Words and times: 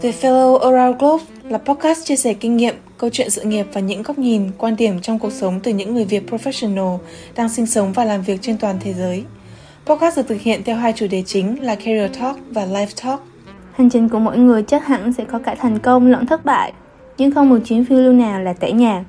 The 0.00 0.12
Fellow 0.12 0.58
Around 0.58 0.98
Globe 0.98 1.24
là 1.48 1.58
podcast 1.58 2.04
chia 2.04 2.16
sẻ 2.16 2.34
kinh 2.34 2.56
nghiệm, 2.56 2.74
câu 2.98 3.10
chuyện 3.10 3.30
sự 3.30 3.42
nghiệp 3.42 3.66
và 3.72 3.80
những 3.80 4.02
góc 4.02 4.18
nhìn, 4.18 4.50
quan 4.58 4.76
điểm 4.76 5.00
trong 5.00 5.18
cuộc 5.18 5.32
sống 5.32 5.60
từ 5.62 5.72
những 5.72 5.94
người 5.94 6.04
Việt 6.04 6.30
professional 6.30 6.98
đang 7.36 7.48
sinh 7.48 7.66
sống 7.66 7.92
và 7.92 8.04
làm 8.04 8.22
việc 8.22 8.38
trên 8.42 8.58
toàn 8.58 8.76
thế 8.80 8.94
giới. 8.94 9.24
Podcast 9.86 10.16
được 10.16 10.22
thực 10.28 10.40
hiện 10.40 10.62
theo 10.64 10.76
hai 10.76 10.92
chủ 10.92 11.06
đề 11.10 11.22
chính 11.26 11.62
là 11.62 11.74
Career 11.74 12.10
Talk 12.20 12.36
và 12.50 12.66
Life 12.66 13.04
Talk. 13.04 13.22
Hành 13.72 13.90
trình 13.90 14.08
của 14.08 14.18
mỗi 14.18 14.38
người 14.38 14.62
chắc 14.62 14.86
hẳn 14.86 15.12
sẽ 15.12 15.24
có 15.24 15.38
cả 15.38 15.54
thành 15.54 15.78
công 15.78 16.06
lẫn 16.06 16.26
thất 16.26 16.44
bại, 16.44 16.72
nhưng 17.18 17.30
không 17.30 17.48
một 17.48 17.58
chuyến 17.64 17.84
phiêu 17.84 17.98
lưu 17.98 18.12
nào 18.12 18.40
là 18.40 18.52
tẻ 18.52 18.72
nhạt. 18.72 19.02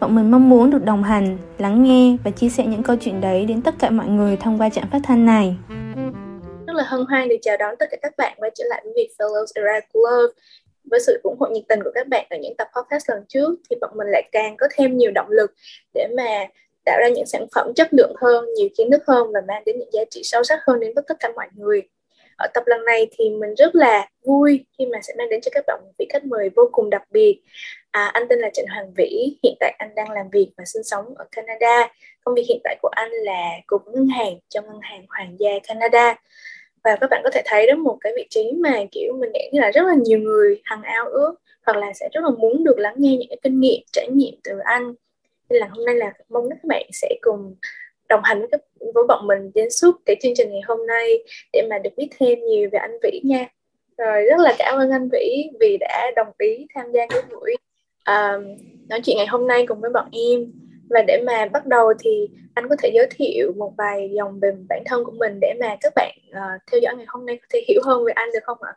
Bọn 0.00 0.14
mình 0.14 0.30
mong 0.30 0.48
muốn 0.48 0.70
được 0.70 0.84
đồng 0.84 1.02
hành, 1.02 1.38
lắng 1.58 1.82
nghe 1.84 2.16
và 2.24 2.30
chia 2.30 2.48
sẻ 2.48 2.66
những 2.66 2.82
câu 2.82 2.96
chuyện 3.00 3.20
đấy 3.20 3.46
đến 3.46 3.62
tất 3.62 3.74
cả 3.78 3.90
mọi 3.90 4.06
người 4.06 4.36
thông 4.36 4.60
qua 4.60 4.68
trạm 4.68 4.90
phát 4.90 5.00
thanh 5.04 5.26
này 5.26 5.56
rất 6.72 6.78
là 6.78 6.84
hân 6.84 7.04
hoan 7.08 7.28
được 7.28 7.36
chào 7.42 7.56
đón 7.56 7.74
tất 7.78 7.86
cả 7.90 7.96
các 8.02 8.12
bạn 8.18 8.36
quay 8.36 8.50
trở 8.54 8.64
lại 8.68 8.80
với 8.84 8.92
việc 8.96 9.08
Fellows 9.18 9.46
Era 9.54 9.80
Love 9.94 10.32
với 10.84 11.00
sự 11.00 11.20
ủng 11.22 11.36
hộ 11.40 11.46
nhiệt 11.46 11.64
tình 11.68 11.82
của 11.84 11.90
các 11.94 12.08
bạn 12.08 12.26
ở 12.30 12.36
những 12.40 12.56
tập 12.56 12.68
podcast 12.76 13.10
lần 13.10 13.24
trước 13.28 13.54
thì 13.70 13.76
bọn 13.80 13.90
mình 13.96 14.08
lại 14.10 14.28
càng 14.32 14.56
có 14.56 14.68
thêm 14.74 14.96
nhiều 14.96 15.10
động 15.10 15.30
lực 15.30 15.54
để 15.94 16.08
mà 16.16 16.46
tạo 16.84 16.98
ra 17.00 17.08
những 17.08 17.26
sản 17.26 17.46
phẩm 17.54 17.72
chất 17.76 17.88
lượng 17.94 18.12
hơn, 18.20 18.44
nhiều 18.56 18.68
kiến 18.78 18.90
thức 18.90 19.02
hơn 19.06 19.32
và 19.34 19.40
mang 19.48 19.62
đến 19.66 19.78
những 19.78 19.92
giá 19.92 20.02
trị 20.10 20.20
sâu 20.24 20.44
sắc 20.44 20.60
hơn 20.66 20.80
đến 20.80 20.92
với 20.94 21.04
tất 21.08 21.14
cả 21.20 21.28
mọi 21.36 21.46
người. 21.54 21.82
Ở 22.36 22.46
tập 22.54 22.62
lần 22.66 22.84
này 22.84 23.08
thì 23.18 23.30
mình 23.30 23.54
rất 23.54 23.74
là 23.74 24.08
vui 24.24 24.64
khi 24.78 24.86
mà 24.86 24.98
sẽ 25.02 25.14
mang 25.18 25.28
đến 25.28 25.40
cho 25.40 25.50
các 25.54 25.64
bạn 25.66 25.80
một 25.84 25.92
vị 25.98 26.06
khách 26.12 26.24
mời 26.24 26.50
vô 26.56 26.68
cùng 26.72 26.90
đặc 26.90 27.02
biệt. 27.10 27.40
À, 27.90 28.06
anh 28.06 28.28
tên 28.28 28.38
là 28.38 28.50
Trịnh 28.52 28.66
Hoàng 28.68 28.92
Vĩ, 28.96 29.38
hiện 29.42 29.54
tại 29.60 29.74
anh 29.78 29.94
đang 29.94 30.10
làm 30.10 30.30
việc 30.32 30.50
và 30.56 30.64
sinh 30.64 30.82
sống 30.82 31.04
ở 31.16 31.24
Canada. 31.32 31.92
Công 32.24 32.34
việc 32.34 32.44
hiện 32.48 32.60
tại 32.64 32.76
của 32.82 32.90
anh 32.92 33.10
là 33.10 33.50
cục 33.66 33.82
ngân 33.86 34.06
hàng 34.06 34.38
trong 34.48 34.66
ngân 34.66 34.80
hàng 34.82 35.06
Hoàng 35.08 35.36
gia 35.38 35.50
Canada 35.68 36.16
và 36.84 36.96
các 37.00 37.10
bạn 37.10 37.20
có 37.24 37.30
thể 37.32 37.42
thấy 37.44 37.66
đó 37.66 37.74
một 37.74 37.98
cái 38.00 38.12
vị 38.16 38.26
trí 38.30 38.52
mà 38.60 38.84
kiểu 38.92 39.12
mình 39.20 39.32
nghĩ 39.32 39.50
là 39.52 39.70
rất 39.70 39.82
là 39.86 39.94
nhiều 40.04 40.18
người 40.18 40.60
hằng 40.64 40.82
ao 40.82 41.06
ước 41.06 41.34
hoặc 41.66 41.76
là 41.76 41.92
sẽ 41.92 42.08
rất 42.12 42.20
là 42.24 42.30
muốn 42.30 42.64
được 42.64 42.78
lắng 42.78 42.94
nghe 42.96 43.16
những 43.16 43.28
cái 43.28 43.38
kinh 43.42 43.60
nghiệm 43.60 43.80
trải 43.92 44.08
nghiệm 44.12 44.34
từ 44.44 44.58
anh. 44.64 44.94
Nên 45.50 45.60
là 45.60 45.68
hôm 45.70 45.84
nay 45.84 45.94
là 45.94 46.12
mong 46.28 46.48
các 46.50 46.64
bạn 46.64 46.86
sẽ 46.92 47.14
cùng 47.20 47.54
đồng 48.08 48.20
hành 48.24 48.38
với, 48.38 48.48
các, 48.52 48.60
với 48.94 49.04
bọn 49.08 49.26
mình 49.26 49.50
đến 49.54 49.70
suốt 49.70 49.96
cái 50.06 50.16
chương 50.22 50.32
trình 50.36 50.50
ngày 50.50 50.60
hôm 50.66 50.86
nay 50.86 51.24
để 51.52 51.66
mà 51.70 51.78
được 51.78 51.90
biết 51.96 52.08
thêm 52.18 52.38
nhiều 52.44 52.68
về 52.72 52.78
anh 52.78 52.98
Vĩ 53.02 53.20
nha. 53.24 53.46
Rồi 53.98 54.22
rất 54.22 54.38
là 54.38 54.54
cảm 54.58 54.78
ơn 54.78 54.90
anh 54.90 55.08
Vĩ 55.12 55.50
vì 55.60 55.76
đã 55.80 56.10
đồng 56.16 56.32
ý 56.38 56.66
tham 56.74 56.92
gia 56.92 57.06
cái 57.06 57.22
buổi 57.30 57.54
uh, 58.10 58.44
nói 58.88 59.00
chuyện 59.04 59.16
ngày 59.16 59.26
hôm 59.26 59.46
nay 59.46 59.66
cùng 59.66 59.80
với 59.80 59.90
bọn 59.94 60.08
em 60.12 60.52
và 60.92 61.02
để 61.06 61.22
mà 61.26 61.46
bắt 61.52 61.66
đầu 61.66 61.86
thì 61.98 62.28
anh 62.54 62.68
có 62.68 62.76
thể 62.82 62.90
giới 62.94 63.08
thiệu 63.16 63.52
một 63.56 63.72
vài 63.78 64.10
dòng 64.16 64.40
về 64.40 64.52
bản 64.68 64.82
thân 64.86 65.04
của 65.04 65.12
mình 65.18 65.40
để 65.40 65.54
mà 65.60 65.76
các 65.80 65.92
bạn 65.96 66.14
uh, 66.30 66.62
theo 66.72 66.80
dõi 66.82 66.94
ngày 66.96 67.06
hôm 67.08 67.26
nay 67.26 67.36
có 67.36 67.46
thể 67.52 67.64
hiểu 67.68 67.80
hơn 67.84 68.04
về 68.04 68.12
anh 68.12 68.28
được 68.34 68.40
không 68.44 68.58
ạ? 68.60 68.72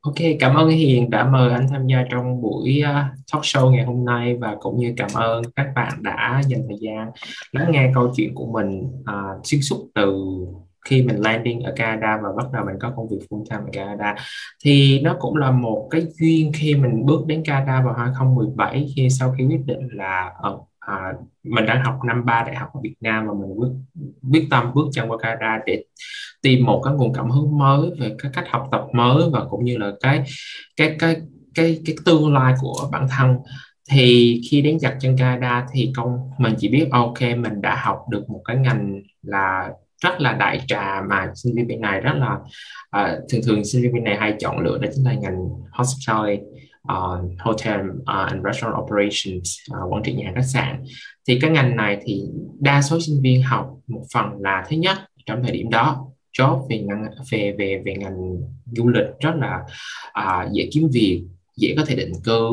Ok, 0.00 0.14
cảm 0.40 0.54
ơn 0.54 0.68
Hiền 0.68 1.10
đã 1.10 1.24
mời 1.24 1.52
anh 1.52 1.66
tham 1.70 1.86
gia 1.86 2.04
trong 2.10 2.42
buổi 2.42 2.80
ờ, 2.84 3.04
talk 3.32 3.42
show 3.42 3.70
ngày 3.70 3.84
hôm 3.84 4.04
nay 4.04 4.36
và 4.40 4.56
cũng 4.60 4.78
như 4.78 4.94
cảm 4.96 5.08
ơn 5.14 5.42
các 5.56 5.66
bạn 5.74 5.92
đã 6.02 6.42
dành 6.48 6.62
thời 6.68 6.78
gian 6.80 7.10
lắng 7.52 7.66
nghe 7.70 7.90
câu 7.94 8.12
chuyện 8.16 8.34
của 8.34 8.46
mình 8.46 8.82
uh, 9.00 9.46
xuyên 9.46 9.60
suốt 9.62 9.88
từ 9.94 10.14
khi 10.86 11.02
mình 11.02 11.16
landing 11.16 11.60
ở 11.60 11.72
Canada 11.76 12.18
và 12.22 12.28
bắt 12.36 12.46
đầu 12.52 12.64
mình 12.66 12.76
có 12.80 12.92
công 12.96 13.08
việc 13.08 13.18
full 13.30 13.44
time 13.50 13.62
ở 13.62 13.70
Canada 13.72 14.14
thì 14.64 15.00
nó 15.00 15.16
cũng 15.20 15.36
là 15.36 15.50
một 15.50 15.88
cái 15.90 16.06
duyên 16.20 16.52
khi 16.54 16.74
mình 16.74 17.06
bước 17.06 17.26
đến 17.26 17.42
Canada 17.44 17.82
vào 17.84 17.94
2017 17.94 18.86
khi 18.96 19.10
sau 19.10 19.34
khi 19.38 19.44
quyết 19.44 19.60
định 19.66 19.88
là 19.92 20.32
ở 20.42 20.58
à, 20.86 21.12
mình 21.44 21.66
đã 21.66 21.82
học 21.84 21.98
năm 22.06 22.24
ba 22.24 22.44
đại 22.46 22.56
học 22.56 22.68
ở 22.74 22.80
Việt 22.82 22.94
Nam 23.00 23.26
và 23.26 23.32
mình 23.32 23.50
quyết 23.56 23.68
quyết 24.32 24.46
tâm 24.50 24.74
bước 24.74 24.86
chân 24.92 25.10
qua 25.10 25.18
Canada 25.22 25.60
để 25.66 25.84
tìm 26.42 26.64
một 26.64 26.82
cái 26.84 26.94
nguồn 26.94 27.12
cảm 27.12 27.30
hứng 27.30 27.58
mới 27.58 27.90
về 28.00 28.16
cái 28.22 28.32
cách 28.34 28.44
học 28.48 28.68
tập 28.72 28.84
mới 28.92 29.22
và 29.32 29.44
cũng 29.50 29.64
như 29.64 29.76
là 29.78 29.92
cái 30.00 30.24
cái 30.76 30.96
cái 30.98 31.16
cái 31.54 31.80
cái 31.86 31.96
tương 32.04 32.34
lai 32.34 32.54
của 32.60 32.88
bản 32.92 33.08
thân. 33.10 33.36
Thì 33.90 34.40
khi 34.50 34.62
đến 34.62 34.78
chặt 34.80 34.96
chân 35.00 35.16
Canada 35.18 35.66
thì 35.72 35.92
công 35.96 36.30
mình 36.38 36.54
chỉ 36.58 36.68
biết 36.68 36.88
ok 36.90 37.20
mình 37.20 37.60
đã 37.60 37.76
học 37.76 37.98
được 38.10 38.30
một 38.30 38.42
cái 38.44 38.56
ngành 38.56 39.02
là 39.22 39.70
rất 40.02 40.20
là 40.20 40.32
đại 40.32 40.60
trà 40.66 41.02
mà 41.08 41.32
sinh 41.34 41.54
viên 41.56 41.66
bên 41.66 41.80
này 41.80 42.00
rất 42.00 42.12
là 42.14 42.38
uh, 43.02 43.18
thường 43.28 43.40
thường 43.46 43.64
sinh 43.64 43.82
viên 43.82 43.92
bên 43.92 44.04
này 44.04 44.16
hay 44.16 44.34
chọn 44.38 44.58
lựa 44.58 44.78
đó 44.78 44.88
chính 44.94 45.04
là 45.04 45.14
ngành 45.14 45.36
hospitality 45.72 46.42
uh, 46.92 47.40
hotel 47.40 47.80
uh, 47.80 48.30
and 48.30 48.44
restaurant 48.44 48.82
operations 48.82 49.58
uh, 49.72 49.92
quản 49.92 50.02
trị 50.02 50.12
nhà 50.12 50.24
hàng 50.24 50.34
khách 50.34 50.50
sạn. 50.52 50.84
Thì 51.28 51.38
cái 51.40 51.50
ngành 51.50 51.76
này 51.76 51.98
thì 52.02 52.22
đa 52.60 52.82
số 52.82 53.00
sinh 53.00 53.22
viên 53.22 53.42
học 53.42 53.78
một 53.86 54.02
phần 54.14 54.26
là 54.38 54.64
thứ 54.68 54.76
nhất 54.76 54.98
trong 55.26 55.42
thời 55.42 55.52
điểm 55.52 55.70
đó. 55.70 56.06
Job 56.38 56.68
về 56.68 56.78
ngành 56.78 57.04
về 57.30 57.54
về 57.58 57.82
về 57.84 57.94
ngành 57.94 58.16
du 58.66 58.88
lịch 58.88 59.06
rất 59.20 59.32
là 59.36 59.60
uh, 60.18 60.52
dễ 60.52 60.68
kiếm 60.72 60.88
việc 60.92 61.24
dễ 61.56 61.74
có 61.76 61.84
thể 61.86 61.96
định 61.96 62.12
cư 62.24 62.50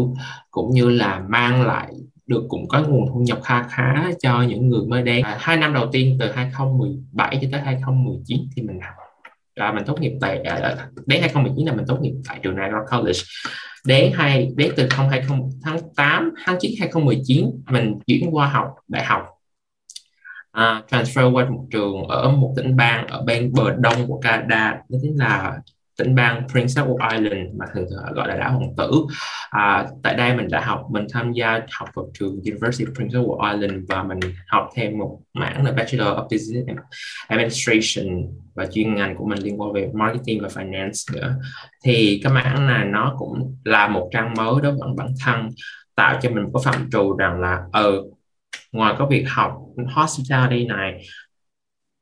cũng 0.52 0.72
như 0.72 0.90
là 0.90 1.24
mang 1.30 1.68
lại 1.68 1.94
được 2.28 2.44
cũng 2.50 2.68
có 2.68 2.84
nguồn 2.88 3.08
thu 3.14 3.20
nhập 3.20 3.40
khá 3.44 3.64
khá 3.64 4.12
cho 4.20 4.42
những 4.42 4.70
người 4.70 4.86
mới 4.88 5.02
đến. 5.02 5.26
À, 5.26 5.38
hai 5.40 5.58
năm 5.58 5.74
đầu 5.74 5.88
tiên 5.92 6.18
từ 6.20 6.32
2017 6.32 7.40
cho 7.42 7.48
tới 7.52 7.62
2019 7.62 8.40
thì 8.56 8.62
mình 8.62 8.80
học 8.82 9.03
à, 9.56 9.72
mình 9.72 9.84
tốt 9.86 10.02
nghiệp 10.02 10.12
tại 10.22 10.40
à, 10.40 10.88
đến 11.06 11.22
2019 11.22 11.68
là 11.68 11.74
mình 11.74 11.86
tốt 11.88 11.98
nghiệp 12.02 12.14
tại 12.28 12.40
trường 12.44 12.56
Niagara 12.56 12.80
College. 12.92 13.20
Đến 13.86 14.12
hai 14.16 14.50
đến 14.56 14.72
từ 14.78 14.88
2020 14.92 15.50
tháng 15.64 15.78
8 15.96 16.32
tháng 16.46 16.58
9 16.60 16.72
2019 16.80 17.52
mình 17.70 18.00
chuyển 18.08 18.36
qua 18.36 18.48
học 18.48 18.68
đại 18.88 19.06
học. 19.06 19.22
À, 20.52 20.82
transfer 20.90 21.34
qua 21.34 21.50
một 21.50 21.66
trường 21.72 22.04
ở 22.08 22.30
một 22.30 22.54
tỉnh 22.58 22.76
bang 22.76 23.08
ở 23.08 23.22
bên 23.22 23.54
bờ 23.54 23.76
đông 23.80 24.08
của 24.08 24.20
Canada 24.20 24.72
đó 24.90 24.98
chính 25.02 25.20
là 25.20 25.58
tỉnh 25.98 26.16
bang 26.16 26.48
Prince 26.52 26.82
Edward 26.82 27.18
Island 27.18 27.56
mà 27.58 27.66
thường 27.74 27.86
gọi 28.14 28.28
là 28.28 28.36
đảo 28.36 28.52
Hoàng 28.52 28.76
tử. 28.78 28.92
À, 29.50 29.86
tại 30.04 30.16
đây 30.16 30.36
mình 30.36 30.48
đã 30.50 30.62
học 30.66 30.88
mình 30.92 31.06
tham 31.14 31.32
gia 31.32 31.60
học 31.72 31.90
vào 31.94 32.10
trường 32.14 32.40
University 32.46 32.86
of 32.86 32.96
Prince 32.96 33.20
Edward 33.20 33.54
Island 33.54 33.84
và 33.90 34.04
mình 34.04 34.20
học 34.48 34.70
thêm 34.76 34.98
một 34.98 35.20
mảng 35.34 35.66
là 35.66 35.72
Bachelor 35.72 36.08
of 36.08 36.24
Business 36.24 36.68
Administration 37.28 38.06
và 38.56 38.66
chuyên 38.66 38.96
ngành 38.96 39.16
của 39.16 39.26
mình 39.26 39.40
liên 39.40 39.62
quan 39.62 39.74
về 39.74 39.90
marketing 39.94 40.42
và 40.42 40.48
finance 40.48 41.14
nữa. 41.14 41.36
Thì 41.84 42.22
cái 42.24 42.34
mảng 42.34 42.68
này 42.68 42.86
nó 42.86 43.16
cũng 43.18 43.58
là 43.64 43.88
một 43.88 44.10
trang 44.12 44.34
mới 44.38 44.62
đối 44.62 44.72
với 44.72 44.90
bản 44.98 45.08
thân 45.26 45.50
tạo 45.96 46.20
cho 46.22 46.30
mình 46.30 46.44
có 46.54 46.62
phạm 46.66 46.90
trù 46.92 47.18
rằng 47.18 47.40
là 47.42 47.60
ờ 47.72 47.84
ừ, 47.84 48.04
ngoài 48.72 48.96
có 48.98 49.06
việc 49.06 49.26
học 49.30 49.58
hospitality 49.96 50.66
này 50.66 51.02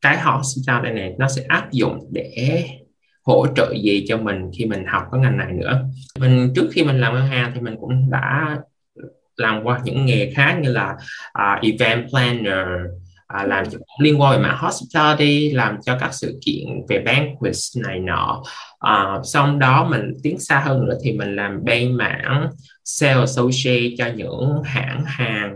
cái 0.01 0.19
hospitality 0.21 0.93
này 0.99 1.15
nó 1.19 1.27
sẽ 1.27 1.43
áp 1.47 1.71
dụng 1.71 1.99
để 2.11 2.63
hỗ 3.23 3.47
trợ 3.55 3.73
gì 3.83 4.05
cho 4.07 4.17
mình 4.17 4.51
khi 4.57 4.65
mình 4.65 4.85
học 4.87 5.03
cái 5.11 5.21
ngành 5.21 5.37
này 5.37 5.51
nữa. 5.53 5.83
Mình 6.19 6.53
trước 6.55 6.69
khi 6.71 6.83
mình 6.83 6.99
làm 6.99 7.13
ngân 7.13 7.27
hàng 7.27 7.51
thì 7.55 7.61
mình 7.61 7.75
cũng 7.79 8.09
đã 8.11 8.57
làm 9.37 9.63
qua 9.63 9.79
những 9.83 10.05
nghề 10.05 10.31
khác 10.35 10.59
như 10.61 10.71
là 10.71 10.95
uh, 11.39 11.63
event 11.63 12.09
planner 12.09 12.67
à, 13.33 13.43
làm 13.43 13.69
cho, 13.69 13.77
liên 13.99 14.21
quan 14.21 14.31
về 14.31 14.43
mảng 14.43 14.57
hospitality 14.57 15.51
làm 15.51 15.77
cho 15.85 15.97
các 15.99 16.13
sự 16.13 16.39
kiện 16.45 16.67
về 16.89 17.03
banquets 17.05 17.77
này 17.77 17.99
nọ. 17.99 18.43
À, 18.79 19.19
xong 19.23 19.59
đó 19.59 19.87
mình 19.91 20.13
tiến 20.23 20.39
xa 20.39 20.59
hơn 20.59 20.85
nữa 20.85 20.97
thì 21.03 21.11
mình 21.11 21.35
làm 21.35 21.63
bên 21.63 21.97
mảng 21.97 22.49
sales 22.83 23.19
associate 23.19 23.95
cho 23.97 24.05
những 24.15 24.61
hãng 24.65 25.03
hàng 25.05 25.55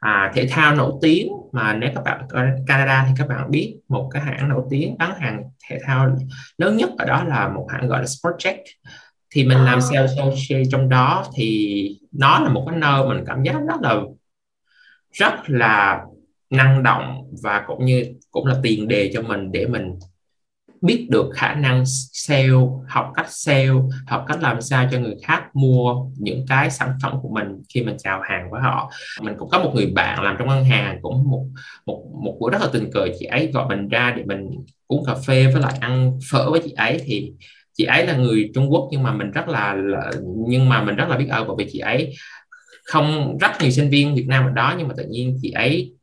à, 0.00 0.32
thể 0.34 0.46
thao 0.50 0.74
nổi 0.74 0.92
tiếng 1.02 1.28
mà 1.52 1.74
nếu 1.74 1.90
các 1.94 2.04
bạn 2.04 2.26
ở 2.28 2.42
Canada 2.66 3.04
thì 3.08 3.12
các 3.18 3.28
bạn 3.28 3.50
biết 3.50 3.76
một 3.88 4.10
cái 4.12 4.22
hãng 4.22 4.48
nổi 4.48 4.62
tiếng 4.70 4.98
bán 4.98 5.20
hàng 5.20 5.42
thể 5.68 5.78
thao 5.82 6.16
lớn 6.58 6.76
nhất 6.76 6.90
ở 6.98 7.04
đó 7.04 7.24
là 7.24 7.48
một 7.48 7.66
hãng 7.70 7.88
gọi 7.88 8.00
là 8.00 8.06
Sportcheck. 8.06 8.58
Thì 9.30 9.44
mình 9.44 9.58
làm 9.58 9.80
sales 9.80 10.18
associate 10.18 10.64
trong 10.70 10.88
đó 10.88 11.24
thì 11.36 12.00
nó 12.12 12.40
là 12.40 12.48
một 12.48 12.64
cái 12.70 12.78
nơi 12.78 13.08
mình 13.08 13.24
cảm 13.26 13.42
giác 13.42 13.54
rất 13.68 13.80
là 13.82 14.00
rất 15.12 15.34
là 15.46 16.04
năng 16.50 16.82
động 16.82 17.30
và 17.42 17.64
cũng 17.66 17.84
như 17.84 18.14
cũng 18.30 18.46
là 18.46 18.56
tiền 18.62 18.88
đề 18.88 19.10
cho 19.14 19.22
mình 19.22 19.52
để 19.52 19.66
mình 19.66 19.98
biết 20.82 21.06
được 21.10 21.30
khả 21.34 21.54
năng 21.54 21.84
sale 22.12 22.48
học 22.88 23.12
cách 23.14 23.26
sale 23.30 23.68
học 24.06 24.24
cách 24.28 24.42
làm 24.42 24.60
sao 24.60 24.88
cho 24.92 24.98
người 24.98 25.14
khác 25.22 25.42
mua 25.54 25.94
những 26.18 26.44
cái 26.48 26.70
sản 26.70 26.92
phẩm 27.02 27.12
của 27.22 27.28
mình 27.28 27.62
khi 27.74 27.82
mình 27.82 27.96
chào 27.98 28.20
hàng 28.20 28.50
với 28.50 28.60
họ. 28.60 28.90
Mình 29.22 29.34
cũng 29.38 29.48
có 29.48 29.58
một 29.58 29.72
người 29.74 29.86
bạn 29.86 30.22
làm 30.22 30.36
trong 30.38 30.48
ngân 30.48 30.64
hàng 30.64 30.98
cũng 31.02 31.30
một 31.30 31.46
một 31.86 32.04
một 32.24 32.36
buổi 32.40 32.50
rất 32.50 32.60
là 32.60 32.68
tình 32.72 32.90
cờ 32.92 33.08
chị 33.18 33.26
ấy 33.26 33.50
gọi 33.52 33.68
mình 33.68 33.88
ra 33.88 34.14
để 34.16 34.22
mình 34.26 34.50
uống 34.86 35.04
cà 35.04 35.14
phê 35.26 35.46
với 35.52 35.62
lại 35.62 35.74
ăn 35.80 36.18
phở 36.30 36.50
với 36.50 36.60
chị 36.64 36.72
ấy. 36.76 37.00
Thì 37.04 37.32
chị 37.72 37.84
ấy 37.84 38.06
là 38.06 38.16
người 38.16 38.50
Trung 38.54 38.72
Quốc 38.72 38.88
nhưng 38.90 39.02
mà 39.02 39.12
mình 39.12 39.30
rất 39.30 39.48
là, 39.48 39.74
là 39.74 40.10
nhưng 40.48 40.68
mà 40.68 40.82
mình 40.82 40.96
rất 40.96 41.08
là 41.08 41.16
biết 41.16 41.28
ơn 41.30 41.46
bởi 41.46 41.56
vì 41.58 41.70
chị 41.72 41.78
ấy 41.78 42.14
không 42.84 43.38
rất 43.38 43.50
nhiều 43.60 43.70
sinh 43.70 43.90
viên 43.90 44.14
Việt 44.14 44.26
Nam 44.28 44.44
ở 44.44 44.50
đó 44.50 44.74
nhưng 44.78 44.88
mà 44.88 44.94
tự 44.96 45.04
nhiên 45.10 45.38
chị 45.42 45.50
ấy 45.50 45.97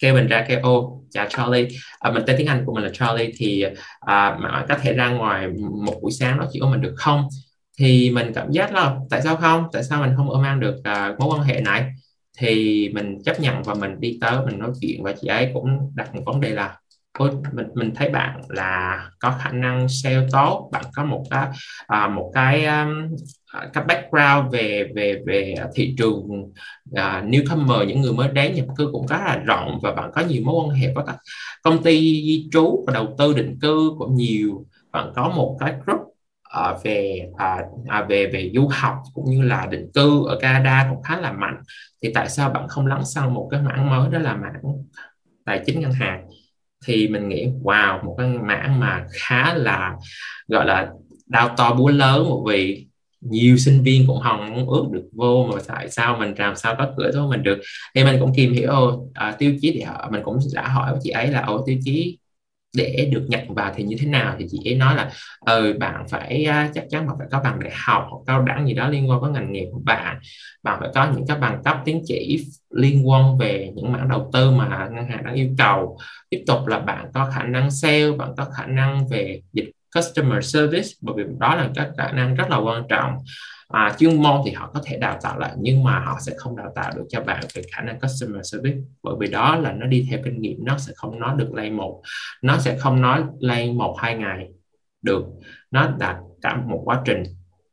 kêu 0.00 0.14
mình 0.14 0.26
ra 0.26 0.44
kêu 0.48 0.60
ô 0.62 1.02
chào 1.10 1.26
Charlie. 1.28 1.68
À, 1.98 2.10
mình 2.10 2.22
tên 2.26 2.36
tiếng 2.38 2.46
Anh 2.46 2.62
của 2.66 2.74
mình 2.74 2.84
là 2.84 2.90
Charlie 2.92 3.32
thì 3.36 3.64
à, 4.00 4.38
mà 4.40 4.66
có 4.68 4.78
thể 4.82 4.92
ra 4.92 5.08
ngoài 5.10 5.48
một 5.86 5.94
buổi 6.02 6.12
sáng 6.12 6.38
đó 6.38 6.46
chỉ 6.52 6.60
có 6.60 6.68
mình 6.70 6.80
được 6.80 6.94
không? 6.96 7.28
Thì 7.78 8.10
mình 8.10 8.32
cảm 8.34 8.50
giác 8.50 8.74
là 8.74 8.96
tại 9.10 9.22
sao 9.22 9.36
không? 9.36 9.64
Tại 9.72 9.82
sao 9.84 10.00
mình 10.00 10.12
không 10.16 10.30
ôm 10.30 10.42
mang 10.42 10.60
được 10.60 10.80
à, 10.84 11.14
mối 11.18 11.28
quan 11.34 11.42
hệ 11.42 11.60
này? 11.60 11.84
Thì 12.38 12.88
mình 12.94 13.22
chấp 13.24 13.40
nhận 13.40 13.62
và 13.62 13.74
mình 13.74 14.00
đi 14.00 14.18
tới 14.20 14.46
mình 14.46 14.58
nói 14.58 14.70
chuyện 14.80 15.02
và 15.02 15.14
chị 15.20 15.28
ấy 15.28 15.50
cũng 15.54 15.92
đặt 15.94 16.14
một 16.14 16.22
vấn 16.26 16.40
đề 16.40 16.50
là 16.50 16.76
ôi 17.20 17.30
mình 17.52 17.66
mình 17.74 17.94
thấy 17.94 18.08
bạn 18.10 18.40
là 18.48 19.04
có 19.18 19.30
khả 19.30 19.50
năng 19.50 19.88
sale 19.88 20.26
tốt 20.32 20.68
bạn 20.72 20.84
có 20.94 21.04
một 21.04 21.24
cái 21.30 21.48
à, 21.86 22.08
một 22.08 22.30
cái 22.34 22.64
um, 22.64 23.16
à, 23.52 23.68
cái 23.72 23.84
background 23.84 24.52
về 24.52 24.88
về 24.94 25.22
về 25.26 25.54
thị 25.74 25.94
trường 25.98 26.18
uh, 26.18 27.24
newcomer 27.24 27.84
những 27.84 28.00
người 28.00 28.12
mới 28.12 28.28
đến 28.28 28.54
nhập 28.54 28.66
cư 28.76 28.88
cũng 28.92 29.06
khá 29.06 29.24
là 29.24 29.36
rộng 29.36 29.78
và 29.82 29.92
bạn 29.92 30.10
có 30.14 30.20
nhiều 30.20 30.42
mối 30.44 30.64
quan 30.64 30.76
hệ 30.76 30.92
với 30.94 31.04
các 31.06 31.16
công 31.62 31.82
ty 31.82 32.00
di 32.00 32.48
trú 32.52 32.84
và 32.86 32.92
đầu 32.92 33.14
tư 33.18 33.34
định 33.34 33.58
cư 33.60 33.90
cũng 33.98 34.14
nhiều. 34.14 34.64
Bạn 34.92 35.12
có 35.14 35.28
một 35.28 35.56
cái 35.60 35.74
group 35.86 36.00
uh, 36.00 36.84
về 36.84 37.20
uh, 37.30 37.88
à, 37.88 38.02
về 38.08 38.26
về 38.26 38.50
du 38.54 38.68
học 38.72 38.94
cũng 39.14 39.24
như 39.30 39.42
là 39.42 39.66
định 39.70 39.90
cư 39.94 40.26
ở 40.26 40.38
Canada 40.40 40.86
cũng 40.90 41.02
khá 41.02 41.20
là 41.20 41.32
mạnh. 41.32 41.56
Thì 42.02 42.12
tại 42.14 42.28
sao 42.28 42.50
bạn 42.50 42.68
không 42.68 42.86
lắng 42.86 43.04
sang 43.04 43.34
một 43.34 43.48
cái 43.50 43.60
mảng 43.62 43.90
mới 43.90 44.10
đó 44.10 44.18
là 44.18 44.36
mảng 44.36 44.62
tài 45.44 45.62
chính 45.66 45.80
ngân 45.80 45.92
hàng? 45.92 46.26
Thì 46.86 47.08
mình 47.08 47.28
nghĩ 47.28 47.48
wow 47.62 48.04
một 48.04 48.14
cái 48.18 48.28
mảng 48.28 48.80
mà 48.80 49.06
khá 49.12 49.54
là 49.54 49.96
gọi 50.48 50.66
là 50.66 50.88
đau 51.26 51.54
to 51.56 51.74
búa 51.74 51.88
lớn 51.88 52.28
một 52.28 52.44
vì 52.48 52.86
nhiều 53.20 53.56
sinh 53.56 53.82
viên 53.82 54.06
cũng 54.06 54.18
hòng 54.18 54.54
muốn 54.54 54.68
ước 54.68 54.84
được 54.92 55.02
vô 55.12 55.50
mà 55.54 55.60
tại 55.68 55.90
sao 55.90 56.16
mình 56.18 56.34
làm 56.38 56.56
sao 56.56 56.74
có 56.78 56.92
cửa 56.96 57.10
thôi 57.14 57.30
mình 57.30 57.42
được? 57.42 57.58
Thì 57.94 58.04
mình 58.04 58.16
cũng 58.20 58.32
tìm 58.36 58.52
hiểu 58.52 59.08
à, 59.14 59.32
tiêu 59.38 59.54
chí 59.60 59.72
để 59.78 59.84
họ 59.84 60.08
mình 60.12 60.22
cũng 60.24 60.38
đã 60.54 60.68
hỏi 60.68 60.92
với 60.92 61.00
chị 61.04 61.10
ấy 61.10 61.26
là 61.30 61.40
ô 61.42 61.62
tiêu 61.66 61.78
chí 61.84 62.18
để 62.76 63.08
được 63.12 63.26
nhận 63.28 63.54
vào 63.54 63.72
thì 63.76 63.84
như 63.84 63.96
thế 64.00 64.06
nào? 64.06 64.36
Thì 64.38 64.46
chị 64.50 64.70
ấy 64.70 64.74
nói 64.74 64.94
là 64.96 65.10
ừ 65.46 65.76
bạn 65.80 66.04
phải 66.10 66.44
à, 66.44 66.70
chắc 66.74 66.84
chắn 66.90 67.06
bạn 67.06 67.16
phải 67.18 67.28
có 67.30 67.40
bằng 67.44 67.60
đại 67.60 67.72
học 67.86 68.06
hoặc 68.10 68.18
cao 68.26 68.42
đẳng 68.42 68.66
gì 68.66 68.74
đó 68.74 68.88
liên 68.88 69.10
quan 69.10 69.20
với 69.20 69.30
ngành 69.30 69.52
nghề 69.52 69.66
của 69.72 69.80
bạn. 69.84 70.18
Bạn 70.62 70.76
phải 70.80 70.88
có 70.94 71.12
những 71.12 71.26
cái 71.26 71.38
bằng 71.38 71.62
cấp 71.64 71.76
tiến 71.84 72.02
chỉ 72.06 72.46
liên 72.70 73.08
quan 73.08 73.38
về 73.38 73.72
những 73.74 73.92
mảng 73.92 74.08
đầu 74.08 74.30
tư 74.32 74.50
mà 74.50 74.88
ngân 74.92 75.06
hàng 75.06 75.24
đang 75.24 75.34
yêu 75.34 75.48
cầu. 75.58 75.98
Tiếp 76.30 76.44
tục 76.46 76.66
là 76.66 76.78
bạn 76.78 77.10
có 77.14 77.30
khả 77.34 77.42
năng 77.42 77.70
sale 77.70 78.10
bạn 78.10 78.34
có 78.36 78.44
khả 78.44 78.66
năng 78.66 79.08
về 79.08 79.42
dịch 79.52 79.70
customer 79.94 80.44
service 80.44 80.88
bởi 81.00 81.14
vì 81.16 81.24
đó 81.38 81.54
là 81.54 81.68
các 81.74 81.90
khả 81.98 82.12
năng 82.12 82.34
rất 82.34 82.50
là 82.50 82.56
quan 82.56 82.82
trọng. 82.88 83.16
À, 83.68 83.94
chuyên 83.98 84.22
môn 84.22 84.40
thì 84.44 84.52
họ 84.52 84.70
có 84.74 84.80
thể 84.84 84.96
đào 84.98 85.18
tạo 85.22 85.38
lại 85.38 85.52
nhưng 85.58 85.84
mà 85.84 85.98
họ 85.98 86.18
sẽ 86.20 86.32
không 86.36 86.56
đào 86.56 86.72
tạo 86.74 86.92
được 86.96 87.04
cho 87.08 87.20
bạn 87.20 87.44
về 87.54 87.62
khả 87.72 87.82
năng 87.82 88.00
customer 88.00 88.52
service 88.52 88.78
bởi 89.02 89.14
vì 89.20 89.30
đó 89.30 89.56
là 89.56 89.72
nó 89.72 89.86
đi 89.86 90.06
theo 90.10 90.18
kinh 90.24 90.40
nghiệm 90.40 90.64
nó 90.64 90.78
sẽ 90.78 90.92
không 90.96 91.20
nói 91.20 91.34
được 91.38 91.54
lay 91.54 91.70
một. 91.70 92.02
Nó 92.42 92.58
sẽ 92.58 92.76
không 92.78 93.00
nói 93.00 93.22
lay 93.40 93.72
một 93.72 93.96
hai 93.98 94.16
ngày 94.16 94.48
được. 95.02 95.24
Nó 95.70 95.94
đạt 95.98 96.16
cả 96.42 96.56
một 96.56 96.82
quá 96.84 97.02
trình. 97.04 97.22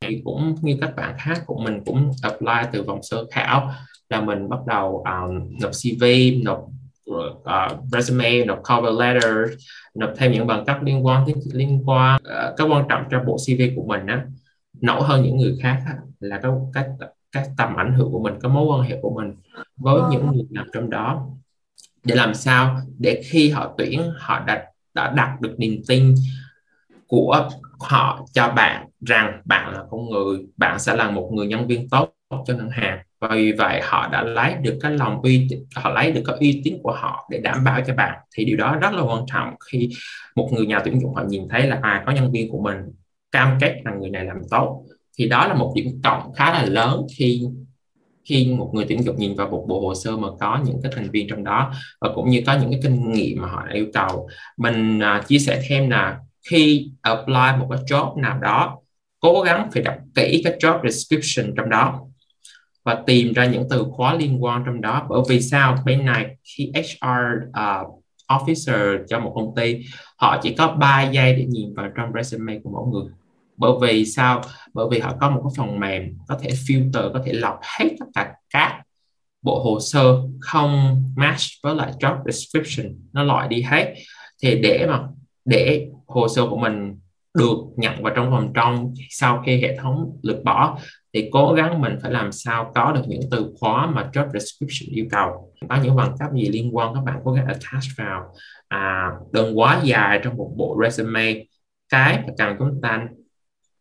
Thì 0.02 0.22
cũng 0.26 0.56
như 0.62 0.78
các 0.82 0.96
bạn 0.96 1.16
khác 1.18 1.42
của 1.46 1.58
mình 1.58 1.80
cũng 1.86 2.12
apply 2.22 2.70
từ 2.72 2.84
vòng 2.84 3.04
sơ 3.04 3.26
khảo 3.32 3.72
là 4.09 4.21
mình 4.21 4.50
bắt 4.50 4.59
đầu 4.68 5.04
um, 5.06 5.50
nộp 5.62 5.71
CV 5.71 6.04
nộp 6.44 6.68
uh, 7.12 7.92
resume 7.92 8.45
nộp 8.45 8.62
cover 8.69 9.00
letter 9.00 9.59
nộp 9.95 10.13
thêm 10.18 10.31
những 10.31 10.48
bằng 10.48 10.65
cấp 10.65 10.77
liên 10.83 11.06
quan 11.06 11.25
liên 11.54 11.83
quan 11.86 12.21
uh, 12.21 12.57
cái 12.57 12.68
quan 12.68 12.86
trọng 12.89 13.04
cho 13.12 13.24
bộ 13.24 13.38
CV 13.38 13.62
của 13.75 13.86
mình 13.88 14.06
á 14.07 14.25
nổi 14.81 15.01
hơn 15.04 15.24
những 15.24 15.38
người 15.38 15.57
khác 15.62 15.83
là 16.19 16.39
cái 16.44 16.51
cái 16.74 16.86
cái 17.31 17.45
tầm 17.57 17.75
ảnh 17.75 17.94
hưởng 17.94 18.12
của 18.12 18.24
mình 18.24 18.33
cái 18.42 18.51
mối 18.51 18.65
quan 18.65 18.89
hệ 18.89 19.00
của 19.01 19.13
mình 19.15 19.36
với 19.77 20.01
những 20.12 20.31
người 20.31 20.45
nằm 20.50 20.68
trong 20.74 20.89
đó. 20.89 21.27
Để 22.03 22.15
làm 22.15 22.33
sao 22.33 22.81
để 23.00 23.21
khi 23.25 23.50
họ 23.50 23.75
tuyển 23.77 24.12
họ 24.18 24.44
đã 24.48 24.65
đã 24.94 25.13
đặt 25.15 25.42
được 25.42 25.56
niềm 25.57 25.81
tin 25.88 26.15
của 27.07 27.50
họ 27.80 28.25
cho 28.33 28.51
bạn 28.51 28.88
rằng 29.01 29.42
bạn 29.45 29.74
là 29.74 29.83
con 29.92 30.10
người 30.10 30.45
bạn 30.57 30.80
sẽ 30.80 30.95
là 30.95 31.12
một 31.12 31.30
người 31.33 31.48
nhân 31.48 31.68
viên 31.68 31.89
tốt 31.89 32.13
cho 32.30 32.53
ngân 32.53 32.69
hàng 32.69 33.00
và 33.19 33.28
vì 33.31 33.52
vậy, 33.52 33.81
họ 33.84 34.08
đã 34.12 34.24
lấy 34.24 34.54
được 34.62 34.78
cái 34.81 34.92
lòng 34.92 35.22
uy 35.22 35.48
họ 35.75 35.90
lấy 35.90 36.12
được 36.12 36.22
cái 36.25 36.36
uy 36.40 36.62
tín 36.64 36.78
của 36.84 36.92
họ 36.92 37.28
để 37.31 37.40
đảm 37.40 37.64
bảo 37.64 37.81
cho 37.88 37.94
bạn. 37.94 38.18
Thì 38.36 38.46
điều 38.46 38.58
đó 38.58 38.78
rất 38.81 38.94
là 38.94 39.02
quan 39.02 39.24
trọng 39.34 39.54
khi 39.72 39.90
một 40.36 40.50
người 40.54 40.66
nhà 40.66 40.80
tuyển 40.86 41.02
dụng 41.02 41.14
họ 41.14 41.24
nhìn 41.28 41.48
thấy 41.50 41.68
là 41.68 41.80
à 41.81 42.04
có 42.06 42.12
nhân 42.12 42.31
viên 42.31 42.52
của 42.52 42.62
mình 42.62 42.78
cam 43.31 43.58
kết 43.62 43.75
là 43.86 43.92
người 43.92 44.10
này 44.10 44.25
làm 44.25 44.38
tốt. 44.50 44.84
Thì 45.18 45.28
đó 45.28 45.48
là 45.48 45.54
một 45.54 45.74
điểm 45.75 46.02
cộng 46.04 46.34
khá 46.34 46.52
là 46.52 46.66
lớn 46.66 47.02
khi 47.18 47.42
khi 48.30 48.54
một 48.58 48.72
người 48.74 48.86
tuyển 48.90 49.04
dụng 49.04 49.16
nhìn 49.18 49.36
vào 49.36 49.50
một 49.50 49.66
bộ 49.68 49.81
hồ 49.81 49.96
sơ 49.96 50.18
mà 50.18 50.28
có 50.40 50.60
những 50.66 50.80
cái 50.84 50.92
thành 50.96 51.12
viên 51.12 51.28
trong 51.30 51.44
đó 51.44 51.74
và 52.02 52.10
cũng 52.16 52.30
như 52.30 52.42
có 52.46 52.58
những 52.58 52.72
cái 52.72 52.80
kinh 52.84 53.12
nghiệm 53.12 53.42
mà 53.42 53.48
họ 53.48 53.66
đã 53.68 53.74
yêu 53.74 53.86
cầu. 53.94 54.28
Mình 54.58 55.00
à, 55.00 55.22
chia 55.28 55.40
sẻ 55.40 55.62
thêm 55.70 55.90
là 55.90 56.20
khi 56.50 56.92
apply 57.02 57.60
một 57.60 57.68
cái 57.70 57.80
job 57.88 58.22
nào 58.22 58.40
đó, 58.40 58.80
cố 59.20 59.42
gắng 59.42 59.70
phải 59.74 59.84
đọc 59.84 59.96
kỹ 60.16 60.42
cái 60.44 60.54
job 60.60 60.90
description 60.90 61.56
trong 61.58 61.70
đó 61.70 62.06
và 62.88 63.04
tìm 63.06 63.34
ra 63.34 63.45
những 63.45 63.63
từ 63.69 63.86
khóa 63.92 64.13
liên 64.13 64.44
quan 64.44 64.63
trong 64.66 64.81
đó. 64.81 65.06
Bởi 65.10 65.22
vì 65.30 65.42
sao? 65.42 65.78
Bên 65.86 66.06
này 66.06 66.38
khi 66.44 66.72
HR 66.74 67.07
uh, 67.50 67.54
à, 67.54 67.81
officer 68.28 69.06
cho 69.10 69.19
một 69.19 69.31
công 69.36 69.56
ty 69.56 69.86
họ 70.18 70.39
chỉ 70.42 70.54
có 70.54 70.68
3 70.68 71.10
giây 71.10 71.36
để 71.36 71.45
nhìn 71.45 71.74
vào 71.74 71.89
trong 71.95 72.12
resume 72.16 72.60
của 72.63 72.69
mỗi 72.69 72.88
người. 72.88 73.13
Bởi 73.57 73.72
vì 73.81 74.06
sao? 74.06 74.42
Bởi 74.74 74.86
vì 74.92 75.00
họ 75.00 75.13
có 75.19 75.30
một 75.30 75.42
cái 75.44 75.54
phần 75.57 75.80
mềm 75.80 76.18
có 76.28 76.38
thể 76.42 76.50
filter 76.50 77.13
có 77.13 77.22
thể 77.25 77.34
lọc 77.34 77.60
hết 77.62 77.89
tất 78.00 78.06
cả 78.13 78.34
các 78.50 78.81
bộ 79.42 79.63
hồ 79.63 79.80
sơ 79.80 80.22
không 80.39 81.04
match 81.16 81.42
với 81.63 81.75
lại 81.75 81.92
job 82.00 82.18
description. 82.25 82.95
Nó 83.13 83.24
loại 83.24 83.48
đi 83.48 83.62
hết. 83.62 83.94
Thì 84.44 84.60
để 84.62 84.88
mà 84.89 85.00
để 85.45 85.88
hồ 86.07 86.28
sơ 86.28 86.48
của 86.50 86.57
mình 86.57 87.00
được 87.38 87.57
nhận 87.78 88.04
vào 88.04 88.13
trong 88.16 88.31
vòng 88.31 88.51
trong 88.54 88.94
sau 89.10 89.44
khi 89.45 89.62
hệ 89.62 89.78
thống 89.78 90.19
lược 90.22 90.44
bỏ 90.44 90.78
thì 91.18 91.30
cố 91.31 91.54
gắng 91.54 91.81
mình 91.81 91.98
phải 92.02 92.12
làm 92.12 92.31
sao 92.31 92.72
có 92.75 92.92
được 92.92 93.02
những 93.08 93.22
từ 93.31 93.54
khóa 93.60 93.86
mà 93.86 94.10
job 94.14 94.30
description 94.30 94.96
yêu 94.96 95.06
cầu. 95.12 95.54
Có 95.69 95.78
những 95.84 95.96
bằng 95.96 96.16
cấp 96.19 96.30
gì 96.34 96.50
liên 96.50 96.75
quan 96.75 96.94
các 96.94 97.02
bạn 97.02 97.19
cố 97.24 97.31
gắng 97.31 97.46
attach 97.46 97.84
vào. 97.98 98.34
À, 98.68 99.12
đừng 99.31 99.60
quá 99.60 99.81
dài 99.84 100.19
trong 100.24 100.38
một 100.38 100.54
bộ 100.58 100.80
resume. 100.84 101.44
Cái 101.90 102.24
mà 102.28 102.34
cần 102.38 102.56
chúng 102.60 102.81
ta 102.81 103.08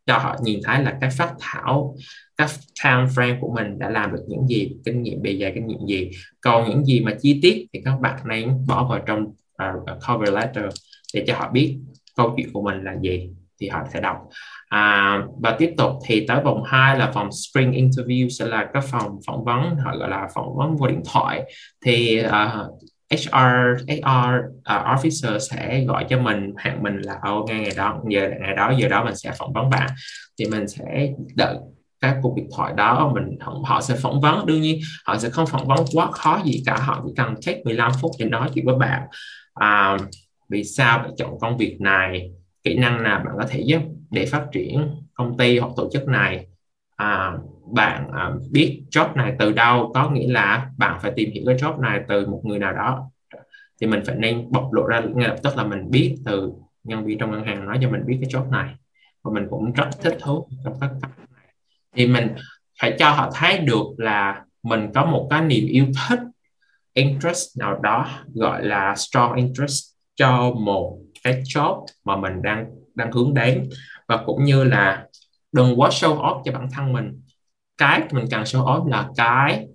cho 0.05 0.17
họ 0.17 0.35
nhìn 0.41 0.59
thấy 0.63 0.83
là 0.83 0.97
cái 1.01 1.09
phát 1.09 1.33
thảo 1.39 1.95
các 2.37 2.49
time 2.83 3.05
frame 3.05 3.39
của 3.41 3.53
mình 3.55 3.79
đã 3.79 3.89
làm 3.89 4.11
được 4.11 4.25
những 4.27 4.47
gì 4.47 4.75
kinh 4.85 5.01
nghiệm 5.01 5.21
bề 5.21 5.37
dày 5.41 5.51
kinh 5.55 5.67
nghiệm 5.67 5.87
gì. 5.87 6.09
Còn 6.41 6.69
những 6.69 6.85
gì 6.85 6.99
mà 6.99 7.15
chi 7.21 7.39
tiết 7.41 7.67
thì 7.73 7.81
các 7.85 7.99
bạn 7.99 8.19
nên 8.25 8.65
bỏ 8.67 8.87
vào 8.89 8.99
trong 9.05 9.23
uh, 9.23 9.99
cover 10.07 10.33
letter 10.33 10.65
để 11.13 11.23
cho 11.27 11.35
họ 11.35 11.51
biết 11.51 11.77
câu 12.15 12.33
chuyện 12.37 12.53
của 12.53 12.61
mình 12.61 12.83
là 12.83 12.95
gì 13.01 13.29
thì 13.59 13.69
họ 13.69 13.79
sẽ 13.93 14.01
đọc. 14.01 14.17
À, 14.69 15.17
và 15.41 15.55
tiếp 15.59 15.73
tục 15.77 15.91
thì 16.05 16.25
tới 16.27 16.41
vòng 16.43 16.63
2 16.63 16.97
là 16.97 17.11
vòng 17.11 17.29
spring 17.31 17.71
interview 17.71 18.29
sẽ 18.29 18.45
là 18.45 18.67
các 18.73 18.83
phòng 18.83 19.19
phỏng 19.27 19.43
vấn 19.43 19.75
họ 19.75 19.97
gọi 19.97 20.09
là 20.09 20.27
phỏng 20.35 20.57
vấn 20.57 20.77
qua 20.77 20.89
điện 20.89 21.01
thoại. 21.13 21.43
Thì 21.85 22.23
à, 22.23 22.55
uh, 22.65 22.81
HR 23.11 23.83
HR 23.87 24.35
uh, 24.49 24.63
à, 24.63 24.95
officer 24.95 25.39
sẽ 25.39 25.83
gọi 25.87 26.05
cho 26.09 26.19
mình 26.19 26.53
hẹn 26.57 26.83
mình 26.83 26.97
là 27.01 27.19
ô 27.21 27.45
ngay 27.47 27.59
ngày 27.59 27.71
đó 27.77 28.01
giờ 28.09 28.29
ngày 28.41 28.55
đó 28.55 28.73
giờ 28.77 28.87
đó 28.87 29.03
mình 29.03 29.15
sẽ 29.15 29.31
phỏng 29.39 29.53
vấn 29.53 29.69
bạn. 29.69 29.89
Thì 30.39 30.45
mình 30.45 30.67
sẽ 30.67 31.09
đợi 31.35 31.55
các 32.01 32.17
cuộc 32.21 32.33
điện 32.35 32.49
thoại 32.55 32.73
đó 32.77 33.11
mình 33.15 33.37
họ 33.63 33.81
sẽ 33.81 33.95
phỏng 33.95 34.21
vấn. 34.21 34.45
Đương 34.45 34.61
nhiên 34.61 34.79
họ 35.05 35.17
sẽ 35.17 35.29
không 35.29 35.47
phỏng 35.47 35.67
vấn 35.67 35.85
quá 35.93 36.11
khó 36.11 36.41
gì 36.45 36.63
cả 36.65 36.77
họ 36.77 37.03
chỉ 37.05 37.13
cần 37.15 37.35
take 37.45 37.61
15 37.65 37.91
phút 38.01 38.11
để 38.19 38.25
nói 38.25 38.49
chuyện 38.53 38.65
với 38.65 38.75
bạn. 38.75 39.01
À, 39.53 39.97
vì 40.49 40.63
sao 40.63 40.97
bạn 40.99 41.11
chọn 41.17 41.39
công 41.39 41.57
việc 41.57 41.77
này? 41.79 42.29
Kỹ 42.67 42.77
năng 42.77 43.03
nào 43.03 43.21
bạn 43.25 43.35
có 43.37 43.45
thể 43.49 43.59
giúp 43.59 43.81
để 44.11 44.25
phát 44.25 44.45
triển 44.51 44.89
công 45.13 45.37
ty 45.37 45.59
hoặc 45.59 45.71
tổ 45.75 45.89
chức 45.93 46.07
này? 46.07 46.47
À, 46.95 47.33
bạn 47.73 48.11
à, 48.13 48.31
biết 48.51 48.83
job 48.91 49.15
này 49.15 49.35
từ 49.39 49.51
đâu 49.51 49.91
có 49.93 50.09
nghĩa 50.09 50.27
là 50.27 50.69
bạn 50.77 50.99
phải 51.01 51.11
tìm 51.15 51.31
hiểu 51.31 51.43
cái 51.45 51.55
job 51.55 51.79
này 51.79 52.01
từ 52.07 52.27
một 52.27 52.41
người 52.43 52.59
nào 52.59 52.73
đó. 52.73 53.11
Thì 53.81 53.87
mình 53.87 54.01
phải 54.05 54.15
nên 54.15 54.51
bộc 54.51 54.73
lộ 54.73 54.87
ra 54.87 55.01
ngay 55.15 55.27
lập 55.27 55.35
tức 55.43 55.57
là 55.57 55.63
mình 55.63 55.91
biết 55.91 56.15
từ 56.25 56.51
nhân 56.83 57.05
viên 57.05 57.17
trong 57.17 57.31
ngân 57.31 57.43
hàng 57.43 57.65
nói 57.65 57.77
cho 57.81 57.89
mình 57.89 58.01
biết 58.05 58.17
cái 58.21 58.29
job 58.29 58.49
này. 58.49 58.75
Và 59.23 59.31
mình 59.33 59.47
cũng 59.49 59.73
rất 59.73 59.89
thích 60.01 60.17
thú 60.21 60.47
trong 60.63 60.73
các 60.81 60.91
này. 61.01 61.11
Thì 61.95 62.07
mình 62.07 62.27
phải 62.81 62.95
cho 62.99 63.09
họ 63.09 63.31
thấy 63.35 63.57
được 63.57 63.85
là 63.97 64.43
mình 64.63 64.91
có 64.93 65.05
một 65.05 65.27
cái 65.29 65.41
niềm 65.41 65.67
yêu 65.67 65.85
thích 66.09 66.19
interest 66.93 67.59
nào 67.59 67.79
đó 67.83 68.07
gọi 68.33 68.65
là 68.65 68.95
strong 68.95 69.33
interest 69.33 69.83
cho 70.15 70.51
một 70.51 70.97
cái 71.31 71.41
job 71.43 71.85
mà 72.05 72.15
mình 72.15 72.41
đang 72.41 72.65
đang 72.95 73.11
hướng 73.11 73.33
đến. 73.33 73.69
Và 74.07 74.23
cũng 74.25 74.43
như 74.43 74.63
là 74.63 75.05
đừng 75.51 75.79
quá 75.79 75.89
show 75.89 76.17
off 76.17 76.41
cho 76.45 76.51
bản 76.51 76.67
thân 76.71 76.93
mình. 76.93 77.21
Cái 77.77 78.01
mình 78.11 78.25
cần 78.31 78.43
show 78.43 78.65
off 78.65 78.87
là 78.87 79.09
cái 79.17 79.67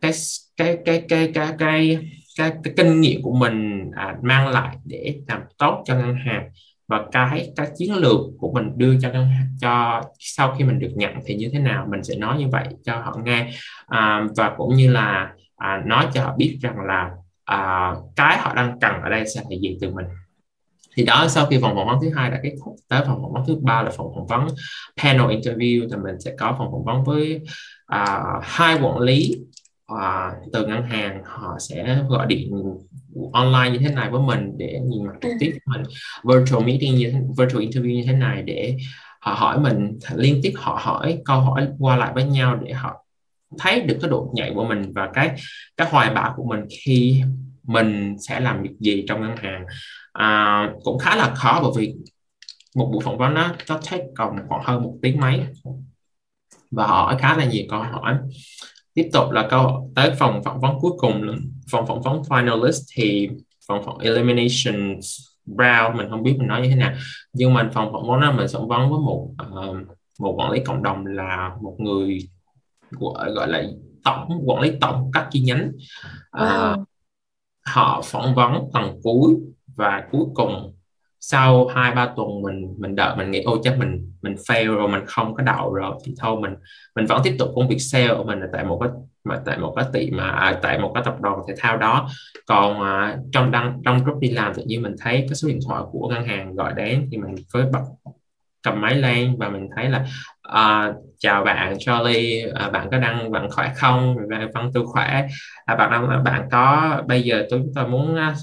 cái 0.00 0.12
cái 0.56 0.78
cái 0.84 1.04
cái 1.08 1.30
cái 1.34 1.52
cái, 1.58 1.98
cái, 2.38 2.52
cái 2.64 2.74
kinh 2.76 3.00
nghiệm 3.00 3.22
của 3.22 3.34
mình 3.34 3.90
à, 3.96 4.16
mang 4.22 4.48
lại 4.48 4.76
để 4.84 5.20
làm 5.28 5.42
tốt 5.58 5.82
cho 5.84 5.94
ngân 5.94 6.16
hàng. 6.16 6.50
Và 6.88 7.04
cái 7.12 7.52
cái 7.56 7.68
chiến 7.76 7.94
lược 7.94 8.20
của 8.38 8.52
mình 8.52 8.70
đưa 8.76 9.00
cho 9.00 9.12
ngân 9.12 9.26
hàng 9.26 9.46
cho 9.60 10.02
sau 10.18 10.54
khi 10.58 10.64
mình 10.64 10.78
được 10.78 10.92
nhận 10.94 11.14
thì 11.26 11.34
như 11.34 11.50
thế 11.52 11.58
nào 11.58 11.86
mình 11.90 12.02
sẽ 12.02 12.16
nói 12.16 12.38
như 12.38 12.48
vậy 12.48 12.66
cho 12.84 12.96
họ 12.96 13.16
nghe. 13.24 13.52
À, 13.86 14.26
và 14.36 14.54
cũng 14.56 14.74
như 14.74 14.90
là 14.92 15.32
à, 15.56 15.82
nói 15.86 16.06
cho 16.14 16.24
họ 16.24 16.34
biết 16.36 16.58
rằng 16.62 16.76
là 16.86 17.10
à, 17.44 17.92
cái 18.16 18.38
họ 18.38 18.54
đang 18.54 18.78
cần 18.80 18.92
ở 19.02 19.08
đây 19.10 19.24
sẽ 19.34 19.40
là 19.50 19.56
gì 19.62 19.78
từ 19.80 19.90
mình 19.90 20.06
thì 20.94 21.04
đó 21.04 21.26
sau 21.28 21.46
khi 21.46 21.56
vòng 21.58 21.74
phỏng 21.74 21.88
vấn 21.88 21.98
thứ 22.02 22.10
hai 22.16 22.30
đã 22.30 22.40
kết 22.42 22.52
thúc. 22.64 22.76
Tới 22.88 23.00
vòng 23.04 23.18
phỏng 23.22 23.32
vấn 23.32 23.42
thứ 23.46 23.56
ba 23.62 23.82
là 23.82 23.90
phòng 23.90 24.12
phỏng 24.14 24.26
vấn 24.26 24.56
panel 25.02 25.36
interview. 25.38 25.88
Thì 25.90 25.96
mình 25.96 26.20
sẽ 26.20 26.34
có 26.38 26.54
phòng 26.58 26.68
phỏng 26.72 26.84
vấn 26.84 27.04
với 27.04 27.40
uh, 27.94 28.42
hai 28.42 28.78
quản 28.82 28.98
lý 28.98 29.34
uh, 29.92 30.52
từ 30.52 30.66
ngân 30.66 30.82
hàng. 30.82 31.22
Họ 31.24 31.56
sẽ 31.60 31.98
gọi 32.08 32.26
điện 32.26 32.50
online 33.32 33.70
như 33.70 33.78
thế 33.78 33.94
này 33.94 34.10
với 34.10 34.20
mình 34.20 34.52
để 34.56 34.80
nhìn 34.84 35.04
mặt 35.06 35.14
trực 35.22 35.32
tiếp 35.40 35.58
mình. 35.66 35.82
Virtual 36.24 36.64
meeting 36.64 36.94
như 36.94 37.10
thế, 37.10 37.20
virtual 37.38 37.64
interview 37.64 37.94
như 37.94 38.04
thế 38.06 38.12
này 38.12 38.42
để 38.42 38.76
họ 39.20 39.34
hỏi 39.34 39.60
mình 39.60 39.98
liên 40.14 40.40
tiếp 40.42 40.52
họ 40.56 40.78
hỏi 40.82 41.18
câu 41.24 41.40
hỏi 41.40 41.68
qua 41.78 41.96
lại 41.96 42.12
với 42.14 42.24
nhau 42.24 42.56
để 42.64 42.72
họ 42.72 43.04
thấy 43.58 43.80
được 43.80 43.98
cái 44.00 44.10
độ 44.10 44.30
nhạy 44.34 44.52
của 44.54 44.64
mình 44.64 44.92
và 44.94 45.10
cái 45.14 45.30
cái 45.76 45.88
hoài 45.90 46.14
bão 46.14 46.34
của 46.36 46.44
mình 46.44 46.60
khi 46.84 47.22
mình 47.62 48.16
sẽ 48.28 48.40
làm 48.40 48.62
việc 48.62 48.70
gì 48.80 49.04
trong 49.08 49.20
ngân 49.20 49.36
hàng 49.36 49.64
à, 50.14 50.72
cũng 50.84 50.98
khá 50.98 51.16
là 51.16 51.34
khó 51.34 51.60
bởi 51.62 51.72
vì 51.76 51.94
một 52.76 52.90
buổi 52.92 53.04
phỏng 53.04 53.18
vấn 53.18 53.34
nó 53.34 53.54
nó 53.68 53.80
take 53.90 54.06
còn 54.16 54.36
khoảng 54.48 54.62
hơn 54.64 54.82
một 54.82 54.96
tiếng 55.02 55.20
mấy. 55.20 55.46
Và 56.70 56.86
hỏi 56.86 57.16
khá 57.18 57.36
là 57.36 57.44
nhiều 57.44 57.64
câu 57.70 57.82
hỏi. 57.82 58.16
Tiếp 58.94 59.10
tục 59.12 59.30
là 59.30 59.46
câu 59.50 59.92
tới 59.94 60.14
phòng 60.18 60.44
phỏng 60.44 60.60
vấn 60.60 60.78
cuối 60.80 60.92
cùng. 60.98 61.38
Phòng 61.70 61.86
phỏng 61.86 62.02
vấn 62.02 62.22
finalist 62.22 62.82
thì 62.96 63.28
phòng 63.68 63.82
phỏng 63.84 63.98
elimination 63.98 65.00
round 65.46 65.96
mình 65.96 66.10
không 66.10 66.22
biết 66.22 66.34
mình 66.38 66.48
nói 66.48 66.62
như 66.62 66.68
thế 66.68 66.74
nào. 66.74 66.94
Nhưng 67.32 67.54
mà 67.54 67.70
phòng 67.74 67.92
phỏng 67.92 68.08
vấn 68.08 68.20
đó 68.20 68.32
mình 68.32 68.46
phỏng 68.52 68.68
vấn 68.68 68.90
với 68.90 68.98
một 68.98 69.28
uh, 69.42 69.76
một 70.18 70.34
quản 70.36 70.50
lý 70.50 70.60
cộng 70.64 70.82
đồng 70.82 71.06
là 71.06 71.50
một 71.62 71.76
người 71.78 72.18
của 72.98 73.26
gọi 73.34 73.48
là 73.48 73.62
tổng 74.04 74.42
quản 74.46 74.60
lý 74.60 74.72
tổng 74.80 75.10
các 75.12 75.28
chi 75.30 75.40
nhánh. 75.40 75.72
Uh, 76.42 76.86
họ 77.66 78.02
phỏng 78.04 78.34
vấn 78.34 78.70
tầng 78.72 79.00
cuối 79.02 79.34
và 79.76 80.02
cuối 80.10 80.24
cùng 80.34 80.74
sau 81.20 81.66
hai 81.66 81.94
ba 81.94 82.06
tuần 82.16 82.42
mình 82.42 82.74
mình 82.78 82.96
đợi 82.96 83.16
mình 83.16 83.30
nghĩ 83.30 83.42
ô 83.42 83.58
chắc 83.62 83.78
mình 83.78 84.12
mình 84.22 84.34
fail 84.34 84.74
rồi 84.74 84.88
mình 84.88 85.02
không 85.06 85.34
có 85.34 85.42
đậu 85.42 85.74
rồi. 85.74 85.94
Thì 86.04 86.14
thôi 86.20 86.40
mình 86.40 86.54
mình 86.96 87.06
vẫn 87.06 87.20
tiếp 87.24 87.36
tục 87.38 87.48
công 87.54 87.68
việc 87.68 87.78
sale 87.78 88.14
của 88.14 88.24
mình 88.24 88.40
là 88.40 88.46
tại 88.52 88.64
một 88.64 88.78
cái 88.80 88.90
mà 89.24 89.40
tại 89.46 89.58
một 89.58 89.72
cái 89.76 89.84
tiệm 89.92 90.16
mà 90.16 90.30
à, 90.30 90.58
tại 90.62 90.78
một 90.78 90.92
cái 90.94 91.02
tập 91.06 91.20
đoàn 91.20 91.38
thể 91.48 91.54
thao 91.58 91.76
đó. 91.76 92.08
Còn 92.46 92.82
à, 92.82 93.16
trong 93.32 93.50
đăng 93.50 93.80
trong 93.84 94.06
lúc 94.06 94.18
đi 94.20 94.30
làm 94.30 94.54
tự 94.54 94.62
nhiên 94.66 94.82
mình 94.82 94.94
thấy 95.00 95.24
cái 95.28 95.34
số 95.34 95.48
điện 95.48 95.58
thoại 95.68 95.82
của 95.92 96.08
ngân 96.08 96.24
hàng 96.24 96.54
gọi 96.54 96.72
đến 96.74 97.08
thì 97.10 97.18
mình 97.18 97.34
với 97.52 97.64
bật 97.72 97.82
cầm 98.62 98.80
máy 98.80 98.94
lên 98.94 99.36
và 99.38 99.48
mình 99.48 99.68
thấy 99.76 99.88
là 99.88 100.06
à, 100.42 100.92
chào 101.18 101.44
bạn 101.44 101.76
Charlie 101.78 102.50
à, 102.54 102.70
bạn 102.70 102.88
có 102.90 102.98
đang 102.98 103.32
bạn 103.32 103.50
khỏe 103.50 103.72
không? 103.76 104.16
Vâng 104.54 104.70
tôi 104.74 104.86
khỏe. 104.86 105.26
À, 105.64 105.76
bạn 105.76 105.90
đang 105.90 106.24
bạn 106.24 106.48
có 106.50 106.98
bây 107.06 107.22
giờ 107.22 107.46
tôi 107.50 107.60
chúng 107.60 107.72
tôi 107.74 107.88
muốn 107.88 108.16
à, 108.16 108.34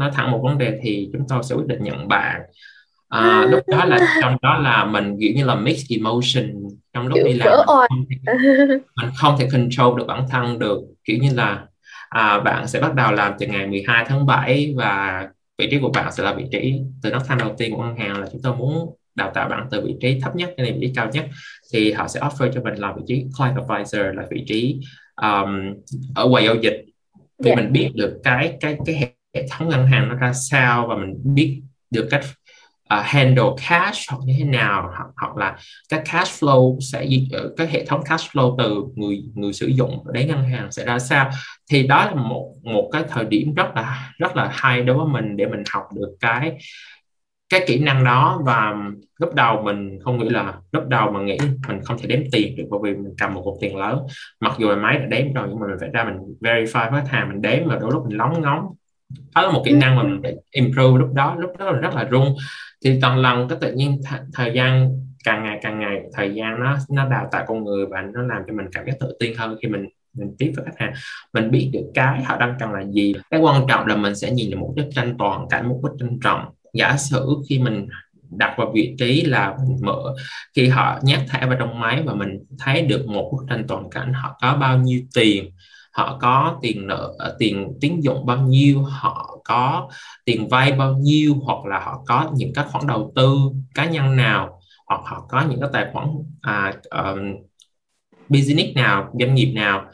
nói 0.00 0.10
thẳng 0.14 0.30
một 0.30 0.40
vấn 0.42 0.58
đề 0.58 0.78
thì 0.82 1.08
chúng 1.12 1.22
tôi 1.28 1.42
sẽ 1.42 1.54
quyết 1.54 1.66
định 1.66 1.82
nhận 1.82 2.08
bạn. 2.08 2.40
À, 3.08 3.46
lúc 3.50 3.60
đó 3.68 3.84
là 3.84 4.18
trong 4.22 4.36
đó 4.42 4.58
là 4.58 4.84
mình 4.84 5.16
kiểu 5.20 5.32
như 5.36 5.44
là 5.44 5.54
mixed 5.54 5.98
emotion. 5.98 6.52
Trong 6.92 7.06
lúc 7.06 7.18
đi 7.24 7.32
làm 7.32 7.48
mình 7.48 7.66
không, 7.66 8.04
thể, 8.10 8.32
mình 9.02 9.10
không 9.16 9.36
thể 9.38 9.48
control 9.52 9.98
được 9.98 10.04
bản 10.06 10.24
thân 10.30 10.58
được. 10.58 10.80
Kiểu 11.04 11.18
như 11.20 11.30
là 11.34 11.66
à, 12.08 12.40
bạn 12.40 12.66
sẽ 12.66 12.80
bắt 12.80 12.94
đầu 12.94 13.12
làm 13.12 13.32
từ 13.38 13.46
ngày 13.46 13.66
12 13.66 14.04
tháng 14.08 14.26
7 14.26 14.74
và 14.76 15.22
vị 15.58 15.68
trí 15.70 15.78
của 15.78 15.88
bạn 15.88 16.12
sẽ 16.12 16.22
là 16.22 16.34
vị 16.34 16.44
trí 16.52 16.80
từ 17.02 17.10
nấc 17.10 17.26
thang 17.26 17.38
đầu 17.38 17.54
tiên 17.58 17.76
của 17.76 17.82
ngân 17.82 17.96
hàng 17.96 18.20
là 18.20 18.26
chúng 18.32 18.42
tôi 18.42 18.56
muốn 18.56 18.94
đào 19.14 19.30
tạo 19.34 19.48
bạn 19.48 19.66
từ 19.70 19.86
vị 19.86 19.94
trí 20.00 20.20
thấp 20.20 20.36
nhất 20.36 20.54
đến 20.56 20.66
vị 20.66 20.86
trí 20.86 20.92
cao 20.94 21.10
nhất. 21.12 21.24
Thì 21.72 21.92
họ 21.92 22.08
sẽ 22.08 22.20
offer 22.20 22.52
cho 22.54 22.62
mình 22.62 22.74
là 22.74 22.92
vị 22.96 23.02
trí 23.06 23.24
client 23.38 23.56
advisor 23.68 24.00
là 24.14 24.26
vị 24.30 24.44
trí 24.46 24.80
um, 25.22 25.74
ở 26.14 26.28
quầy 26.30 26.44
giao 26.44 26.54
dịch. 26.54 26.84
Thì 27.44 27.50
yeah. 27.50 27.58
Dạ. 27.58 27.62
mình 27.62 27.72
biết 27.72 27.90
được 27.94 28.20
cái 28.24 28.56
cái 28.60 28.76
cái 28.86 29.12
hệ 29.34 29.46
thống 29.50 29.68
ngân 29.68 29.86
hàng 29.86 30.08
nó 30.08 30.14
ra 30.14 30.32
sao 30.32 30.86
và 30.86 30.96
mình 30.96 31.20
biết 31.24 31.62
được 31.90 32.08
cách 32.10 32.24
uh, 32.94 33.04
handle 33.04 33.50
cash 33.68 34.10
hoặc 34.10 34.18
như 34.24 34.34
thế 34.38 34.44
nào 34.44 34.92
hoặc, 34.96 35.08
hoặc 35.16 35.36
là 35.36 35.56
các 35.88 36.02
cash 36.12 36.44
flow 36.44 36.80
sẽ 36.80 37.06
ờ, 37.32 37.42
các 37.42 37.52
cái 37.56 37.66
hệ 37.66 37.84
thống 37.84 38.02
cash 38.04 38.30
flow 38.32 38.56
từ 38.58 38.84
người 38.94 39.22
người 39.34 39.52
sử 39.52 39.66
dụng 39.66 40.04
đến 40.12 40.28
ngân 40.28 40.44
hàng 40.44 40.72
sẽ 40.72 40.84
ra 40.84 40.98
sao. 40.98 41.30
Thì 41.70 41.86
đó 41.86 42.04
là 42.04 42.14
một 42.14 42.54
một 42.62 42.90
cái 42.92 43.04
thời 43.08 43.24
điểm 43.24 43.54
rất 43.54 43.74
là 43.74 44.12
rất 44.18 44.36
là 44.36 44.50
hay 44.52 44.82
đối 44.82 44.96
với 44.96 45.06
mình 45.06 45.36
để 45.36 45.46
mình 45.46 45.62
học 45.70 45.82
được 45.94 46.16
cái 46.20 46.56
cái 47.48 47.64
kỹ 47.66 47.78
năng 47.78 48.04
đó. 48.04 48.40
Và 48.44 48.74
lúc 49.20 49.34
đầu 49.34 49.62
mình 49.62 49.98
không 50.04 50.18
nghĩ 50.18 50.28
là 50.28 50.54
lúc 50.72 50.88
đầu 50.88 51.10
mà 51.10 51.20
nghĩ 51.20 51.38
mình 51.68 51.80
không 51.84 51.98
thể 51.98 52.06
đếm 52.06 52.20
tiền 52.32 52.56
được 52.56 52.64
bởi 52.70 52.80
vì 52.82 52.94
mình 52.94 53.14
cầm 53.18 53.34
một 53.34 53.42
cục 53.44 53.54
tiền 53.60 53.76
lớn. 53.76 53.98
Mặc 54.40 54.52
dù 54.58 54.68
là 54.68 54.76
máy 54.76 54.98
đã 54.98 55.06
đếm 55.06 55.32
rồi 55.32 55.46
nhưng 55.50 55.60
mà 55.60 55.66
mình 55.66 55.76
phải 55.80 55.88
ra 55.92 56.04
mình 56.04 56.16
verify 56.40 56.90
với 56.90 57.00
khách 57.00 57.10
hàng 57.10 57.28
mình 57.28 57.42
đếm 57.42 57.68
và 57.68 57.78
đôi 57.80 57.90
lúc 57.92 58.04
mình 58.08 58.18
lóng 58.18 58.40
ngóng 58.42 58.66
đó 59.34 59.42
là 59.42 59.52
một 59.52 59.62
kỹ 59.64 59.72
năng 59.72 59.96
mà 59.96 60.02
mình 60.02 60.20
phải 60.22 60.34
improve 60.50 60.98
lúc 60.98 61.12
đó 61.14 61.36
lúc 61.38 61.50
đó 61.58 61.70
là 61.70 61.78
rất 61.78 61.94
là 61.94 62.04
run 62.04 62.34
thì 62.84 62.98
toàn 63.02 63.18
lần 63.18 63.48
cái 63.48 63.58
tự 63.60 63.72
nhiên 63.72 64.00
th- 64.10 64.24
thời 64.32 64.52
gian, 64.54 64.90
càng 65.24 65.44
ngày 65.44 65.58
càng 65.62 65.80
ngày, 65.80 66.00
thời 66.12 66.34
gian 66.34 66.60
nó 66.60 66.76
nó 66.90 67.08
đào 67.08 67.28
tạo 67.32 67.44
con 67.46 67.64
người 67.64 67.86
và 67.86 68.02
nó 68.14 68.22
làm 68.22 68.42
cho 68.46 68.54
mình 68.54 68.66
cảm 68.72 68.86
giác 68.86 68.92
tự 69.00 69.16
tin 69.20 69.36
hơn 69.36 69.56
khi 69.62 69.68
mình 69.68 69.86
mình 70.12 70.34
tiếp 70.38 70.52
với 70.56 70.64
khách 70.64 70.78
hàng. 70.78 70.92
Mình 71.32 71.50
biết 71.50 71.70
được 71.72 71.90
cái 71.94 72.22
họ 72.24 72.36
đang 72.36 72.54
cần 72.58 72.72
là 72.72 72.84
gì. 72.84 73.14
Cái 73.30 73.40
quan 73.40 73.66
trọng 73.68 73.86
là 73.86 73.96
mình 73.96 74.14
sẽ 74.14 74.30
nhìn 74.30 74.50
được 74.50 74.56
một 74.56 74.72
bức 74.76 74.86
tranh 74.94 75.14
toàn 75.18 75.46
cảnh 75.50 75.68
một 75.68 75.80
bức 75.82 75.92
tranh 76.00 76.18
rộng 76.18 76.44
giả 76.72 76.96
sử 76.96 77.36
khi 77.48 77.58
mình 77.58 77.88
đặt 78.30 78.54
vào 78.58 78.72
vị 78.74 78.94
trí 78.98 79.22
là 79.22 79.56
mình 79.68 79.78
mở, 79.82 80.14
khi 80.56 80.68
họ 80.68 80.98
nhét 81.02 81.18
thẻ 81.30 81.46
vào 81.46 81.56
trong 81.58 81.80
máy 81.80 82.02
và 82.06 82.14
mình 82.14 82.38
thấy 82.58 82.82
được 82.82 83.06
một 83.06 83.30
bức 83.32 83.46
tranh 83.50 83.64
toàn 83.68 83.90
cảnh 83.90 84.12
họ 84.12 84.38
có 84.42 84.56
bao 84.56 84.78
nhiêu 84.78 85.00
tiền 85.14 85.50
họ 86.00 86.18
có 86.20 86.58
tiền 86.62 86.86
nợ 86.86 87.14
ờ, 87.18 87.36
tiền 87.38 87.78
tín 87.80 88.00
dụng 88.00 88.26
bao 88.26 88.36
nhiêu 88.36 88.82
họ 88.82 89.40
có 89.44 89.88
tiền 90.24 90.48
vay 90.48 90.72
bao 90.72 90.94
nhiêu 90.94 91.34
hoặc 91.34 91.66
là 91.66 91.80
họ 91.80 92.02
có 92.06 92.30
những 92.34 92.52
các 92.54 92.66
khoản 92.70 92.86
đầu 92.86 93.12
tư 93.16 93.36
cá 93.74 93.84
nhân 93.84 94.16
nào 94.16 94.60
hoặc 94.86 95.00
họ 95.04 95.26
có 95.28 95.44
những 95.50 95.60
cái 95.60 95.68
tài 95.72 95.86
khoản 95.92 96.08
à, 96.40 96.72
um, 96.90 97.18
business 98.28 98.76
nào 98.76 99.10
doanh 99.20 99.34
nghiệp 99.34 99.52
nào 99.54 99.84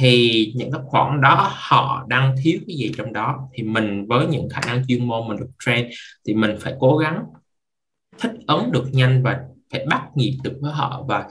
thì 0.00 0.52
những 0.56 0.72
cái 0.72 0.80
khoản 0.84 1.20
đó 1.20 1.50
họ 1.54 2.04
đang 2.08 2.34
thiếu 2.42 2.60
cái 2.66 2.76
gì 2.76 2.92
trong 2.96 3.12
đó 3.12 3.48
thì 3.54 3.62
mình 3.62 4.06
với 4.06 4.26
những 4.26 4.48
khả 4.48 4.60
năng 4.66 4.86
chuyên 4.86 5.08
môn 5.08 5.28
mình 5.28 5.36
được 5.36 5.50
train 5.64 5.88
thì 6.26 6.34
mình 6.34 6.56
phải 6.60 6.74
cố 6.80 6.96
gắng 6.96 7.24
thích 8.18 8.32
ứng 8.46 8.72
được 8.72 8.84
nhanh 8.92 9.22
và 9.22 9.40
phải 9.72 9.86
bắt 9.86 10.02
nhịp 10.14 10.38
được 10.44 10.58
với 10.60 10.72
họ 10.72 11.04
và 11.08 11.28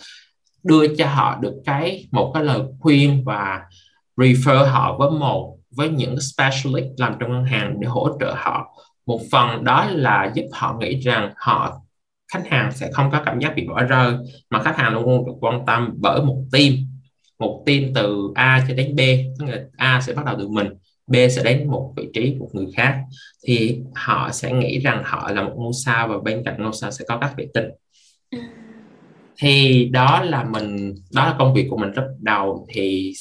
đưa 0.64 0.96
cho 0.96 1.08
họ 1.08 1.40
được 1.42 1.62
cái 1.66 2.08
một 2.12 2.32
cái 2.34 2.44
lời 2.44 2.62
khuyên 2.80 3.24
và 3.26 3.62
refer 4.18 4.66
họ 4.66 4.98
với 5.00 5.12
một 5.12 5.58
với 5.78 5.90
những 5.90 6.16
specialist 6.22 6.86
làm 6.98 7.14
trong 7.20 7.32
ngân 7.32 7.46
hàng 7.46 7.80
để 7.80 7.88
hỗ 7.88 8.18
trợ 8.20 8.34
họ. 8.38 8.78
Một 9.06 9.22
phần 9.32 9.64
đó 9.64 9.86
là 9.92 10.32
giúp 10.36 10.44
họ 10.54 10.78
nghĩ 10.80 11.00
rằng 11.00 11.34
họ 11.38 11.82
khách 12.34 12.48
hàng 12.50 12.72
sẽ 12.72 12.90
không 12.94 13.12
có 13.12 13.24
cảm 13.26 13.40
giác 13.40 13.54
bị 13.56 13.68
bỏ 13.68 13.84
rơi 13.84 14.14
mà 14.50 14.64
khách 14.64 14.78
hàng 14.78 14.94
luôn 14.94 15.26
được 15.26 15.34
quan 15.42 15.66
tâm 15.66 15.90
bởi 15.98 16.22
một 16.24 16.44
team. 16.52 16.74
Một 17.40 17.64
team 17.66 17.84
từ 17.96 18.32
A 18.36 18.66
cho 18.68 18.74
đến 18.74 18.96
B 18.96 19.00
tức 19.40 19.46
là 19.46 19.58
A 19.78 20.02
sẽ 20.02 20.14
bắt 20.14 20.26
đầu 20.26 20.36
từ 20.40 20.48
mình 20.48 20.68
B 21.08 21.16
sẽ 21.32 21.44
đến 21.44 21.68
một 21.72 21.94
vị 21.98 22.10
trí 22.14 22.36
một 22.36 22.50
người 22.54 22.68
khác. 22.76 23.00
Thì 23.48 23.82
họ 23.96 24.30
sẽ 24.32 24.52
nghĩ 24.54 24.80
rằng 24.80 25.04
họ 25.06 25.32
là 25.32 25.44
một 25.44 25.54
ngôi 25.58 25.74
sao 25.86 26.08
và 26.08 26.18
bên 26.24 26.44
cạnh 26.46 26.64
ngôi 26.64 26.74
sao 26.74 26.92
sẽ 26.92 27.06
có 27.08 27.18
các 27.18 27.34
vệ 27.38 27.48
tinh. 27.54 27.66
Ừ. 28.32 28.38
thì 29.38 29.86
đó 29.86 30.24
là 30.24 30.44
mình 30.44 30.96
đó 31.14 31.26
là 31.26 31.36
công 31.40 31.54
việc 31.54 31.68
của 31.70 31.78
mình 31.78 31.92
rất 31.92 32.04
đầu. 32.20 32.68
Thì 32.74 33.14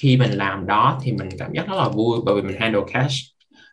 khi 0.00 0.16
mình 0.16 0.30
làm 0.30 0.66
đó 0.66 1.00
thì 1.02 1.12
mình 1.12 1.28
cảm 1.38 1.52
giác 1.52 1.68
rất 1.68 1.76
là 1.76 1.88
vui 1.88 2.18
bởi 2.26 2.34
vì 2.34 2.42
mình 2.42 2.56
handle 2.60 2.82
cash. 2.92 3.14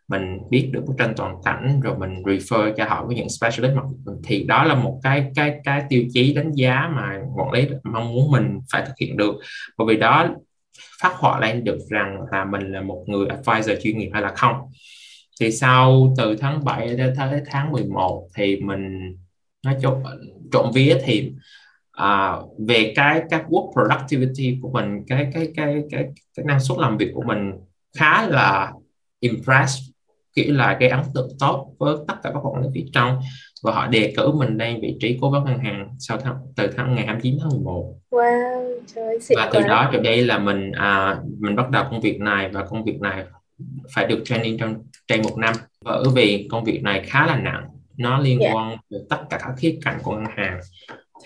Mình 0.07 0.37
biết 0.49 0.69
được 0.71 0.83
bức 0.87 0.93
tranh 0.97 1.13
toàn 1.17 1.35
cảnh, 1.45 1.79
rồi 1.83 1.97
mình 1.97 2.09
refer 2.23 2.73
cho 2.77 2.85
họ 2.85 3.05
với 3.05 3.15
những 3.15 3.29
specialist 3.29 3.75
mà 3.75 3.81
thì 4.23 4.43
đó 4.43 4.63
là 4.63 4.75
một 4.75 4.99
cái 5.03 5.31
cái 5.35 5.59
cái 5.63 5.83
tiêu 5.89 6.03
chí 6.13 6.33
đánh 6.33 6.51
giá 6.51 6.89
mà 6.95 7.19
quản 7.35 7.51
lý 7.51 7.67
mong 7.83 8.13
muốn 8.13 8.31
mình 8.31 8.59
phải 8.71 8.83
thực 8.85 8.93
hiện 8.99 9.17
được. 9.17 9.35
Bởi 9.77 9.87
vì 9.87 9.97
đó 9.97 10.29
phát 11.01 11.13
họa 11.15 11.39
lên 11.39 11.63
được 11.63 11.77
rằng 11.89 12.17
là 12.31 12.45
mình 12.45 12.71
là 12.71 12.81
một 12.81 13.03
người 13.07 13.27
advisor 13.27 13.83
chuyên 13.83 13.97
nghiệp 13.97 14.09
hay 14.13 14.21
là 14.21 14.33
không. 14.35 14.55
Thì 15.39 15.51
sau 15.51 16.13
từ 16.17 16.35
tháng 16.35 16.65
7 16.65 16.95
đến 16.95 17.13
tháng 17.51 17.71
11 17.71 18.27
thì 18.35 18.55
mình 18.55 19.15
nói 19.65 19.75
chung, 19.81 20.03
trộm 20.51 20.71
vía 20.73 20.97
thì 21.03 21.31
à, 21.97 22.37
về 22.67 22.93
cái 22.95 23.21
các 23.29 23.45
work 23.49 23.71
productivity 23.73 24.57
của 24.61 24.69
mình 24.71 25.03
cái 25.07 25.27
cái 25.33 25.51
cái 25.55 25.83
cái 25.91 26.05
cái 26.35 26.45
năng 26.45 26.59
suất 26.59 26.77
làm 26.77 26.97
việc 26.97 27.11
của 27.13 27.23
mình 27.27 27.51
khá 27.97 28.27
là 28.27 28.71
impressed 29.19 29.83
kiểu 30.35 30.53
là 30.53 30.77
cái 30.79 30.89
ấn 30.89 30.99
tượng 31.13 31.29
tốt 31.39 31.73
với 31.77 31.95
tất 32.07 32.13
cả 32.23 32.31
các 32.33 32.39
quản 32.39 32.61
lý 32.61 32.69
phía 32.73 32.85
trong 32.93 33.19
và 33.63 33.71
họ 33.73 33.87
đề 33.87 34.13
cử 34.17 34.31
mình 34.31 34.57
lên 34.57 34.79
vị 34.81 34.97
trí 34.99 35.17
cố 35.21 35.29
vấn 35.29 35.43
ngân 35.43 35.57
hàng 35.57 35.95
sau 35.99 36.17
tháng 36.17 36.35
từ 36.55 36.67
tháng 36.77 36.95
ngày 36.95 37.05
29 37.05 37.37
tháng 37.41 37.49
11 37.49 37.93
wow, 38.11 38.79
trời, 38.95 39.19
và 39.37 39.49
từ 39.53 39.59
quá. 39.59 39.67
đó 39.67 39.89
từ 39.93 39.99
đây 39.99 40.25
là 40.25 40.39
mình 40.39 40.71
à, 40.71 41.17
mình 41.39 41.55
bắt 41.55 41.69
đầu 41.69 41.83
công 41.91 42.01
việc 42.01 42.19
này 42.19 42.49
và 42.49 42.65
công 42.65 42.83
việc 42.83 43.01
này 43.01 43.23
phải 43.95 44.07
được 44.07 44.21
training 44.25 44.57
trong 44.57 44.75
trên 45.07 45.21
một 45.21 45.37
năm 45.37 45.55
bởi 45.85 46.03
vì 46.15 46.47
công 46.51 46.63
việc 46.63 46.83
này 46.83 47.01
khá 47.05 47.25
là 47.25 47.37
nặng 47.37 47.67
nó 47.97 48.19
liên 48.19 48.39
yeah. 48.39 48.53
Dạ. 48.53 48.55
quan 48.55 48.77
đến 48.89 49.01
tất 49.09 49.17
cả 49.29 49.37
các 49.41 49.53
khía 49.57 49.79
cạnh 49.81 49.97
của 50.03 50.15
ngân 50.15 50.25
hàng 50.35 50.59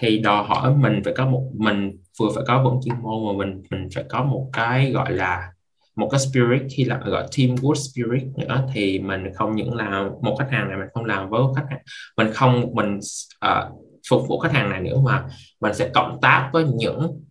thì 0.02 0.20
đòi 0.20 0.44
hỏi 0.48 0.76
mình 0.76 1.02
phải 1.04 1.14
có 1.18 1.26
một 1.26 1.52
mình 1.54 1.92
vừa 2.20 2.30
phải 2.36 2.44
có 2.48 2.64
vững 2.64 2.80
chuyên 2.86 2.96
môn 3.02 3.26
mà 3.26 3.46
mình 3.46 3.64
mình 3.72 3.90
phải 3.96 4.04
có 4.10 4.24
một 4.24 4.50
cái 4.54 4.92
gọi 4.92 5.12
là 5.12 5.52
một 5.96 6.10
cái 6.12 6.20
spirit 6.20 6.62
khi 6.76 6.84
là 6.84 7.00
gọi 7.06 7.26
team 7.38 7.50
teamwork 7.56 7.74
spirit 7.74 8.24
nữa 8.38 8.68
thì 8.74 9.00
mình 9.00 9.24
không 9.36 9.56
những 9.56 9.76
là 9.76 10.10
một 10.22 10.36
khách 10.40 10.52
hàng 10.52 10.70
này 10.70 10.78
mình 10.78 10.88
không 10.94 11.06
làm 11.06 11.30
với 11.30 11.42
khách 11.56 11.66
hàng 11.70 11.80
mình 12.18 12.34
không 12.34 12.66
mình 12.74 13.00
uh, 13.46 13.82
phục 14.10 14.28
vụ 14.28 14.40
khách 14.40 14.54
hàng 14.54 14.70
này 14.70 14.80
nữa 14.80 14.98
mà 15.06 15.26
mình 15.62 15.74
sẽ 15.74 15.90
cộng 15.94 16.18
tác 16.22 16.50
với 16.54 16.66
những 16.76 17.24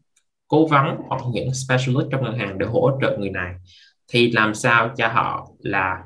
cố 0.48 0.66
vấn 0.66 0.86
hoặc 1.08 1.20
những 1.32 1.54
specialist 1.54 2.08
trong 2.10 2.24
ngân 2.24 2.38
hàng 2.38 2.58
để 2.58 2.66
hỗ 2.66 2.98
trợ 3.02 3.16
người 3.18 3.30
này. 3.30 3.54
Thì 4.08 4.30
làm 4.30 4.54
sao 4.54 4.90
cho 4.96 5.08
họ 5.08 5.48
là 5.58 5.98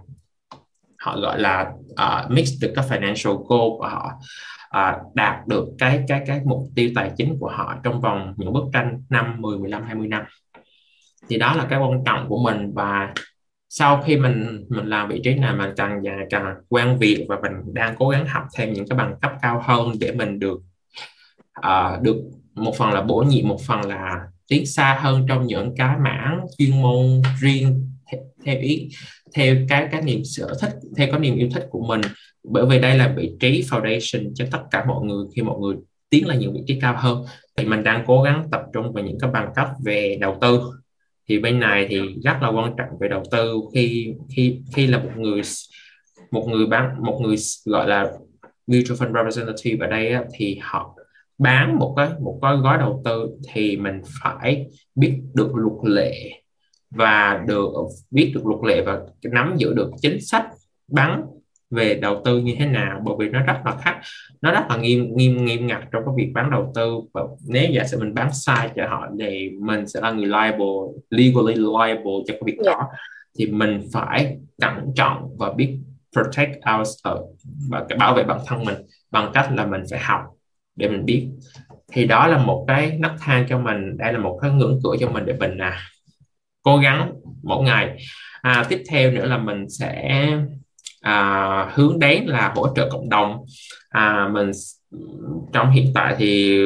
họ 0.99 1.18
gọi 1.21 1.40
là 1.40 1.73
uh, 1.92 2.30
mix 2.30 2.52
được 2.61 2.73
các 2.76 2.85
financial 2.88 3.37
goal 3.37 3.71
của 3.78 3.88
họ 3.90 4.11
à, 4.75 4.99
đạt 5.14 5.47
được 5.47 5.69
cái 5.78 6.04
cái 6.09 6.23
cái 6.26 6.40
mục 6.45 6.62
tiêu 6.75 6.90
tài 6.95 7.11
chính 7.16 7.37
của 7.40 7.49
họ 7.49 7.75
trong 7.83 8.00
vòng 8.00 8.35
những 8.37 8.52
bức 8.52 8.64
tranh 8.73 9.02
5, 9.11 9.43
10, 9.43 9.59
15, 9.59 9.83
20 9.83 10.09
năm. 10.09 10.23
Thì 11.28 11.38
đó 11.38 11.54
là 11.54 11.66
cái 11.71 11.78
quan 11.78 12.04
trọng 12.07 12.28
của 12.28 12.38
mình 12.43 12.73
và 12.75 13.14
sau 13.69 14.02
khi 14.07 14.16
mình 14.16 14.64
mình 14.69 14.87
làm 14.87 15.09
vị 15.09 15.21
trí 15.25 15.35
này 15.35 15.54
mình 15.54 15.71
càng 15.76 16.02
và 16.02 16.12
càng 16.31 16.54
quan 16.69 16.99
việc 16.99 17.26
và 17.28 17.38
mình 17.43 17.52
đang 17.75 17.95
cố 17.99 18.09
gắng 18.09 18.26
học 18.26 18.43
thêm 18.57 18.73
những 18.73 18.88
cái 18.88 18.99
bằng 18.99 19.14
cấp 19.23 19.33
cao 19.43 19.62
hơn 19.64 19.93
để 20.00 20.12
mình 20.12 20.38
được 20.38 20.61
uh, 21.59 22.02
được 22.02 22.16
một 22.54 22.75
phần 22.78 22.93
là 22.93 23.02
bổ 23.02 23.25
nhiệm 23.28 23.49
một 23.49 23.61
phần 23.66 23.81
là 23.81 24.26
tiến 24.49 24.66
xa 24.66 24.99
hơn 25.02 25.26
trong 25.28 25.47
những 25.47 25.75
cái 25.76 25.97
mảng 25.99 26.40
chuyên 26.59 26.83
môn 26.83 27.23
riêng 27.40 27.90
theo 28.45 28.59
ý 28.61 28.88
theo 29.35 29.57
cái 29.69 29.88
cái 29.93 30.02
niềm 30.02 30.25
sở 30.25 30.54
thích 30.61 30.73
theo 30.97 31.09
cái 31.11 31.21
niềm 31.21 31.37
yêu 31.37 31.49
thích 31.54 31.66
của 31.71 31.87
mình 31.87 32.00
bởi 32.45 32.67
vì 32.67 32.79
đây 32.79 32.99
là 32.99 33.15
vị 33.17 33.37
trí 33.41 33.63
foundation 33.63 34.33
cho 34.35 34.45
tất 34.51 34.63
cả 34.71 34.85
mọi 34.85 35.05
người. 35.05 35.27
Khi 35.35 35.43
mọi 35.43 35.59
người 35.61 35.77
tiến 36.11 36.29
lên 36.29 36.39
những 36.39 36.55
vị 36.55 36.61
trí 36.67 36.81
cao 36.81 36.95
hơn 36.99 37.25
thì 37.57 37.65
mình 37.65 37.83
đang 37.83 38.05
cố 38.07 38.23
gắng 38.23 38.49
tập 38.51 38.63
trung 38.73 38.93
vào 38.93 39.05
những 39.05 39.19
cái 39.21 39.31
bằng 39.31 39.53
cấp 39.55 39.69
về 39.85 40.19
đầu 40.21 40.39
tư. 40.41 40.61
Thì 41.29 41.39
bên 41.39 41.61
này 41.61 41.87
thì 41.89 42.01
rất 42.25 42.37
là 42.43 42.49
quan 42.49 42.75
trọng 42.79 42.99
về 43.01 43.09
đầu 43.09 43.23
tư. 43.31 43.61
Khi 43.75 44.15
khi 44.37 44.61
khi 44.75 44.87
là 44.87 44.99
một 44.99 45.11
người 45.17 45.41
một 46.31 46.49
người 46.49 46.67
bán 46.67 47.03
một 47.03 47.21
người 47.23 47.37
gọi 47.65 47.89
là 47.89 48.13
mutual 48.67 48.99
fund 48.99 49.15
representative 49.15 49.87
ở 49.87 49.91
đây 49.91 50.09
á, 50.09 50.25
thì 50.35 50.59
họ 50.63 50.97
bán 51.39 51.79
một 51.79 51.95
cái 51.97 52.09
một 52.21 52.39
cái 52.43 52.57
gói 52.57 52.79
đầu 52.79 53.03
tư 53.05 53.31
thì 53.53 53.77
mình 53.77 54.01
phải 54.23 54.67
biết 54.95 55.21
được 55.35 55.55
luật 55.55 55.95
lệ 55.95 56.31
và 56.91 57.45
được 57.49 57.71
biết 58.11 58.33
được 58.35 58.47
luật 58.47 58.61
lệ 58.65 58.83
và 58.87 59.01
nắm 59.23 59.55
giữ 59.59 59.73
được 59.75 59.91
chính 60.03 60.21
sách 60.21 60.47
bán 60.89 61.27
về 61.71 61.94
đầu 61.94 62.23
tư 62.25 62.38
như 62.38 62.54
thế 62.59 62.66
nào 62.66 63.02
bởi 63.04 63.14
vì 63.18 63.28
nó 63.28 63.42
rất 63.42 63.56
là 63.64 63.76
khác 63.83 64.00
nó 64.42 64.52
rất 64.52 64.64
là 64.68 64.76
nghiêm 64.76 65.16
nghiêm 65.16 65.44
nghiêm 65.44 65.66
ngặt 65.66 65.83
trong 65.92 66.02
cái 66.06 66.14
việc 66.16 66.33
bán 66.35 66.50
đầu 66.50 66.73
tư. 66.75 67.00
Và 67.14 67.23
nếu 67.49 67.71
giả 67.71 67.85
sử 67.85 68.00
mình 68.00 68.14
bán 68.14 68.33
sai 68.33 68.71
cho 68.76 68.87
họ 68.88 69.09
thì 69.21 69.50
mình 69.61 69.87
sẽ 69.87 70.00
là 70.00 70.11
người 70.11 70.26
liable 70.26 70.76
legally 71.11 71.54
liable 71.54 72.12
cho 72.26 72.35
cái 72.35 72.40
việc 72.44 72.56
yeah. 72.64 72.66
đó 72.66 72.88
thì 73.38 73.47
mình 73.47 73.83
phải 73.92 74.37
cẩn 74.61 74.92
trọng 74.97 75.37
và 75.38 75.52
biết 75.52 75.78
protect 76.12 76.56
our 76.75 76.88
và 77.71 77.87
bảo 77.99 78.14
vệ 78.14 78.23
bản 78.23 78.38
thân 78.47 78.64
mình 78.64 78.76
bằng 79.11 79.30
cách 79.35 79.49
là 79.54 79.66
mình 79.66 79.83
phải 79.90 80.00
học 80.00 80.21
để 80.76 80.88
mình 80.88 81.04
biết. 81.04 81.28
Thì 81.92 82.06
đó 82.06 82.26
là 82.26 82.38
một 82.38 82.64
cái 82.68 82.99
nấc 82.99 83.12
thang 83.21 83.47
cho 83.49 83.59
mình 83.59 83.97
đây 83.97 84.12
là 84.12 84.18
một 84.18 84.38
cái 84.42 84.50
ngưỡng 84.50 84.80
cửa 84.85 84.97
cho 85.00 85.11
mình 85.11 85.25
để 85.26 85.35
mình 85.40 85.59
à, 85.59 85.80
cố 86.62 86.76
gắng 86.76 87.12
mỗi 87.42 87.64
ngày. 87.64 87.97
À, 88.42 88.64
tiếp 88.68 88.83
theo 88.90 89.11
nữa 89.11 89.26
là 89.26 89.38
mình 89.38 89.68
sẽ 89.68 90.21
à, 91.05 91.71
hướng 91.75 91.99
đến 91.99 92.27
là 92.27 92.53
hỗ 92.57 92.69
trợ 92.77 92.89
cộng 92.91 93.09
đồng. 93.09 93.45
À, 93.89 94.29
mình 94.33 94.51
trong 95.53 95.71
hiện 95.71 95.91
tại 95.95 96.15
thì 96.19 96.61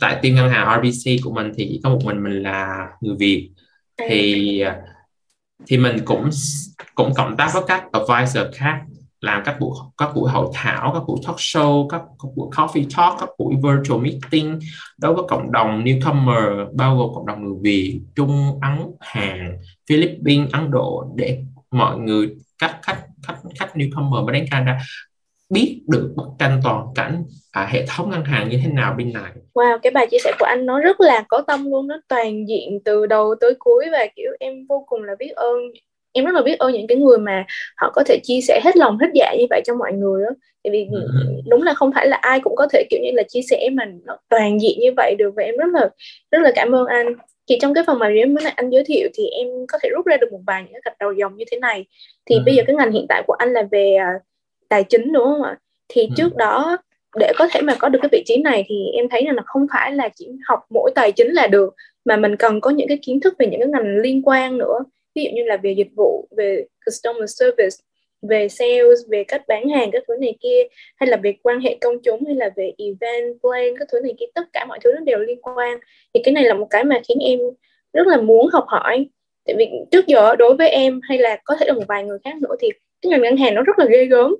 tại 0.00 0.18
team 0.22 0.34
ngân 0.34 0.48
hàng 0.48 0.82
RBC 0.82 1.10
của 1.24 1.32
mình 1.32 1.52
thì 1.56 1.66
chỉ 1.68 1.80
có 1.84 1.90
một 1.90 1.98
mình 2.04 2.22
mình 2.22 2.42
là 2.42 2.88
người 3.00 3.16
Việt. 3.18 3.50
Thì 4.08 4.64
thì 5.66 5.78
mình 5.78 5.96
cũng 6.04 6.30
cũng 6.94 7.14
cộng 7.14 7.36
tác 7.36 7.50
với 7.54 7.62
các 7.66 7.84
advisor 7.92 8.46
khác 8.54 8.80
làm 9.20 9.42
các 9.44 9.56
buổi 9.60 9.76
các 9.98 10.10
buổi 10.14 10.30
hội 10.30 10.50
thảo 10.54 10.90
các 10.94 11.02
buổi 11.06 11.18
talk 11.26 11.36
show 11.36 11.88
các, 11.88 12.02
các 12.22 12.28
buổi 12.36 12.48
coffee 12.50 12.86
talk 12.96 13.20
các 13.20 13.28
buổi 13.38 13.54
virtual 13.54 14.00
meeting 14.00 14.58
đối 14.98 15.14
với 15.14 15.24
cộng 15.28 15.52
đồng 15.52 15.84
newcomer 15.84 16.66
bao 16.76 16.96
gồm 16.96 17.14
cộng 17.14 17.26
đồng 17.26 17.44
người 17.44 17.58
Việt 17.62 18.00
Trung 18.14 18.60
Ấn 18.62 18.90
Hàn 19.00 19.58
Philippines 19.88 20.50
Ấn 20.52 20.70
Độ 20.70 21.12
để 21.16 21.44
mọi 21.70 21.98
người 21.98 22.30
các 22.58 22.78
khách 22.82 23.04
khách 23.26 23.36
khách 23.58 23.70
newcomer 23.74 24.24
mới 24.26 24.34
đến 24.34 24.46
Canada 24.50 24.78
biết 25.50 25.82
được 25.88 26.12
bức 26.16 26.26
tranh 26.38 26.60
toàn 26.64 26.86
cảnh 26.94 27.24
à, 27.50 27.68
hệ 27.70 27.86
thống 27.88 28.10
ngân 28.10 28.24
hàng 28.24 28.48
như 28.48 28.58
thế 28.64 28.70
nào 28.72 28.94
bên 28.98 29.12
này. 29.12 29.32
Wow, 29.54 29.78
cái 29.78 29.90
bài 29.90 30.06
chia 30.10 30.18
sẻ 30.24 30.32
của 30.38 30.46
anh 30.46 30.66
nó 30.66 30.80
rất 30.80 31.00
là 31.00 31.24
có 31.28 31.44
tâm 31.46 31.70
luôn, 31.70 31.86
nó 31.88 32.00
toàn 32.08 32.48
diện 32.48 32.78
từ 32.84 33.06
đầu 33.06 33.34
tới 33.40 33.54
cuối 33.58 33.84
và 33.92 34.06
kiểu 34.16 34.32
em 34.40 34.66
vô 34.68 34.84
cùng 34.88 35.02
là 35.02 35.12
biết 35.18 35.30
ơn 35.30 35.56
em 36.12 36.24
rất 36.24 36.34
là 36.34 36.42
biết 36.42 36.58
ơn 36.58 36.72
những 36.72 36.86
cái 36.86 36.98
người 36.98 37.18
mà 37.18 37.44
họ 37.76 37.90
có 37.94 38.02
thể 38.06 38.18
chia 38.22 38.40
sẻ 38.40 38.60
hết 38.64 38.76
lòng 38.76 38.98
hết 38.98 39.06
dạ 39.14 39.34
như 39.38 39.44
vậy 39.50 39.62
cho 39.64 39.74
mọi 39.74 39.92
người 39.92 40.24
đó 40.24 40.30
tại 40.64 40.70
vì 40.70 40.86
ừ. 40.92 41.08
đúng 41.48 41.62
là 41.62 41.74
không 41.74 41.90
phải 41.94 42.06
là 42.06 42.16
ai 42.16 42.40
cũng 42.40 42.56
có 42.56 42.66
thể 42.72 42.84
kiểu 42.90 43.00
như 43.02 43.10
là 43.14 43.22
chia 43.28 43.42
sẻ 43.50 43.68
mà 43.72 43.84
nó 44.04 44.16
toàn 44.28 44.60
diện 44.60 44.78
như 44.80 44.90
vậy 44.96 45.14
được 45.18 45.30
và 45.36 45.42
em 45.42 45.56
rất 45.56 45.66
là 45.72 45.88
rất 46.30 46.38
là 46.42 46.52
cảm 46.54 46.74
ơn 46.74 46.86
anh 46.86 47.06
thì 47.48 47.58
trong 47.60 47.74
cái 47.74 47.84
phần 47.86 47.98
mà 47.98 48.08
nếu 48.08 48.26
mới 48.26 48.44
anh 48.44 48.70
giới 48.70 48.84
thiệu 48.84 49.08
thì 49.14 49.26
em 49.26 49.48
có 49.68 49.78
thể 49.82 49.88
rút 49.88 50.06
ra 50.06 50.16
được 50.16 50.32
một 50.32 50.40
vài 50.46 50.62
những 50.62 50.72
cái 50.72 50.80
gạch 50.84 50.98
đầu 50.98 51.12
dòng 51.12 51.36
như 51.36 51.44
thế 51.50 51.58
này 51.58 51.86
thì 52.26 52.36
ừ. 52.36 52.42
bây 52.46 52.54
giờ 52.54 52.62
cái 52.66 52.76
ngành 52.76 52.92
hiện 52.92 53.06
tại 53.08 53.22
của 53.26 53.32
anh 53.32 53.52
là 53.52 53.62
về 53.70 53.96
uh, 54.00 54.22
tài 54.68 54.84
chính 54.84 55.12
đúng 55.12 55.24
không 55.24 55.42
ạ 55.42 55.58
thì 55.88 56.02
ừ. 56.02 56.08
trước 56.16 56.36
đó 56.36 56.76
để 57.16 57.32
có 57.38 57.48
thể 57.52 57.60
mà 57.62 57.74
có 57.74 57.88
được 57.88 57.98
cái 58.02 58.08
vị 58.12 58.22
trí 58.26 58.36
này 58.36 58.64
thì 58.68 58.86
em 58.94 59.08
thấy 59.08 59.24
là 59.24 59.32
nó 59.32 59.42
không 59.46 59.66
phải 59.72 59.92
là 59.92 60.08
chỉ 60.08 60.28
học 60.48 60.60
mỗi 60.70 60.92
tài 60.94 61.12
chính 61.12 61.32
là 61.32 61.46
được 61.46 61.74
mà 62.04 62.16
mình 62.16 62.36
cần 62.36 62.60
có 62.60 62.70
những 62.70 62.88
cái 62.88 62.98
kiến 63.02 63.20
thức 63.20 63.34
về 63.38 63.46
những 63.46 63.60
cái 63.60 63.68
ngành 63.68 63.96
liên 63.96 64.22
quan 64.24 64.58
nữa 64.58 64.78
ví 65.14 65.24
dụ 65.24 65.30
như 65.34 65.42
là 65.44 65.56
về 65.56 65.72
dịch 65.72 65.90
vụ 65.96 66.28
về 66.36 66.64
customer 66.86 67.30
service 67.40 67.76
về 68.22 68.48
sales 68.48 68.98
về 69.08 69.24
cách 69.24 69.42
bán 69.48 69.68
hàng 69.68 69.90
các 69.92 70.02
thứ 70.08 70.14
này 70.20 70.36
kia 70.40 70.62
hay 70.96 71.08
là 71.08 71.16
về 71.16 71.34
quan 71.42 71.60
hệ 71.60 71.76
công 71.80 72.02
chúng 72.04 72.24
hay 72.26 72.34
là 72.34 72.50
về 72.56 72.72
event 72.78 73.40
plan 73.40 73.78
các 73.78 73.88
thứ 73.92 74.00
này 74.00 74.14
kia 74.20 74.26
tất 74.34 74.42
cả 74.52 74.64
mọi 74.64 74.78
thứ 74.84 74.92
nó 74.92 75.00
đều 75.00 75.18
liên 75.18 75.42
quan. 75.42 75.78
Thì 76.14 76.20
cái 76.24 76.34
này 76.34 76.44
là 76.44 76.54
một 76.54 76.66
cái 76.70 76.84
mà 76.84 77.00
khiến 77.08 77.18
em 77.18 77.38
rất 77.92 78.06
là 78.06 78.20
muốn 78.20 78.48
học 78.52 78.64
hỏi. 78.68 79.06
Tại 79.46 79.56
vì 79.58 79.70
trước 79.90 80.06
giờ 80.06 80.36
đối 80.36 80.56
với 80.56 80.68
em 80.68 81.00
hay 81.02 81.18
là 81.18 81.38
có 81.44 81.56
thể 81.60 81.66
là 81.66 81.72
một 81.72 81.84
vài 81.88 82.04
người 82.04 82.18
khác 82.24 82.34
nữa 82.42 82.54
thì 82.60 82.68
cái 83.02 83.10
ngành 83.10 83.22
ngân 83.22 83.36
hàng 83.36 83.54
nó 83.54 83.62
rất 83.62 83.78
là 83.78 83.84
ghê 83.84 84.04
gớm. 84.04 84.36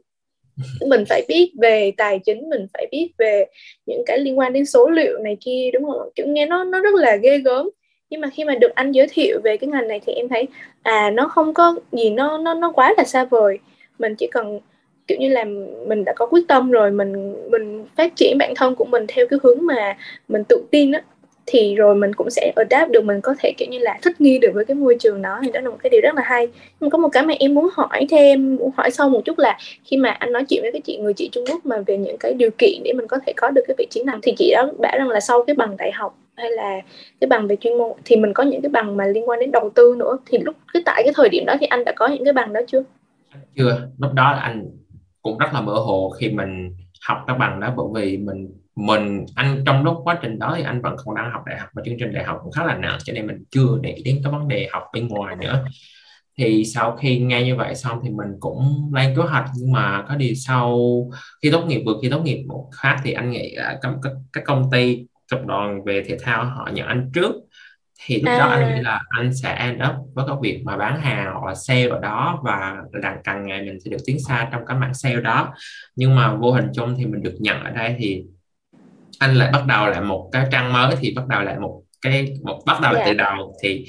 Mình 0.86 1.04
phải 1.08 1.24
biết 1.28 1.52
về 1.60 1.92
tài 1.96 2.18
chính 2.18 2.48
mình 2.48 2.66
phải 2.74 2.86
biết 2.90 3.10
về 3.18 3.44
những 3.86 4.02
cái 4.06 4.18
liên 4.18 4.38
quan 4.38 4.52
đến 4.52 4.66
số 4.66 4.90
liệu 4.90 5.18
này 5.18 5.36
kia 5.40 5.70
đúng 5.72 5.84
không? 5.84 6.10
Kiểu 6.14 6.26
nghe 6.26 6.46
nó 6.46 6.64
nó 6.64 6.80
rất 6.80 6.94
là 6.94 7.16
ghê 7.16 7.38
gớm. 7.38 7.70
Nhưng 8.10 8.20
mà 8.20 8.28
khi 8.32 8.44
mà 8.44 8.54
được 8.54 8.74
anh 8.74 8.92
giới 8.92 9.06
thiệu 9.10 9.40
về 9.44 9.56
cái 9.56 9.68
ngành 9.68 9.88
này 9.88 10.00
thì 10.06 10.12
em 10.12 10.28
thấy 10.28 10.48
à 10.82 11.10
nó 11.10 11.28
không 11.28 11.54
có 11.54 11.76
gì 11.92 12.10
nó 12.10 12.38
nó 12.38 12.54
nó 12.54 12.72
quá 12.72 12.94
là 12.96 13.04
xa 13.04 13.24
vời 13.24 13.58
mình 13.98 14.14
chỉ 14.14 14.26
cần, 14.32 14.60
kiểu 15.06 15.18
như 15.18 15.28
là, 15.28 15.44
mình 15.86 16.04
đã 16.04 16.12
có 16.16 16.26
quyết 16.26 16.42
tâm 16.48 16.70
rồi, 16.70 16.90
mình 16.90 17.34
mình 17.50 17.84
phát 17.96 18.16
triển 18.16 18.38
bản 18.38 18.54
thân 18.56 18.74
của 18.74 18.84
mình 18.84 19.04
theo 19.08 19.26
cái 19.26 19.38
hướng 19.42 19.66
mà 19.66 19.96
mình 20.28 20.44
tự 20.44 20.64
tin 20.70 20.92
á, 20.92 21.02
thì 21.46 21.74
rồi 21.74 21.94
mình 21.94 22.12
cũng 22.14 22.30
sẽ 22.30 22.52
adapt 22.56 22.90
được, 22.90 23.04
mình 23.04 23.20
có 23.20 23.34
thể, 23.38 23.52
kiểu 23.58 23.68
như 23.68 23.78
là, 23.78 23.98
thích 24.02 24.20
nghi 24.20 24.38
được 24.38 24.50
với 24.54 24.64
cái 24.64 24.74
môi 24.74 24.96
trường 25.00 25.22
đó. 25.22 25.40
Thì 25.44 25.50
đó 25.50 25.60
là 25.60 25.70
một 25.70 25.76
cái 25.82 25.90
điều 25.90 26.00
rất 26.00 26.14
là 26.14 26.22
hay. 26.24 26.48
Nhưng 26.80 26.90
có 26.90 26.98
một 26.98 27.08
cái 27.12 27.26
mà 27.26 27.34
em 27.38 27.54
muốn 27.54 27.68
hỏi 27.72 28.06
thêm, 28.10 28.56
muốn 28.56 28.70
hỏi 28.76 28.90
sâu 28.90 29.08
một 29.08 29.20
chút 29.24 29.38
là 29.38 29.58
khi 29.84 29.96
mà 29.96 30.10
anh 30.10 30.32
nói 30.32 30.44
chuyện 30.48 30.62
với 30.62 30.72
cái 30.72 30.80
chị, 30.80 30.96
người 30.98 31.12
chị 31.12 31.28
Trung 31.32 31.44
Quốc 31.50 31.66
mà 31.66 31.76
về 31.86 31.96
những 31.96 32.16
cái 32.18 32.34
điều 32.34 32.50
kiện 32.58 32.82
để 32.84 32.92
mình 32.92 33.06
có 33.06 33.18
thể 33.26 33.32
có 33.36 33.50
được 33.50 33.62
cái 33.68 33.74
vị 33.78 33.86
trí 33.90 34.02
này 34.02 34.16
thì 34.22 34.34
chị 34.38 34.52
đó 34.56 34.68
bảo 34.78 34.98
rằng 34.98 35.08
là 35.08 35.20
sau 35.20 35.44
cái 35.44 35.54
bằng 35.54 35.76
đại 35.76 35.92
học 35.92 36.18
hay 36.36 36.50
là 36.50 36.80
cái 37.20 37.28
bằng 37.28 37.46
về 37.46 37.56
chuyên 37.56 37.78
môn 37.78 37.92
thì 38.04 38.16
mình 38.16 38.32
có 38.32 38.42
những 38.42 38.62
cái 38.62 38.70
bằng 38.70 38.96
mà 38.96 39.06
liên 39.06 39.28
quan 39.28 39.40
đến 39.40 39.50
đầu 39.50 39.70
tư 39.70 39.94
nữa. 39.98 40.18
Thì 40.26 40.38
lúc, 40.38 40.56
cái 40.72 40.82
tại 40.86 41.02
cái 41.04 41.12
thời 41.16 41.28
điểm 41.28 41.44
đó 41.46 41.54
thì 41.60 41.66
anh 41.66 41.84
đã 41.84 41.92
có 41.92 42.08
những 42.08 42.24
cái 42.24 42.32
bằng 42.32 42.52
đó 42.52 42.60
chưa? 42.66 42.82
Chưa? 43.56 43.88
Lúc 43.98 44.12
đó 44.12 44.30
anh 44.30 44.70
cũng 45.22 45.38
rất 45.38 45.54
là 45.54 45.60
mơ 45.60 45.72
hồ 45.72 46.10
khi 46.10 46.30
mình 46.30 46.76
học 47.08 47.18
các 47.26 47.38
bằng 47.38 47.60
đó 47.60 47.74
bởi 47.76 47.86
vì 47.94 48.16
mình 48.16 48.48
mình 48.76 49.26
anh 49.34 49.62
trong 49.66 49.84
lúc 49.84 49.96
quá 50.04 50.18
trình 50.22 50.38
đó 50.38 50.54
thì 50.56 50.62
anh 50.62 50.82
vẫn 50.82 50.96
còn 51.04 51.14
đang 51.14 51.30
học 51.32 51.42
đại 51.46 51.58
học 51.58 51.68
và 51.72 51.82
chương 51.84 51.96
trình 51.98 52.12
đại 52.12 52.24
học 52.24 52.38
cũng 52.42 52.52
khá 52.52 52.64
là 52.64 52.76
nặng 52.76 52.98
cho 53.04 53.12
nên 53.12 53.26
mình 53.26 53.44
chưa 53.50 53.78
để 53.80 53.96
đến 54.04 54.20
cái 54.24 54.32
vấn 54.32 54.48
đề 54.48 54.68
học 54.72 54.82
bên 54.92 55.08
ngoài 55.08 55.36
nữa. 55.36 55.64
Thì 56.38 56.64
sau 56.64 56.96
khi 56.96 57.18
nghe 57.18 57.44
như 57.44 57.56
vậy 57.56 57.74
xong 57.74 58.00
thì 58.04 58.10
mình 58.10 58.28
cũng 58.40 58.90
lên 58.94 59.16
kế 59.16 59.22
hoạch 59.22 59.44
nhưng 59.56 59.72
mà 59.72 60.04
có 60.08 60.16
điều 60.16 60.34
sau 60.34 60.78
khi 61.42 61.50
tốt 61.50 61.64
nghiệp 61.66 61.82
vừa 61.86 61.94
khi 62.02 62.10
tốt 62.10 62.20
nghiệp 62.24 62.44
một 62.48 62.68
khác 62.72 62.96
thì 63.04 63.12
anh 63.12 63.30
nghĩ 63.30 63.54
là 63.56 63.78
các, 63.82 63.92
các, 64.02 64.12
các 64.32 64.44
công 64.46 64.70
ty 64.72 65.06
tập 65.30 65.40
đoàn 65.46 65.84
về 65.84 66.02
thể 66.08 66.16
thao 66.22 66.44
họ 66.44 66.70
nhận 66.72 66.86
anh 66.86 67.10
trước 67.14 67.32
thì 68.06 68.20
lúc 68.20 68.32
à. 68.32 68.38
đó 68.38 68.46
anh 68.46 68.74
nghĩ 68.74 68.80
là 68.80 69.00
anh 69.08 69.34
sẽ 69.34 69.54
end 69.54 69.82
up 69.82 69.94
với 70.14 70.24
cái 70.28 70.36
việc 70.42 70.62
mà 70.64 70.76
bán 70.76 71.00
hàng 71.00 71.32
hoặc 71.32 71.48
là 71.48 71.54
sale 71.54 71.88
ở 71.88 71.98
đó 72.00 72.40
và 72.42 72.76
càng 73.02 73.20
càng 73.24 73.46
ngày 73.46 73.62
mình 73.62 73.80
sẽ 73.84 73.90
được 73.90 74.02
tiến 74.06 74.16
xa 74.28 74.48
trong 74.52 74.66
cái 74.66 74.76
mảng 74.76 74.94
sale 74.94 75.20
đó 75.20 75.54
nhưng 75.96 76.14
mà 76.14 76.34
vô 76.34 76.52
hình 76.52 76.66
chung 76.74 76.94
thì 76.98 77.06
mình 77.06 77.22
được 77.22 77.34
nhận 77.40 77.64
ở 77.64 77.70
đây 77.70 77.96
thì 77.98 78.24
anh 79.18 79.34
lại 79.34 79.50
bắt 79.52 79.66
đầu 79.66 79.86
lại 79.86 80.00
một 80.00 80.28
cái 80.32 80.46
trang 80.52 80.72
mới 80.72 80.96
thì 81.00 81.14
bắt 81.16 81.26
đầu 81.28 81.42
lại 81.42 81.58
một 81.58 81.82
cái 82.02 82.34
một 82.42 82.62
bắt 82.66 82.80
đầu 82.80 82.94
yeah. 82.94 83.06
từ 83.06 83.12
dạ. 83.18 83.24
đầu 83.24 83.54
thì 83.62 83.84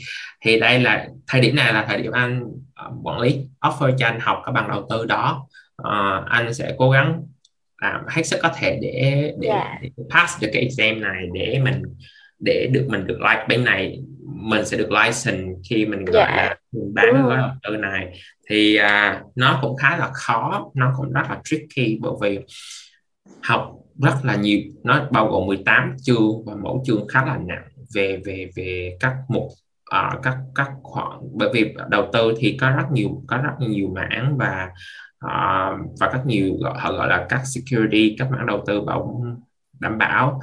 thì 0.46 0.60
đây 0.60 0.80
là 0.80 1.08
thời 1.28 1.42
điểm 1.42 1.56
này 1.56 1.74
là 1.74 1.86
thời 1.88 2.02
điểm 2.02 2.12
anh 2.12 2.44
uh, 2.44 3.08
quản 3.08 3.20
lý 3.20 3.40
offer 3.62 3.96
cho 3.98 4.06
anh 4.06 4.20
học 4.20 4.42
cái 4.46 4.54
bằng 4.54 4.70
đầu 4.70 4.88
tư 4.90 5.06
đó 5.06 5.48
uh, 5.82 6.26
anh 6.26 6.54
sẽ 6.54 6.76
cố 6.78 6.90
gắng 6.90 7.24
làm 7.82 8.02
hết 8.08 8.24
sức 8.24 8.40
có 8.42 8.50
thể 8.60 8.80
để 8.82 9.34
để, 9.40 9.48
yeah. 9.48 9.64
Dạ. 9.64 9.78
để 9.82 10.04
pass 10.10 10.42
được 10.42 10.50
cái 10.54 10.62
exam 10.62 11.02
này 11.02 11.24
để 11.34 11.60
mình 11.64 11.82
để 12.44 12.70
được 12.74 12.86
mình 12.90 13.08
được 13.08 13.18
like 13.22 13.46
bên 13.50 13.64
này 13.64 14.00
mình 14.24 14.66
sẽ 14.66 14.78
được 14.78 14.90
license 14.92 15.54
khi 15.70 15.86
mình 15.86 16.06
gọi 16.06 16.16
yeah. 16.16 16.36
Dạ. 16.36 16.44
là 16.44 16.56
mình 16.72 16.94
bán 16.94 17.06
cái 17.14 17.22
gói 17.22 17.38
đầu 17.38 17.50
tư 17.64 17.78
này 17.78 18.20
thì 18.50 18.80
uh, 18.80 19.36
nó 19.36 19.60
cũng 19.62 19.76
khá 19.76 19.98
là 19.98 20.10
khó 20.14 20.72
nó 20.74 20.94
cũng 20.98 21.14
rất 21.14 21.24
là 21.30 21.42
tricky 21.44 22.00
bởi 22.02 22.14
vì 22.22 22.40
học 23.44 23.72
rất 24.04 24.16
là 24.24 24.36
nhiều 24.36 24.60
nó 24.84 25.08
bao 25.12 25.28
gồm 25.28 25.48
18 25.48 25.96
chương 26.02 26.46
và 26.46 26.56
mỗi 26.62 26.80
chương 26.86 27.08
khá 27.08 27.26
là 27.26 27.38
nặng 27.48 27.68
về 27.96 28.22
về 28.26 28.50
về 28.56 28.98
các 29.00 29.16
mục 29.30 29.44
uh, 29.96 30.24
các 30.24 30.38
các 30.56 30.72
khoản 30.84 31.20
bởi 31.34 31.50
vì 31.54 31.74
đầu 31.90 32.10
tư 32.14 32.34
thì 32.38 32.58
có 32.62 32.70
rất 32.70 32.86
nhiều 32.92 33.24
có 33.28 33.38
rất 33.38 33.54
nhiều 33.60 33.88
mảng 33.96 34.38
và 34.38 34.70
uh, 35.26 35.80
và 36.00 36.10
các 36.12 36.26
nhiều 36.26 36.58
họ 36.76 36.94
gọi 36.94 37.08
là 37.08 37.26
các 37.30 37.42
security 37.46 38.16
các 38.20 38.32
mảng 38.32 38.46
đầu 38.46 38.64
tư 38.68 38.82
bảo 38.82 39.24
đảm 39.80 39.98
bảo 39.98 40.40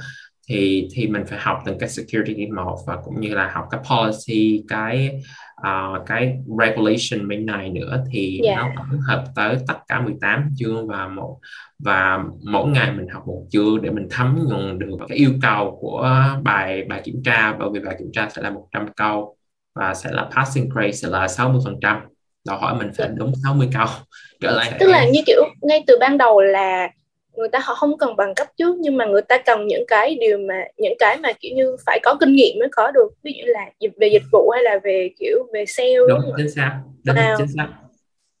thì 0.51 0.87
thì 0.93 1.07
mình 1.07 1.23
phải 1.25 1.39
học 1.39 1.57
từng 1.65 1.79
cái 1.79 1.89
security 1.89 2.47
một 2.47 2.77
và 2.87 2.97
cũng 3.05 3.21
như 3.21 3.33
là 3.33 3.51
học 3.53 3.65
cái 3.71 3.81
policy 3.89 4.63
cái 4.67 5.21
uh, 5.61 6.05
cái 6.05 6.37
regulation 6.59 7.27
bên 7.27 7.45
này 7.45 7.69
nữa. 7.69 8.03
Thì 8.11 8.41
yeah. 8.43 8.57
Dạ. 8.57 8.63
nó 8.63 8.71
tổng 8.77 8.99
hợp 8.99 9.23
tới 9.35 9.57
tất 9.67 9.75
cả 9.87 9.99
18 9.99 10.49
chương 10.57 10.87
và 10.87 11.07
một 11.07 11.37
và 11.79 12.23
mỗi 12.43 12.69
ngày 12.69 12.91
mình 12.91 13.07
học 13.07 13.23
một 13.27 13.45
chương 13.49 13.81
để 13.81 13.89
mình 13.89 14.07
thấm 14.09 14.39
nhuần 14.47 14.79
được 14.79 14.97
cái 15.09 15.17
yêu 15.17 15.31
cầu 15.41 15.77
của 15.81 16.17
bài 16.43 16.83
bài 16.83 17.01
kiểm 17.03 17.21
tra. 17.25 17.53
Bởi 17.53 17.69
vì 17.73 17.79
bài 17.79 17.95
kiểm 17.99 18.09
tra 18.13 18.29
sẽ 18.29 18.41
là 18.41 18.49
100 18.49 18.87
câu 18.95 19.35
và 19.75 19.93
sẽ 19.93 20.09
là 20.11 20.29
passing 20.35 20.69
grade 20.69 20.91
sẽ 20.91 21.07
là 21.07 21.27
60 21.27 21.61
phần 21.65 21.75
trăm. 21.81 22.01
Đòi 22.47 22.59
hỏi 22.59 22.75
mình 22.79 22.91
phải 22.97 23.09
đúng 23.15 23.33
60 23.43 23.69
câu. 23.73 23.87
Trở 24.41 24.51
lại 24.51 24.71
tức 24.79 24.87
là 24.87 25.05
như 25.05 25.21
kiểu 25.25 25.43
ngay 25.61 25.83
từ 25.87 25.97
ban 25.99 26.17
đầu 26.17 26.41
là 26.41 26.87
người 27.35 27.49
ta 27.49 27.59
họ 27.63 27.73
không 27.73 27.97
cần 27.97 28.15
bằng 28.15 28.35
cấp 28.35 28.47
trước 28.57 28.75
nhưng 28.79 28.97
mà 28.97 29.05
người 29.05 29.21
ta 29.21 29.37
cần 29.37 29.67
những 29.67 29.83
cái 29.87 30.15
điều 30.15 30.37
mà 30.37 30.63
những 30.77 30.93
cái 30.99 31.17
mà 31.17 31.31
kiểu 31.39 31.51
như 31.55 31.75
phải 31.85 31.99
có 32.03 32.17
kinh 32.19 32.33
nghiệm 32.33 32.59
mới 32.59 32.67
có 32.71 32.91
được. 32.91 33.09
Ví 33.23 33.33
dụ 33.37 33.43
là 33.45 33.65
về 33.97 34.07
dịch 34.07 34.23
vụ 34.31 34.49
hay 34.49 34.63
là 34.63 34.79
về 34.83 35.09
kiểu 35.19 35.47
về 35.53 35.65
sale 35.65 35.95
đúng, 35.95 36.07
đúng 36.21 36.33
chính 36.37 36.49
xác 36.49 36.79
đúng 37.03 37.15
à, 37.15 37.35
chính 37.37 37.47
xác. 37.57 37.67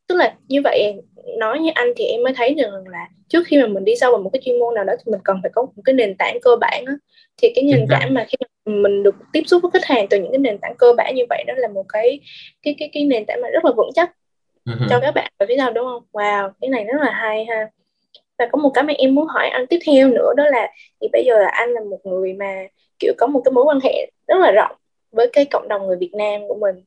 Tức 0.07 0.15
là 0.15 0.33
như 0.47 0.61
vậy 0.63 0.93
nói 1.37 1.59
như 1.59 1.71
anh 1.75 1.87
thì 1.97 2.05
em 2.05 2.23
mới 2.23 2.33
thấy 2.33 2.53
được 2.53 2.71
là 2.91 3.07
trước 3.29 3.43
khi 3.47 3.61
mà 3.61 3.67
mình 3.67 3.85
đi 3.85 3.95
sâu 3.95 4.11
vào 4.11 4.21
một 4.21 4.29
cái 4.33 4.41
chuyên 4.45 4.59
môn 4.59 4.75
nào 4.75 4.83
đó 4.83 4.93
thì 4.97 5.11
mình 5.11 5.21
cần 5.23 5.39
phải 5.41 5.51
có 5.55 5.61
một 5.61 5.81
cái 5.85 5.93
nền 5.93 6.15
tảng 6.19 6.37
cơ 6.41 6.55
bản 6.55 6.85
đó. 6.85 6.93
thì 7.41 7.51
cái 7.55 7.63
nền 7.63 7.85
tảng 7.89 8.13
mà 8.13 8.25
khi 8.29 8.35
mình 8.65 9.03
được 9.03 9.15
tiếp 9.33 9.43
xúc 9.47 9.61
với 9.63 9.71
khách 9.71 9.85
hàng 9.85 10.07
từ 10.09 10.19
những 10.19 10.31
cái 10.31 10.39
nền 10.39 10.57
tảng 10.57 10.75
cơ 10.77 10.93
bản 10.97 11.15
như 11.15 11.23
vậy 11.29 11.43
đó 11.47 11.53
là 11.57 11.67
một 11.67 11.85
cái 11.89 12.19
cái 12.61 12.75
cái 12.79 12.89
cái 12.93 13.03
nền 13.03 13.25
tảng 13.25 13.41
mà 13.41 13.49
rất 13.49 13.65
là 13.65 13.71
vững 13.77 13.89
chắc 13.95 14.11
uh-huh. 14.65 14.87
cho 14.89 14.99
các 14.99 15.11
bạn 15.15 15.31
ở 15.37 15.45
phía 15.49 15.55
sau 15.57 15.71
đúng 15.71 15.85
không? 15.85 16.03
Wow 16.11 16.51
cái 16.61 16.69
này 16.69 16.83
rất 16.83 17.01
là 17.01 17.11
hay 17.11 17.45
ha 17.45 17.69
và 18.41 18.47
có 18.51 18.57
một 18.57 18.71
cái 18.73 18.83
mà 18.83 18.93
em 18.97 19.15
muốn 19.15 19.27
hỏi 19.27 19.49
anh 19.49 19.67
tiếp 19.67 19.79
theo 19.85 20.07
nữa, 20.07 20.33
đó 20.37 20.43
là 20.51 20.71
thì 21.01 21.07
bây 21.13 21.25
giờ 21.25 21.39
là 21.39 21.49
anh 21.49 21.69
là 21.69 21.81
một 21.81 21.99
người 22.03 22.33
mà, 22.33 22.63
kiểu, 22.99 23.13
có 23.17 23.27
một 23.27 23.41
cái 23.45 23.51
mối 23.51 23.63
quan 23.63 23.79
hệ 23.83 24.11
rất 24.27 24.35
là 24.39 24.51
rộng 24.51 24.75
với 25.11 25.29
cái 25.33 25.45
cộng 25.45 25.67
đồng 25.67 25.87
người 25.87 25.97
Việt 25.99 26.11
Nam 26.13 26.41
của 26.47 26.55
mình 26.55 26.83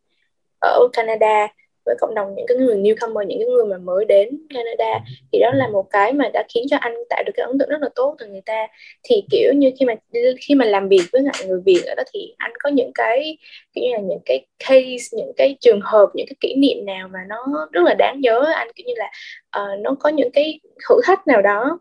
ở 0.61 0.89
Canada 0.93 1.49
với 1.87 1.95
cộng 2.01 2.15
đồng 2.15 2.35
những 2.35 2.47
cái 2.49 2.57
người 2.57 2.77
newcomer 2.77 3.23
những 3.23 3.39
cái 3.39 3.49
người 3.49 3.67
mà 3.67 3.79
mới 3.79 4.05
đến 4.05 4.29
Canada. 4.55 5.01
Thì 5.33 5.39
đó 5.39 5.51
là 5.55 5.69
một 5.69 5.91
cái 5.91 6.13
mà 6.13 6.29
đã 6.33 6.45
khiến 6.55 6.65
cho 6.71 6.77
anh 6.81 6.95
tạo 7.11 7.23
được 7.27 7.33
cái 7.37 7.47
ấn 7.47 7.59
tượng 7.59 7.69
rất 7.69 7.81
là 7.81 7.89
tốt 7.95 8.17
từ 8.19 8.27
người 8.27 8.43
ta. 8.47 8.67
Thì 9.03 9.25
kiểu 9.31 9.53
như 9.55 9.71
khi 9.79 9.87
mà 9.87 9.95
khi 10.41 10.55
mà 10.55 10.65
làm 10.65 10.89
việc 10.89 11.03
với 11.13 11.23
lại 11.23 11.35
người 11.47 11.61
Việt 11.67 11.83
ở 11.87 11.95
đó 11.95 12.03
thì 12.15 12.35
anh 12.39 12.53
có 12.59 12.71
những 12.71 12.91
cái 12.95 13.39
kiểu 13.75 13.85
như 13.85 13.91
là 13.93 13.99
những 13.99 14.21
cái 14.25 14.47
case 14.59 15.17
những 15.17 15.33
cái 15.37 15.57
trường 15.61 15.81
hợp 15.81 16.11
những 16.15 16.27
cái 16.27 16.37
kỷ 16.41 16.55
niệm 16.55 16.87
nào 16.87 17.09
mà 17.13 17.19
nó 17.29 17.69
rất 17.73 17.83
là 17.85 17.95
đáng 17.99 18.21
nhớ 18.21 18.45
anh? 18.55 18.69
Kiểu 18.75 18.85
như 18.87 18.95
là 18.97 19.11
uh, 19.59 19.81
nó 19.81 19.97
có 20.01 20.09
những 20.09 20.31
cái 20.31 20.61
thử 20.89 21.01
thách 21.05 21.27
nào 21.27 21.43
đó 21.43 21.79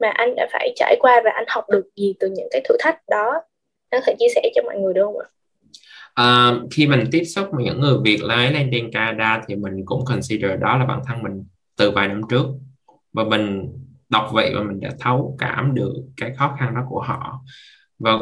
mà 0.00 0.10
anh 0.10 0.34
đã 0.36 0.48
phải 0.52 0.72
trải 0.76 0.96
qua 1.00 1.20
và 1.24 1.30
anh 1.34 1.44
học 1.48 1.70
được 1.70 1.88
gì 1.96 2.14
từ 2.20 2.28
những 2.28 2.48
cái 2.50 2.60
thử 2.68 2.76
thách 2.80 3.00
đó? 3.08 3.42
Anh 3.90 4.00
có 4.00 4.04
thể 4.06 4.14
chia 4.18 4.28
sẻ 4.34 4.50
cho 4.54 4.62
mọi 4.62 4.76
người 4.78 4.94
được 4.94 5.02
không 5.04 5.18
ạ? 5.18 5.26
Uh, 6.20 6.68
khi 6.70 6.86
mình 6.86 7.04
tiếp 7.12 7.24
xúc 7.24 7.48
với 7.52 7.64
những 7.64 7.80
người 7.80 7.96
Việt 8.04 8.22
lấy 8.22 8.52
lên 8.52 8.68
trên 8.72 8.92
Canada 8.92 9.42
thì 9.48 9.56
mình 9.56 9.84
cũng 9.84 10.04
consider 10.04 10.50
đó 10.60 10.78
là 10.78 10.86
bản 10.86 11.00
thân 11.06 11.22
mình 11.22 11.44
từ 11.76 11.90
vài 11.90 12.08
năm 12.08 12.20
trước. 12.30 12.46
Và 13.12 13.24
mình 13.24 13.72
đọc 14.08 14.28
vậy 14.32 14.52
và 14.54 14.62
mình 14.62 14.80
đã 14.80 14.90
thấu 15.00 15.36
cảm 15.38 15.74
được 15.74 15.94
cái 16.16 16.34
khó 16.34 16.56
khăn 16.58 16.74
đó 16.74 16.80
của 16.88 17.00
họ. 17.00 17.40
Và 17.98 18.12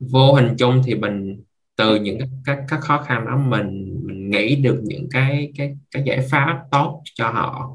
vô 0.00 0.34
hình 0.34 0.54
chung 0.58 0.82
thì 0.86 0.94
mình 0.94 1.42
từ 1.76 1.96
những 1.96 2.18
các 2.44 2.58
các 2.68 2.80
khó 2.80 3.02
khăn 3.02 3.26
đó 3.26 3.36
mình 3.36 4.00
mình 4.06 4.30
nghĩ 4.30 4.56
được 4.56 4.80
những 4.82 5.08
cái 5.10 5.52
cái 5.56 5.76
cái 5.90 6.02
giải 6.06 6.26
pháp 6.30 6.60
tốt 6.70 7.02
cho 7.14 7.30
họ. 7.30 7.70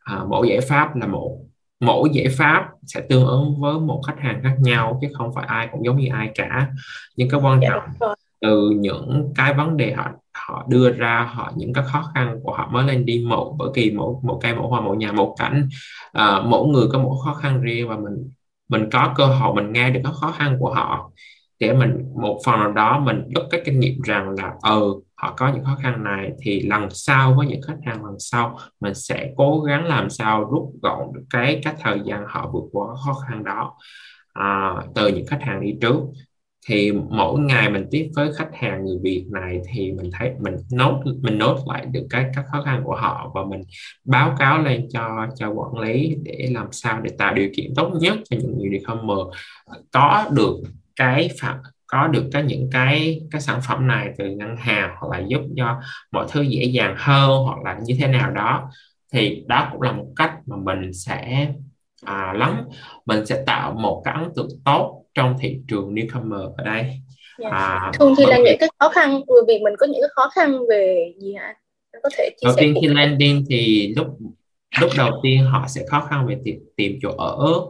À, 0.00 0.20
mỗi 0.28 0.48
giải 0.48 0.60
pháp 0.60 0.96
là 0.96 1.06
một 1.06 1.38
mỗi 1.80 2.08
giải 2.12 2.28
pháp 2.28 2.68
sẽ 2.86 3.00
tương 3.08 3.26
ứng 3.26 3.60
với 3.60 3.78
một 3.78 4.02
khách 4.06 4.18
hàng 4.18 4.40
khác 4.42 4.56
nhau 4.58 4.98
chứ 5.02 5.08
không 5.14 5.34
phải 5.34 5.46
ai 5.46 5.68
cũng 5.72 5.84
giống 5.84 5.96
như 5.96 6.08
ai 6.12 6.30
cả. 6.34 6.68
Nhưng 7.16 7.28
cái 7.28 7.40
quan 7.40 7.60
dạ, 7.62 7.68
trọng 7.70 8.14
từ 8.46 8.70
những 8.70 9.32
cái 9.36 9.54
vấn 9.54 9.76
đề 9.76 9.92
họ 9.92 10.10
họ 10.34 10.66
đưa 10.68 10.92
ra 10.92 11.30
họ 11.34 11.52
những 11.56 11.72
cái 11.72 11.84
khó 11.92 12.10
khăn 12.14 12.40
của 12.42 12.52
họ 12.52 12.68
mới 12.72 12.86
lên 12.86 13.06
đi 13.06 13.24
một 13.28 13.56
bởi 13.58 13.68
vì 13.74 13.90
mỗi 13.90 14.14
một 14.22 14.38
cây 14.42 14.54
mỗi 14.54 14.68
hoa 14.68 14.80
mỗi 14.80 14.96
nhà 14.96 15.12
một 15.12 15.34
cảnh 15.38 15.68
à, 16.12 16.40
mỗi 16.44 16.68
người 16.68 16.86
có 16.92 16.98
một 16.98 17.16
khó 17.24 17.34
khăn 17.34 17.60
riêng 17.60 17.88
và 17.88 17.96
mình 17.96 18.30
mình 18.68 18.88
có 18.92 19.14
cơ 19.16 19.26
hội 19.26 19.54
mình 19.54 19.72
nghe 19.72 19.90
được 19.90 20.00
các 20.04 20.12
khó 20.12 20.32
khăn 20.32 20.56
của 20.60 20.74
họ 20.74 21.10
để 21.60 21.72
mình 21.72 22.04
một 22.22 22.40
phần 22.46 22.60
nào 22.60 22.72
đó 22.72 23.00
mình 23.00 23.22
đúc 23.34 23.44
cái 23.50 23.60
kinh 23.64 23.80
nghiệm 23.80 24.00
rằng 24.00 24.30
là 24.38 24.52
ừ 24.62 24.94
họ 25.14 25.34
có 25.36 25.52
những 25.54 25.64
khó 25.64 25.78
khăn 25.82 26.04
này 26.04 26.32
thì 26.42 26.60
lần 26.60 26.88
sau 26.90 27.34
với 27.34 27.46
những 27.46 27.62
khách 27.62 27.78
hàng 27.86 28.04
lần 28.04 28.14
sau 28.18 28.58
mình 28.80 28.94
sẽ 28.94 29.32
cố 29.36 29.60
gắng 29.60 29.84
làm 29.86 30.10
sao 30.10 30.44
rút 30.44 30.72
gọn 30.82 31.12
được 31.14 31.24
cái 31.30 31.60
cái 31.64 31.74
thời 31.80 32.00
gian 32.04 32.24
họ 32.28 32.50
vượt 32.52 32.64
qua 32.72 32.86
khó 33.04 33.14
khăn 33.14 33.44
đó 33.44 33.74
à, 34.32 34.74
từ 34.94 35.08
những 35.08 35.26
khách 35.26 35.42
hàng 35.42 35.60
đi 35.60 35.74
trước 35.80 35.96
thì 36.66 36.92
mỗi 36.92 37.40
ngày 37.40 37.70
mình 37.70 37.86
tiếp 37.90 38.10
với 38.16 38.32
khách 38.32 38.50
hàng 38.52 38.84
người 38.84 38.98
Việt 39.02 39.26
này 39.30 39.60
thì 39.72 39.92
mình 39.92 40.10
thấy 40.12 40.30
mình 40.40 40.54
nốt 40.72 41.02
mình 41.20 41.38
nốt 41.38 41.58
lại 41.66 41.86
được 41.86 42.06
cái 42.10 42.24
các 42.34 42.44
khó 42.52 42.62
khăn 42.62 42.82
của 42.84 42.96
họ 42.96 43.30
và 43.34 43.44
mình 43.44 43.60
báo 44.04 44.36
cáo 44.38 44.62
lên 44.62 44.88
cho 44.92 45.26
cho 45.36 45.50
quản 45.50 45.78
lý 45.78 46.16
để 46.22 46.48
làm 46.50 46.66
sao 46.72 47.00
để 47.00 47.10
tạo 47.18 47.34
điều 47.34 47.48
kiện 47.56 47.74
tốt 47.76 47.92
nhất 48.00 48.18
cho 48.30 48.36
những 48.40 48.58
người 48.58 48.68
đi 48.68 48.78
có 49.92 50.24
được 50.32 50.56
cái 50.96 51.30
phạm 51.40 51.56
có 51.86 52.08
được 52.08 52.28
cái 52.32 52.42
những 52.42 52.68
cái 52.72 53.20
cái 53.30 53.40
sản 53.40 53.60
phẩm 53.68 53.86
này 53.86 54.08
từ 54.18 54.30
ngân 54.30 54.56
hàng 54.56 54.96
hoặc 54.98 55.18
là 55.18 55.24
giúp 55.26 55.40
cho 55.56 55.80
mọi 56.12 56.26
thứ 56.30 56.42
dễ 56.42 56.64
dàng 56.64 56.94
hơn 56.98 57.30
hoặc 57.44 57.58
là 57.64 57.78
như 57.84 57.94
thế 58.00 58.06
nào 58.08 58.30
đó. 58.30 58.70
Thì 59.12 59.44
đó 59.46 59.68
cũng 59.72 59.82
là 59.82 59.92
một 59.92 60.06
cách 60.16 60.32
mà 60.46 60.56
mình 60.56 60.92
sẽ 60.92 61.48
à, 62.04 62.32
lắm 62.36 62.64
mình 63.06 63.26
sẽ 63.26 63.42
tạo 63.46 63.72
một 63.72 64.02
cái 64.04 64.14
ấn 64.14 64.32
tượng 64.36 64.48
tốt 64.64 65.05
trong 65.16 65.34
thị 65.40 65.58
trường 65.68 65.94
newcomer 65.94 66.54
ở 66.56 66.64
đây 66.64 66.82
yeah. 66.82 67.00
Dạ. 67.38 67.48
à, 67.50 67.92
thường 67.98 68.14
thì 68.18 68.24
là 68.26 68.36
những 68.36 68.56
cái 68.60 68.68
khó 68.78 68.88
khăn 68.88 69.10
người 69.10 69.42
Việt 69.48 69.60
mình 69.62 69.74
có 69.78 69.86
những 69.86 70.00
cái 70.00 70.10
khó 70.14 70.28
khăn 70.34 70.58
về 70.68 71.12
gì 71.20 71.34
hả 71.34 71.54
có 72.02 72.10
thể 72.18 72.30
chia 72.40 72.46
đầu 72.46 72.54
tiên 72.58 72.74
khi 72.80 72.88
landing 72.88 73.44
thì 73.48 73.92
lúc 73.96 74.06
lúc 74.80 74.90
đầu 74.96 75.20
tiên 75.22 75.44
họ 75.44 75.64
sẽ 75.68 75.84
khó 75.90 76.00
khăn 76.10 76.26
về 76.26 76.36
tìm, 76.44 76.60
tìm 76.76 76.98
chỗ 77.02 77.10
ở 77.10 77.60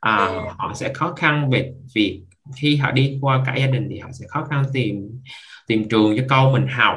à, 0.00 0.16
yeah. 0.16 0.30
Dạ. 0.46 0.54
họ 0.58 0.72
sẽ 0.74 0.92
khó 0.94 1.12
khăn 1.16 1.50
về 1.50 1.72
việc 1.94 2.22
khi 2.56 2.76
họ 2.76 2.90
đi 2.90 3.18
qua 3.20 3.42
cả 3.46 3.56
gia 3.56 3.66
đình 3.66 3.88
thì 3.90 3.98
họ 3.98 4.08
sẽ 4.12 4.26
khó 4.28 4.46
khăn 4.50 4.64
tìm 4.72 5.20
tìm 5.66 5.88
trường 5.88 6.16
cho 6.16 6.22
con 6.28 6.52
mình 6.52 6.66
học 6.66 6.96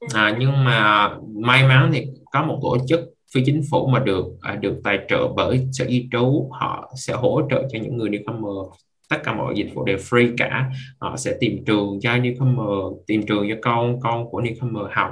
dạ. 0.00 0.20
à, 0.20 0.36
nhưng 0.38 0.64
mà 0.64 1.10
may 1.34 1.68
mắn 1.68 1.90
thì 1.94 2.06
có 2.32 2.42
một 2.42 2.58
tổ 2.62 2.78
chức 2.88 3.00
phi 3.34 3.42
chính 3.46 3.62
phủ 3.70 3.86
mà 3.86 3.98
được 3.98 4.24
à, 4.40 4.54
được 4.54 4.80
tài 4.84 4.98
trợ 5.08 5.28
bởi 5.36 5.66
sở 5.72 5.84
di 5.84 6.08
trú 6.12 6.50
họ 6.52 6.92
sẽ 6.96 7.12
hỗ 7.12 7.42
trợ 7.50 7.62
cho 7.72 7.78
những 7.82 7.96
người 7.96 8.10
newcomer 8.10 8.70
tất 9.08 9.16
cả 9.24 9.34
mọi 9.34 9.54
dịch 9.56 9.70
vụ 9.74 9.84
đều 9.84 9.96
free 9.96 10.34
cả. 10.36 10.70
Họ 11.00 11.16
sẽ 11.16 11.36
tìm 11.40 11.64
trường 11.66 11.98
cho 12.00 12.10
newcomer 12.10 12.96
tìm 13.06 13.26
trường 13.26 13.48
cho 13.48 13.54
con 13.62 14.00
con 14.00 14.30
của 14.30 14.42
newcomer 14.42 14.88
học. 14.92 15.10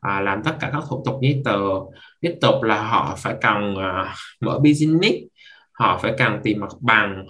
À, 0.00 0.20
làm 0.20 0.42
tất 0.42 0.56
cả 0.60 0.70
các 0.72 0.82
thủ 0.88 1.02
tục 1.04 1.14
giấy 1.22 1.42
tờ 1.44 1.58
tiếp 2.20 2.34
tục 2.40 2.62
là 2.62 2.82
họ 2.82 3.14
phải 3.18 3.34
cần 3.40 3.76
à, 3.76 4.14
mở 4.40 4.58
business 4.58 5.16
họ 5.72 5.98
phải 6.02 6.14
cần 6.18 6.40
tìm 6.42 6.60
mặt 6.60 6.72
bằng 6.80 7.26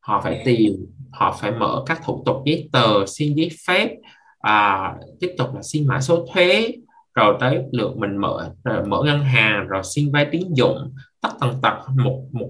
họ 0.00 0.20
phải 0.20 0.42
tìm 0.44 0.72
họ 1.12 1.36
phải 1.40 1.50
mở 1.50 1.82
các 1.86 2.00
thủ 2.04 2.22
tục 2.26 2.36
giấy 2.46 2.68
tờ 2.72 3.06
xin 3.06 3.34
giấy 3.34 3.50
phép 3.66 3.90
à, 4.38 4.92
tiếp 5.20 5.34
tục 5.38 5.54
là 5.54 5.62
xin 5.62 5.86
mã 5.86 6.00
số 6.00 6.26
thuế 6.34 6.72
rồi 7.14 7.36
tới 7.40 7.62
lượt 7.72 7.96
mình 7.96 8.16
mở 8.16 8.54
rồi 8.64 8.84
mở 8.86 9.02
ngân 9.04 9.20
hàng 9.20 9.66
rồi 9.68 9.82
xin 9.94 10.12
vay 10.12 10.26
tín 10.32 10.42
dụng 10.54 10.94
tất 11.20 11.28
tần 11.40 11.60
tật. 11.62 11.76
Một 11.96 12.24
một 12.32 12.48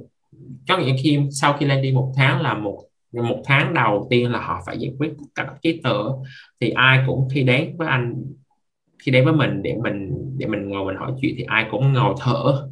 có 0.68 0.78
những 0.78 0.96
khi 1.02 1.18
sau 1.30 1.56
khi 1.58 1.66
lên 1.66 1.82
đi 1.82 1.92
một 1.92 2.12
tháng 2.16 2.42
là 2.42 2.54
một 2.54 2.84
một 3.12 3.42
tháng 3.44 3.74
đầu 3.74 4.06
tiên 4.10 4.32
là 4.32 4.40
họ 4.40 4.62
phải 4.66 4.78
giải 4.78 4.92
quyết 4.98 5.12
tất 5.18 5.24
cả 5.34 5.44
các 5.44 5.56
giấy 5.62 5.80
tờ. 5.84 5.98
Thì 6.60 6.70
ai 6.70 7.04
cũng 7.06 7.28
khi 7.34 7.42
đến 7.42 7.76
với 7.78 7.88
anh 7.88 8.24
khi 9.04 9.12
đến 9.12 9.24
với 9.24 9.34
mình 9.34 9.62
để 9.62 9.76
mình 9.82 10.10
để 10.38 10.46
mình 10.46 10.68
ngồi 10.68 10.84
mình 10.84 10.96
hỏi 10.96 11.12
chuyện 11.20 11.34
thì 11.38 11.42
ai 11.42 11.66
cũng 11.70 11.92
ngồi 11.92 12.14
thở 12.20 12.68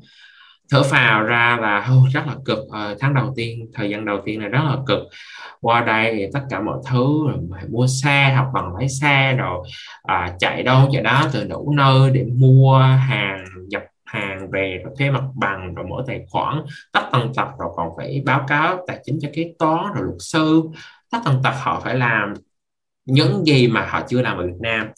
thở 0.70 0.82
phào 0.82 1.22
ra 1.22 1.58
là 1.60 1.88
oh, 1.96 2.12
rất 2.12 2.26
là 2.26 2.34
cực. 2.44 2.58
À, 2.72 2.94
tháng 3.00 3.14
đầu 3.14 3.32
tiên 3.36 3.70
thời 3.74 3.90
gian 3.90 4.04
đầu 4.04 4.18
tiên 4.24 4.40
này 4.40 4.48
rất 4.48 4.62
là 4.64 4.76
cực. 4.86 4.98
Qua 5.60 5.80
đây 5.80 6.14
thì 6.16 6.26
tất 6.32 6.40
cả 6.50 6.60
mọi 6.60 6.78
thứ 6.90 7.28
rồi 7.28 7.36
phải 7.50 7.64
mua 7.68 7.86
xe 8.02 8.34
học 8.36 8.46
bằng 8.54 8.76
lái 8.76 8.88
xe 8.88 9.34
rồi 9.38 9.68
à, 10.02 10.34
chạy 10.38 10.62
đâu 10.62 10.88
chạy 10.92 11.02
đó 11.02 11.24
từ 11.32 11.44
đủ 11.44 11.72
nơi 11.76 12.10
để 12.10 12.24
mua 12.24 12.78
hàng 12.78 13.44
hàng 14.10 14.50
về 14.50 14.80
rồi 14.84 14.94
thuê 14.98 15.10
mặt 15.10 15.24
bằng 15.34 15.74
rồi 15.74 15.86
mở 15.86 16.04
tài 16.06 16.26
khoản 16.30 16.62
tất 16.92 17.02
tần 17.12 17.32
tật 17.36 17.48
rồi 17.58 17.68
còn 17.76 17.88
phải 17.96 18.22
báo 18.26 18.44
cáo 18.48 18.84
tài 18.86 19.00
chính 19.04 19.18
cho 19.22 19.28
kế 19.32 19.54
toán 19.58 19.92
rồi 19.94 20.04
luật 20.04 20.16
sư. 20.18 20.62
Tất 21.10 21.18
tần 21.24 21.40
tật 21.44 21.52
họ 21.62 21.80
phải 21.84 21.94
làm 21.94 22.34
những 23.04 23.44
gì 23.46 23.68
mà 23.68 23.86
họ 23.86 24.02
chưa 24.08 24.22
làm 24.22 24.38
ở 24.38 24.46
Việt 24.46 24.60
Nam. 24.60 24.88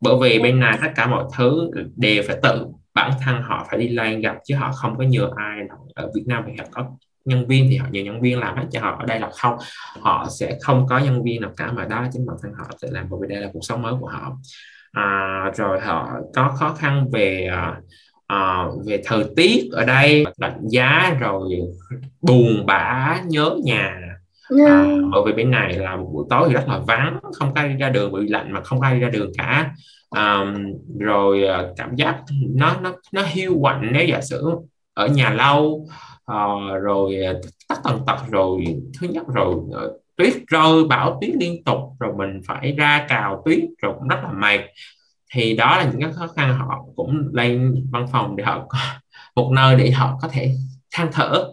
Bởi 0.00 0.14
vì 0.22 0.38
bên 0.38 0.60
này 0.60 0.78
tất 0.82 0.92
cả 0.96 1.06
mọi 1.06 1.24
thứ 1.36 1.70
đều 1.96 2.22
phải 2.26 2.36
tự 2.42 2.66
bản 2.94 3.10
thân 3.24 3.42
họ 3.42 3.66
phải 3.70 3.78
đi 3.78 3.88
lên 3.88 4.20
gặp 4.20 4.36
chứ 4.44 4.56
họ 4.56 4.72
không 4.72 4.98
có 4.98 5.04
nhờ 5.04 5.30
ai 5.36 5.60
ở 5.94 6.10
Việt 6.14 6.24
Nam 6.26 6.44
thì 6.46 6.52
họ 6.58 6.64
có 6.72 6.90
nhân 7.24 7.46
viên 7.46 7.66
thì 7.70 7.76
họ 7.76 7.86
nhờ 7.90 8.02
nhân 8.02 8.20
viên 8.20 8.38
làm 8.38 8.56
hết 8.56 8.64
cho 8.72 8.80
họ 8.80 8.96
ở 8.98 9.06
đây 9.06 9.20
là 9.20 9.30
không. 9.30 9.56
Họ 10.00 10.26
sẽ 10.30 10.58
không 10.62 10.86
có 10.86 10.98
nhân 10.98 11.22
viên 11.24 11.40
nào 11.40 11.50
cả 11.56 11.72
mà 11.72 11.84
đó 11.84 12.06
chính 12.12 12.26
bản 12.26 12.36
thân 12.42 12.52
họ 12.58 12.64
sẽ 12.82 12.88
làm. 12.90 13.06
Bởi 13.10 13.20
vì 13.22 13.34
đây 13.34 13.42
là 13.42 13.50
cuộc 13.52 13.60
sống 13.62 13.82
mới 13.82 13.94
của 14.00 14.06
họ. 14.06 14.36
À, 14.92 15.50
rồi 15.56 15.80
họ 15.80 16.08
có 16.34 16.54
khó 16.58 16.74
khăn 16.78 17.10
về 17.12 17.48
à, 17.52 17.80
à, 18.30 18.64
về 18.86 19.02
thời 19.04 19.24
tiết 19.36 19.68
ở 19.72 19.84
đây 19.84 20.24
lạnh 20.36 20.60
giá 20.62 21.16
rồi 21.20 21.50
buồn 22.22 22.66
bã 22.66 23.18
nhớ 23.26 23.56
nhà. 23.64 24.00
À, 24.66 24.84
bởi 25.12 25.22
vì 25.26 25.32
bên 25.32 25.50
này 25.50 25.72
là 25.72 25.96
buổi 25.96 26.24
tối 26.30 26.44
thì 26.48 26.54
rất 26.54 26.64
là 26.68 26.78
vắng 26.78 27.18
không 27.32 27.54
có 27.54 27.62
đi 27.62 27.74
ra 27.74 27.88
đường 27.88 28.12
bị 28.12 28.28
lạnh 28.28 28.52
mà 28.52 28.60
không 28.60 28.80
có 28.80 28.90
đi 28.90 29.00
ra 29.00 29.08
đường 29.08 29.32
cả. 29.38 29.74
Um, 30.10 30.54
rồi 30.98 31.42
cảm 31.76 31.96
giác 31.96 32.16
nó 32.54 32.76
nó 32.82 32.92
nó 33.12 33.22
hiu 33.26 33.58
quạnh 33.60 33.88
nếu 33.92 34.06
giả 34.06 34.20
sử 34.20 34.50
ở 34.94 35.06
nhà 35.06 35.30
lâu. 35.30 35.86
Uh, 36.32 36.82
rồi 36.82 37.16
tất 37.68 37.76
tần 37.84 38.00
tật 38.06 38.16
rồi 38.30 38.64
thứ 39.00 39.08
nhất 39.10 39.24
rồi 39.34 39.54
uh, 39.54 40.02
tuyết 40.16 40.34
rơi 40.46 40.84
bão 40.88 41.18
tuyết 41.20 41.34
liên 41.40 41.64
tục 41.64 41.78
rồi 42.00 42.12
mình 42.16 42.40
phải 42.46 42.72
ra 42.72 43.06
cào 43.08 43.42
tuyết 43.44 43.60
rồi 43.82 43.94
cũng 43.98 44.08
rất 44.08 44.16
là 44.22 44.32
mệt 44.32 44.60
thì 45.34 45.56
đó 45.56 45.76
là 45.78 45.84
những 45.84 46.00
cái 46.00 46.12
khó 46.12 46.26
khăn 46.26 46.58
họ 46.58 46.84
cũng 46.96 47.28
lên 47.32 47.84
văn 47.90 48.06
phòng 48.12 48.36
để 48.36 48.44
họ 48.44 48.66
có 48.68 48.78
một 49.36 49.50
nơi 49.52 49.76
để 49.76 49.90
họ 49.90 50.18
có 50.22 50.28
thể 50.28 50.50
than 50.92 51.08
thở 51.12 51.44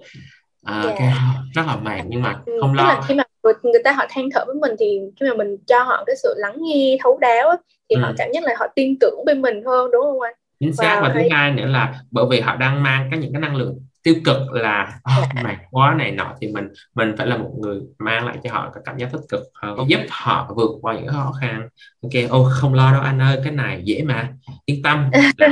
à, 0.63 0.81
yeah. 0.81 0.95
cái, 0.99 1.13
rất 1.53 1.63
là 1.67 1.75
mệt 1.75 2.01
nhưng 2.07 2.21
mà 2.21 2.39
ừ, 2.45 2.53
không 2.61 2.73
lo 2.73 2.83
là 2.83 3.01
khi 3.07 3.15
mà 3.15 3.23
người, 3.43 3.53
người 3.63 3.81
ta 3.83 3.91
họ 3.91 4.05
than 4.09 4.29
thở 4.33 4.45
với 4.45 4.55
mình 4.55 4.71
thì 4.79 4.99
khi 5.19 5.25
mà 5.29 5.35
mình 5.35 5.57
cho 5.67 5.83
họ 5.83 6.03
cái 6.07 6.15
sự 6.23 6.33
lắng 6.37 6.55
nghe 6.59 6.97
thấu 7.03 7.17
đáo 7.17 7.55
thì 7.89 7.95
ừ. 7.95 8.01
họ 8.01 8.11
cảm 8.17 8.29
giác 8.33 8.43
là 8.43 8.55
họ 8.59 8.67
tin 8.75 8.99
tưởng 8.99 9.25
bên 9.25 9.41
mình 9.41 9.63
hơn 9.65 9.91
đúng 9.91 10.01
không 10.01 10.21
anh 10.21 10.33
chính 10.59 10.73
xác 10.73 10.99
và, 11.01 11.07
và 11.07 11.13
thứ 11.13 11.29
hai 11.31 11.51
nữa 11.51 11.65
là 11.65 12.01
bởi 12.11 12.25
vì 12.29 12.39
họ 12.39 12.55
đang 12.55 12.83
mang 12.83 13.07
cái 13.11 13.19
những 13.19 13.33
cái 13.33 13.41
năng 13.41 13.55
lượng 13.55 13.79
tiêu 14.07 14.15
cực 14.25 14.51
là 14.51 14.99
oh, 15.19 15.43
mệt 15.43 15.55
quá 15.71 15.95
này 15.97 16.11
nọ. 16.11 16.35
Thì 16.41 16.47
mình 16.47 16.67
mình 16.95 17.15
phải 17.17 17.27
là 17.27 17.37
một 17.37 17.51
người 17.61 17.79
mang 17.99 18.25
lại 18.25 18.37
cho 18.43 18.49
họ 18.53 18.71
cái 18.73 18.83
cảm 18.85 18.97
giác 18.97 19.09
tích 19.11 19.21
cực 19.29 19.41
hơn 19.53 19.89
giúp 19.89 19.99
họ 20.09 20.53
vượt 20.55 20.71
qua 20.81 20.95
những 20.95 21.07
khó 21.07 21.33
khăn. 21.41 21.69
Ok 22.03 22.29
ô 22.29 22.47
không 22.51 22.73
lo 22.73 22.91
đâu 22.91 23.01
anh 23.01 23.21
ơi 23.21 23.39
cái 23.43 23.51
này 23.51 23.81
dễ 23.83 24.03
mà 24.03 24.29
yên 24.65 24.81
tâm. 24.83 25.09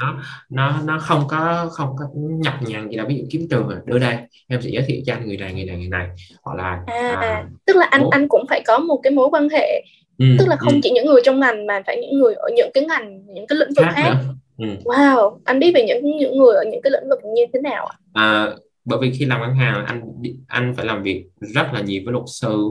Nó 0.00 0.14
nó 0.50 0.80
nó 0.84 0.98
không 0.98 1.24
có 1.28 1.68
không 1.72 1.96
có 1.98 2.04
nhọc 2.14 2.54
nhằn 2.60 2.88
gì 2.88 2.96
đâu 2.96 3.06
ví 3.08 3.16
dụ 3.18 3.24
kiếm 3.30 3.46
trường 3.50 3.68
à 3.68 3.76
đưa 3.84 3.98
đây 3.98 4.16
em 4.48 4.62
sẽ 4.62 4.70
giới 4.70 4.82
thiệu 4.86 5.00
cho 5.06 5.14
anh 5.14 5.26
người 5.26 5.36
này 5.36 5.54
người 5.54 5.64
này 5.64 5.76
người 5.76 5.88
này. 5.88 6.08
Hoặc 6.42 6.54
là 6.54 6.82
à, 6.86 7.16
à, 7.20 7.44
tức 7.66 7.76
là 7.76 7.86
anh 7.90 8.04
anh 8.10 8.28
cũng 8.28 8.46
phải 8.48 8.62
có 8.66 8.78
một 8.78 9.00
cái 9.02 9.10
mối 9.12 9.28
quan 9.32 9.48
hệ 9.48 9.84
ừ, 10.18 10.26
tức 10.38 10.48
là 10.48 10.56
không 10.56 10.72
ừ. 10.72 10.80
chỉ 10.82 10.90
những 10.90 11.06
người 11.06 11.20
trong 11.24 11.40
ngành 11.40 11.66
mà 11.66 11.82
phải 11.86 11.96
những 11.96 12.20
người 12.20 12.34
ở 12.34 12.50
những 12.56 12.70
cái 12.74 12.84
ngành 12.84 13.34
những 13.34 13.46
cái 13.46 13.58
lĩnh 13.58 13.72
vực 13.76 13.86
khác, 13.94 14.02
khác. 14.04 14.14
Ừ. 14.62 14.68
Wow, 14.84 15.38
anh 15.44 15.58
biết 15.58 15.72
về 15.74 15.84
những 15.86 16.16
những 16.16 16.38
người 16.38 16.56
ở 16.56 16.64
những 16.72 16.82
cái 16.82 16.90
lĩnh 16.90 17.08
vực 17.08 17.18
như 17.34 17.42
thế 17.52 17.60
nào 17.60 17.86
ạ? 17.86 17.96
À, 18.12 18.50
bởi 18.84 18.98
vì 19.02 19.12
khi 19.18 19.24
làm 19.24 19.40
ngân 19.40 19.54
hàng 19.54 19.84
anh 19.86 20.02
anh 20.48 20.74
phải 20.76 20.86
làm 20.86 21.02
việc 21.02 21.24
rất 21.40 21.66
là 21.72 21.80
nhiều 21.80 22.02
với 22.04 22.12
luật 22.12 22.24
sư, 22.26 22.68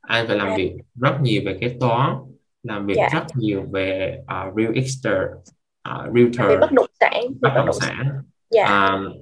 anh 0.00 0.26
phải 0.26 0.36
làm. 0.36 0.48
Dạ. 0.48 0.56
việc 0.56 0.72
rất 1.00 1.12
nhiều 1.22 1.42
về 1.46 1.58
kế 1.60 1.76
toán, 1.80 2.16
làm 2.62 2.86
việc 2.86 2.96
yeah. 2.96 3.12
Rất 3.12 3.24
nhiều 3.34 3.62
về 3.72 4.18
uh, 4.22 4.54
real 4.56 4.74
estate, 4.74 5.30
uh, 5.88 6.14
realtor, 6.14 6.48
về 6.48 6.56
bất 6.60 6.72
động 6.72 6.86
sản, 7.00 7.22
bất 7.40 7.50
động 7.54 7.72
sản. 7.72 8.22
Yeah. 8.54 8.70
Uh, 8.70 9.12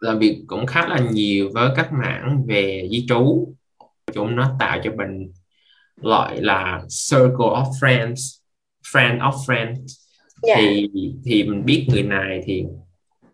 làm 0.00 0.18
việc 0.18 0.44
cũng 0.46 0.66
khá 0.66 0.86
là 0.86 0.98
nhiều 1.12 1.50
với 1.54 1.70
các 1.76 1.92
mảng 1.92 2.44
về 2.48 2.88
di 2.90 3.06
trú 3.08 3.54
chúng 4.12 4.36
nó 4.36 4.56
tạo 4.58 4.78
cho 4.84 4.90
mình 4.96 5.32
gọi 5.96 6.40
là 6.40 6.82
circle 7.10 7.46
of 7.46 7.70
friends 7.80 8.40
friend 8.92 9.18
of 9.18 9.32
friends 9.32 9.86
yeah. 10.46 10.58
Dạ. 10.58 10.64
thì 10.64 11.12
thì 11.24 11.44
mình 11.44 11.64
biết 11.64 11.86
người 11.92 12.02
này 12.02 12.40
thì 12.44 12.64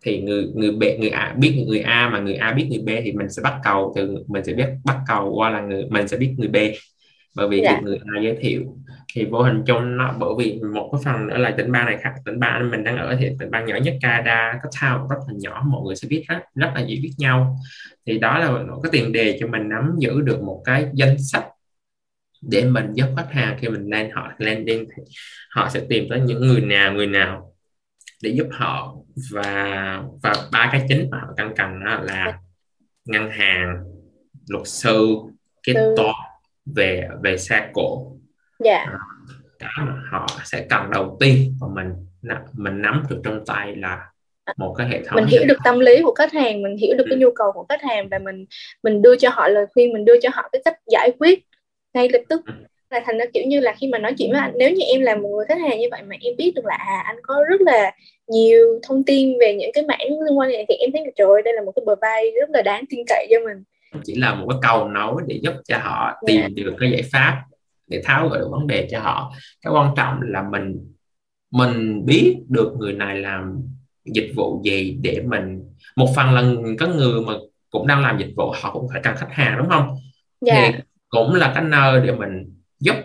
thì 0.01 0.21
người 0.21 0.47
người 0.55 0.71
B 0.71 0.83
người 0.99 1.09
A 1.09 1.35
biết 1.37 1.65
người 1.67 1.79
A 1.79 2.09
mà 2.09 2.19
người 2.19 2.35
A 2.35 2.53
biết 2.53 2.67
người 2.69 2.81
B 2.85 3.03
thì 3.03 3.11
mình 3.11 3.29
sẽ 3.29 3.41
bắt 3.43 3.53
cầu 3.63 3.93
từ 3.95 4.23
mình 4.27 4.43
sẽ 4.43 4.53
biết 4.53 4.67
bắt 4.85 4.97
cầu 5.07 5.33
qua 5.35 5.49
là 5.49 5.61
người 5.61 5.85
mình 5.89 6.07
sẽ 6.07 6.17
biết 6.17 6.33
người 6.37 6.47
B 6.47 6.55
bởi 7.35 7.47
vì 7.47 7.61
yeah. 7.61 7.75
Dạ. 7.75 7.81
người 7.81 7.99
A 8.15 8.21
giới 8.21 8.37
thiệu 8.41 8.61
thì 9.13 9.25
vô 9.25 9.41
hình 9.41 9.63
chung 9.65 9.97
nó 9.97 10.15
bởi 10.19 10.29
vì 10.37 10.59
một 10.73 10.89
cái 10.91 11.01
phần 11.05 11.27
nữa 11.27 11.37
là 11.37 11.51
tỉnh 11.57 11.71
bang 11.71 11.85
này 11.85 11.97
khác 11.97 12.13
tỉnh 12.25 12.39
bang 12.39 12.71
mình 12.71 12.83
đang 12.83 12.97
ở 12.97 13.15
thì 13.19 13.29
tỉnh 13.39 13.51
bang 13.51 13.65
nhỏ 13.65 13.75
nhất 13.75 13.93
Canada 14.01 14.59
có 14.63 14.69
town 14.69 15.07
rất 15.07 15.17
là 15.27 15.33
nhỏ 15.37 15.63
mọi 15.67 15.81
người 15.85 15.95
sẽ 15.95 16.07
biết 16.07 16.23
rất 16.27 16.39
rất 16.55 16.71
là 16.75 16.81
dễ 16.81 16.99
biết 17.03 17.13
nhau 17.17 17.57
thì 18.05 18.17
đó 18.17 18.39
là 18.39 18.51
một 18.51 18.79
cái 18.83 18.89
tiền 18.91 19.11
đề 19.11 19.37
cho 19.39 19.47
mình 19.47 19.69
nắm 19.69 19.95
giữ 19.99 20.21
được 20.21 20.41
một 20.41 20.61
cái 20.65 20.85
danh 20.93 21.15
sách 21.19 21.45
để 22.47 22.65
mình 22.65 22.85
giúp 22.93 23.07
khách 23.17 23.27
hàng 23.31 23.57
khi 23.61 23.69
mình 23.69 23.89
lên 23.89 24.11
họ 24.13 24.31
landing 24.37 24.85
thì 24.95 25.03
họ 25.49 25.69
sẽ 25.69 25.81
tìm 25.89 26.05
tới 26.09 26.19
những 26.19 26.47
người 26.47 26.61
nào 26.61 26.93
người 26.93 27.07
nào 27.07 27.53
để 28.23 28.29
giúp 28.29 28.47
họ 28.51 28.95
và 29.31 30.03
và 30.23 30.33
ba 30.51 30.69
cái 30.71 30.85
chính 30.89 31.09
mà 31.11 31.17
họ 31.19 31.27
cần 31.37 31.53
cần 31.55 31.85
đó 31.85 31.99
là 32.03 32.39
ngân 33.05 33.29
hàng 33.31 33.83
luật 34.49 34.67
sư 34.67 35.15
kế 35.63 35.73
toán 35.73 36.15
về 36.75 37.07
về 37.23 37.37
xe 37.37 37.69
cổ 37.73 38.17
yeah. 38.63 38.87
Dạ. 38.89 38.97
đó 39.59 39.85
mà 39.85 40.01
họ 40.11 40.27
sẽ 40.43 40.65
cần 40.69 40.91
đầu 40.91 41.17
tiên 41.19 41.57
và 41.61 41.67
mình 41.73 41.87
mình 42.53 42.81
nắm 42.81 43.03
được 43.09 43.21
trong 43.23 43.45
tay 43.45 43.75
là 43.75 44.05
một 44.57 44.75
cái 44.77 44.87
hệ 44.87 45.03
thống 45.03 45.15
mình 45.15 45.25
hiểu 45.25 45.43
được 45.47 45.57
tâm 45.63 45.79
lý 45.79 46.01
của 46.03 46.13
khách 46.13 46.33
hàng 46.33 46.61
mình 46.61 46.77
hiểu 46.77 46.95
được 46.97 47.03
ừ. 47.03 47.09
cái 47.09 47.19
nhu 47.19 47.31
cầu 47.35 47.51
của 47.51 47.65
khách 47.69 47.81
hàng 47.83 48.09
và 48.09 48.19
mình 48.19 48.45
mình 48.83 49.01
đưa 49.01 49.15
cho 49.15 49.29
họ 49.29 49.47
lời 49.47 49.65
khuyên 49.73 49.93
mình 49.93 50.05
đưa 50.05 50.19
cho 50.21 50.29
họ 50.33 50.49
cái 50.51 50.61
cách 50.65 50.75
giải 50.91 51.11
quyết 51.19 51.45
ngay 51.97 52.09
lập 52.13 52.21
tức 52.29 52.41
ừ. 52.45 52.53
là 52.89 53.01
thành 53.05 53.17
ra 53.17 53.25
kiểu 53.33 53.43
như 53.47 53.59
là 53.59 53.75
khi 53.77 53.87
mà 53.87 53.97
nói 53.97 54.13
chuyện 54.17 54.31
với 54.31 54.39
anh 54.39 54.51
nếu 54.55 54.71
như 54.71 54.81
em 54.93 55.01
là 55.01 55.15
một 55.15 55.29
người 55.29 55.45
khách 55.47 55.61
hàng 55.61 55.79
như 55.79 55.87
vậy 55.91 56.01
mà 56.09 56.15
em 56.21 56.33
biết 56.37 56.51
được 56.55 56.65
là 56.65 56.75
à, 56.75 57.03
anh 57.05 57.15
có 57.23 57.43
rất 57.49 57.61
là 57.61 57.91
nhiều 58.27 58.79
thông 58.83 59.03
tin 59.03 59.37
về 59.39 59.53
những 59.53 59.71
cái 59.73 59.83
mảng 59.83 60.07
liên 60.25 60.37
quan 60.37 60.49
này 60.49 60.65
thì 60.69 60.75
em 60.75 60.91
thấy 60.93 61.01
là 61.05 61.11
trời 61.15 61.27
ơi 61.27 61.41
đây 61.45 61.53
là 61.53 61.61
một 61.61 61.71
cái 61.75 61.83
bờ 61.85 61.95
vai 62.01 62.31
rất 62.39 62.49
là 62.49 62.61
đáng 62.61 62.83
tin 62.89 62.99
cậy 63.07 63.27
cho 63.29 63.37
mình 63.45 63.63
chỉ 64.03 64.15
là 64.15 64.35
một 64.35 64.47
cái 64.49 64.59
cầu 64.61 64.87
nối 64.87 65.21
để 65.27 65.39
giúp 65.41 65.53
cho 65.67 65.77
họ 65.77 66.13
tìm 66.27 66.39
yeah. 66.39 66.51
Dạ. 66.55 66.63
được 66.63 66.75
cái 66.79 66.91
giải 66.91 67.01
pháp 67.11 67.43
để 67.87 68.01
tháo 68.05 68.29
gỡ 68.29 68.37
được 68.37 68.47
vấn 68.51 68.67
đề 68.67 68.87
cho 68.91 68.99
họ 68.99 69.33
cái 69.61 69.73
quan 69.73 69.93
trọng 69.97 70.21
là 70.21 70.43
mình 70.51 70.93
mình 71.51 72.05
biết 72.05 72.35
được 72.49 72.73
người 72.79 72.93
này 72.93 73.17
làm 73.17 73.61
dịch 74.05 74.31
vụ 74.35 74.61
gì 74.63 74.97
để 75.01 75.21
mình 75.25 75.63
một 75.95 76.07
phần 76.15 76.33
là 76.33 76.43
có 76.79 76.87
người 76.87 77.21
mà 77.21 77.33
cũng 77.69 77.87
đang 77.87 78.01
làm 78.01 78.17
dịch 78.17 78.33
vụ 78.35 78.51
họ 78.61 78.73
cũng 78.73 78.87
phải 78.93 79.01
cần 79.03 79.15
khách 79.17 79.31
hàng 79.31 79.57
đúng 79.57 79.69
không 79.69 79.87
yeah. 80.45 80.63
Dạ. 80.63 80.71
thì 80.71 80.83
cũng 81.09 81.33
là 81.33 81.51
cái 81.55 81.63
nơi 81.63 82.01
để 82.01 82.11
mình 82.11 82.53
giúp 82.79 82.95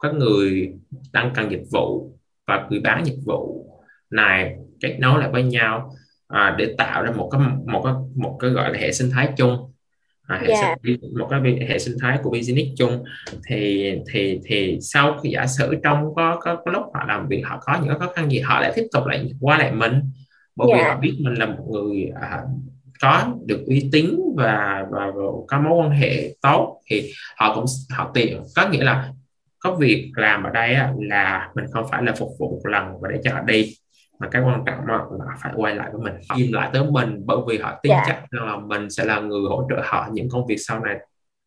các 0.00 0.14
người 0.14 0.72
đang 1.12 1.30
cần 1.34 1.50
dịch 1.50 1.64
vụ 1.72 2.12
và 2.46 2.66
người 2.70 2.80
bán 2.80 3.06
dịch 3.06 3.18
vụ 3.24 3.66
này 4.10 4.56
kết 4.80 4.96
nối 5.00 5.20
lại 5.20 5.30
với 5.32 5.42
nhau 5.42 5.90
à, 6.28 6.54
để 6.58 6.74
tạo 6.78 7.02
ra 7.02 7.10
một 7.10 7.28
cái 7.32 7.40
một 7.66 7.82
cái 7.84 7.94
một 8.16 8.36
cái 8.40 8.50
gọi 8.50 8.72
là 8.72 8.78
hệ 8.78 8.92
sinh 8.92 9.10
thái 9.10 9.28
chung 9.36 9.72
à, 10.22 10.38
hệ 10.42 10.48
yeah. 10.48 10.60
Dạ. 10.62 10.74
sinh, 10.84 11.18
một 11.18 11.26
cái 11.30 11.40
hệ 11.68 11.78
sinh 11.78 11.96
thái 12.00 12.18
của 12.22 12.30
business 12.30 12.70
chung 12.78 13.04
thì 13.48 13.92
thì 14.12 14.40
thì 14.44 14.78
sau 14.80 15.18
khi 15.22 15.30
giả 15.30 15.46
sử 15.46 15.74
trong 15.84 16.14
có 16.14 16.40
có, 16.40 16.56
có 16.64 16.70
lúc 16.70 16.82
họ 16.94 17.04
làm 17.08 17.28
việc 17.28 17.42
họ 17.46 17.58
có 17.60 17.78
những 17.84 17.98
khó 17.98 18.12
khăn 18.14 18.30
gì 18.30 18.40
họ 18.40 18.60
lại 18.60 18.72
tiếp 18.76 18.86
tục 18.92 19.06
lại 19.06 19.32
qua 19.40 19.58
lại 19.58 19.72
mình 19.72 20.00
bởi 20.56 20.68
yeah. 20.68 20.78
vì 20.78 20.84
dạ. 20.84 20.94
họ 20.94 21.00
biết 21.00 21.18
mình 21.20 21.34
là 21.34 21.46
một 21.46 21.64
người 21.70 22.10
à, 22.20 22.42
có 23.02 23.26
được 23.46 23.64
uy 23.66 23.88
tín 23.92 24.20
và, 24.36 24.86
và, 24.90 25.06
và 25.14 25.22
có 25.48 25.60
mối 25.60 25.72
quan 25.72 25.90
hệ 25.90 26.34
tốt 26.42 26.80
thì 26.90 27.12
họ 27.36 27.54
cũng 27.54 27.64
họ 27.90 28.10
tìm 28.14 28.38
có 28.56 28.68
nghĩa 28.68 28.84
là 28.84 29.08
có 29.58 29.74
việc 29.74 30.12
làm 30.16 30.42
ở 30.42 30.50
đây 30.50 30.76
là 30.98 31.50
mình 31.54 31.64
không 31.72 31.86
phải 31.90 32.02
là 32.02 32.12
phục 32.12 32.28
vụ 32.38 32.50
một 32.50 32.70
lần 32.70 33.00
và 33.00 33.08
để 33.12 33.20
cho 33.24 33.32
họ 33.34 33.40
đi 33.40 33.74
mà 34.18 34.28
cái 34.30 34.42
quan 34.42 34.64
trọng 34.66 34.86
là 34.86 34.98
phải 35.42 35.52
quay 35.56 35.74
lại 35.74 35.90
với 35.92 36.00
mình 36.02 36.14
im 36.36 36.52
lại 36.52 36.70
tới 36.72 36.84
mình 36.90 37.22
bởi 37.26 37.36
vì 37.48 37.58
họ 37.58 37.80
tin 37.82 37.92
yeah. 37.92 38.06
Dạ. 38.08 38.14
chắc 38.30 38.42
là 38.42 38.56
mình 38.56 38.90
sẽ 38.90 39.04
là 39.04 39.20
người 39.20 39.40
hỗ 39.48 39.66
trợ 39.70 39.82
họ 39.84 40.08
những 40.12 40.28
công 40.30 40.46
việc 40.46 40.56
sau 40.58 40.80
này 40.80 40.96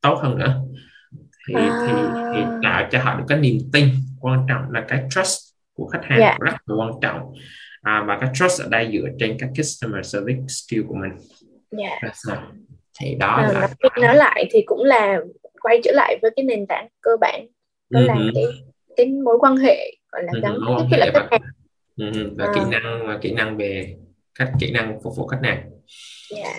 tốt 0.02 0.20
hơn 0.22 0.40
nữa 0.40 0.62
thì 1.48 1.54
à. 1.56 1.86
thì, 1.88 1.94
thì 2.34 2.46
tạo 2.64 2.88
cho 2.92 3.00
họ 3.00 3.16
được 3.16 3.26
cái 3.28 3.40
niềm 3.40 3.58
tin 3.74 3.90
quan 4.20 4.46
trọng 4.50 4.72
là 4.72 4.86
cái 4.88 5.04
trust 5.10 5.40
của 5.74 5.88
khách 5.88 6.04
hàng 6.04 6.20
yeah. 6.20 6.38
Dạ. 6.40 6.46
rất 6.46 6.58
là 6.66 6.76
quan 6.76 6.92
trọng 7.02 7.34
à, 7.82 8.04
và 8.08 8.18
cái 8.22 8.30
trust 8.34 8.62
ở 8.62 8.68
đây 8.70 8.90
dựa 8.94 9.08
trên 9.20 9.38
các 9.40 9.50
customer 9.58 10.06
service 10.06 10.42
skill 10.48 10.84
của 10.88 10.96
mình 10.96 11.12
yeah. 11.78 12.16
Dạ. 12.28 12.42
thì 13.02 13.16
đó 13.16 13.28
à, 13.28 13.52
là 13.52 13.68
nói 14.02 14.16
lại 14.16 14.46
thì 14.52 14.62
cũng 14.66 14.84
là 14.84 15.20
quay 15.62 15.80
trở 15.84 15.92
lại 15.92 16.20
với 16.22 16.32
cái 16.36 16.46
nền 16.46 16.66
tảng 16.68 16.88
cơ 17.02 17.12
bản 17.22 17.48
đó 17.90 18.00
uh-huh. 18.00 18.08
là 18.08 18.16
cái 18.36 18.44
cái 18.96 19.06
mối 19.06 19.38
quan 19.40 19.58
hệ 19.58 19.92
gọi 20.12 20.24
là 20.24 20.32
gắn 20.42 20.54
uh-huh. 20.54 20.88
kết 20.92 20.98
là 20.98 21.12
khách 21.14 21.28
hàng 21.32 21.42
uh-huh. 21.98 22.36
và 22.38 22.46
à. 22.46 22.52
kỹ 22.56 22.62
năng 22.72 23.08
và 23.08 23.18
kỹ 23.22 23.32
năng 23.32 23.58
về 23.58 23.96
cách 24.40 24.52
kỹ 24.60 24.72
năng 24.72 25.00
phục 25.04 25.16
vụ 25.18 25.28
khách 25.28 25.40
hàng 25.44 25.70
yeah. 26.36 26.56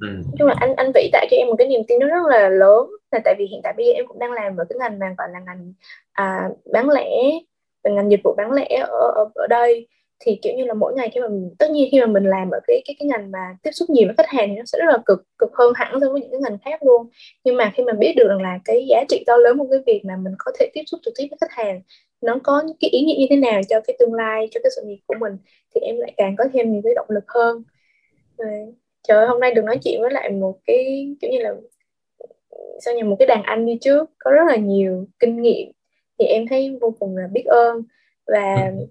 Ừ. 0.00 0.08
chung 0.38 0.48
là 0.48 0.54
anh 0.60 0.76
anh 0.76 0.92
vĩ 0.94 1.10
tạo 1.12 1.26
cho 1.30 1.36
em 1.36 1.46
một 1.46 1.54
cái 1.58 1.68
niềm 1.68 1.80
tin 1.88 1.98
nó 1.98 2.06
rất 2.06 2.28
là 2.28 2.48
lớn 2.48 2.86
là 3.10 3.18
tại 3.24 3.34
vì 3.38 3.46
hiện 3.46 3.60
tại 3.64 3.74
bây 3.76 3.86
giờ 3.86 3.92
em 3.92 4.06
cũng 4.06 4.18
đang 4.18 4.32
làm 4.32 4.56
ở 4.56 4.64
cái 4.68 4.76
ngành 4.78 4.98
mà 4.98 5.14
gọi 5.18 5.28
là 5.32 5.40
ngành 5.46 5.72
à, 6.12 6.48
bán 6.72 6.90
lẻ 6.90 7.10
ngành 7.84 8.10
dịch 8.10 8.20
vụ 8.24 8.34
bán 8.36 8.52
lẻ 8.52 8.86
ở 8.88 9.12
ở, 9.14 9.30
ở 9.34 9.46
đây 9.46 9.88
thì 10.20 10.38
kiểu 10.42 10.52
như 10.56 10.64
là 10.64 10.74
mỗi 10.74 10.94
ngày 10.96 11.10
khi 11.14 11.20
mà 11.20 11.28
mình, 11.28 11.54
tất 11.58 11.70
nhiên 11.70 11.88
khi 11.92 12.00
mà 12.00 12.06
mình 12.06 12.24
làm 12.24 12.50
ở 12.50 12.60
cái 12.66 12.82
cái 12.86 12.96
cái 12.98 13.08
ngành 13.08 13.30
mà 13.30 13.56
tiếp 13.62 13.70
xúc 13.72 13.90
nhiều 13.90 14.06
với 14.06 14.14
khách 14.16 14.28
hàng 14.28 14.48
thì 14.48 14.56
nó 14.56 14.62
sẽ 14.66 14.78
rất 14.78 14.86
là 14.86 14.98
cực 15.06 15.26
cực 15.38 15.50
hơn 15.54 15.72
hẳn 15.76 16.00
so 16.00 16.12
với 16.12 16.20
những 16.20 16.30
cái 16.30 16.40
ngành 16.40 16.58
khác 16.64 16.82
luôn. 16.82 17.08
Nhưng 17.44 17.56
mà 17.56 17.72
khi 17.74 17.82
mà 17.82 17.92
biết 17.92 18.12
được 18.16 18.28
rằng 18.28 18.42
là 18.42 18.58
cái 18.64 18.86
giá 18.88 19.04
trị 19.08 19.24
to 19.26 19.36
lớn 19.36 19.58
của 19.58 19.66
cái 19.70 19.80
việc 19.86 20.00
mà 20.04 20.16
mình 20.16 20.32
có 20.38 20.52
thể 20.58 20.70
tiếp 20.74 20.82
xúc 20.86 21.00
trực 21.04 21.14
tiếp 21.18 21.26
với 21.30 21.38
khách 21.40 21.52
hàng 21.64 21.82
nó 22.20 22.38
có 22.42 22.62
cái 22.80 22.90
ý 22.90 23.00
nghĩa 23.00 23.16
như 23.18 23.26
thế 23.30 23.36
nào 23.36 23.60
cho 23.68 23.80
cái 23.80 23.96
tương 23.98 24.14
lai 24.14 24.48
cho 24.50 24.60
cái 24.62 24.70
sự 24.76 24.82
nghiệp 24.84 24.98
của 25.06 25.14
mình 25.18 25.36
thì 25.74 25.80
em 25.80 25.96
lại 25.98 26.12
càng 26.16 26.36
có 26.38 26.44
thêm 26.52 26.72
nhiều 26.72 26.80
cái 26.84 26.94
động 26.94 27.06
lực 27.08 27.24
hơn. 27.28 27.62
Trời 29.08 29.18
ơi, 29.18 29.26
hôm 29.26 29.40
nay 29.40 29.54
được 29.54 29.64
nói 29.64 29.78
chuyện 29.84 30.00
với 30.00 30.10
lại 30.10 30.30
một 30.30 30.58
cái 30.66 31.08
kiểu 31.20 31.30
như 31.30 31.38
là 31.38 31.54
sao 32.80 32.94
nhỉ 32.94 33.02
một 33.02 33.16
cái 33.18 33.26
đàn 33.26 33.42
anh 33.42 33.66
đi 33.66 33.78
trước 33.80 34.10
có 34.18 34.30
rất 34.30 34.42
là 34.48 34.56
nhiều 34.56 35.06
kinh 35.18 35.42
nghiệm 35.42 35.72
thì 36.18 36.24
em 36.24 36.46
thấy 36.50 36.78
vô 36.80 36.94
cùng 36.98 37.16
là 37.16 37.28
biết 37.32 37.44
ơn. 37.46 37.82
Và 38.26 38.72
ừ 38.78 38.86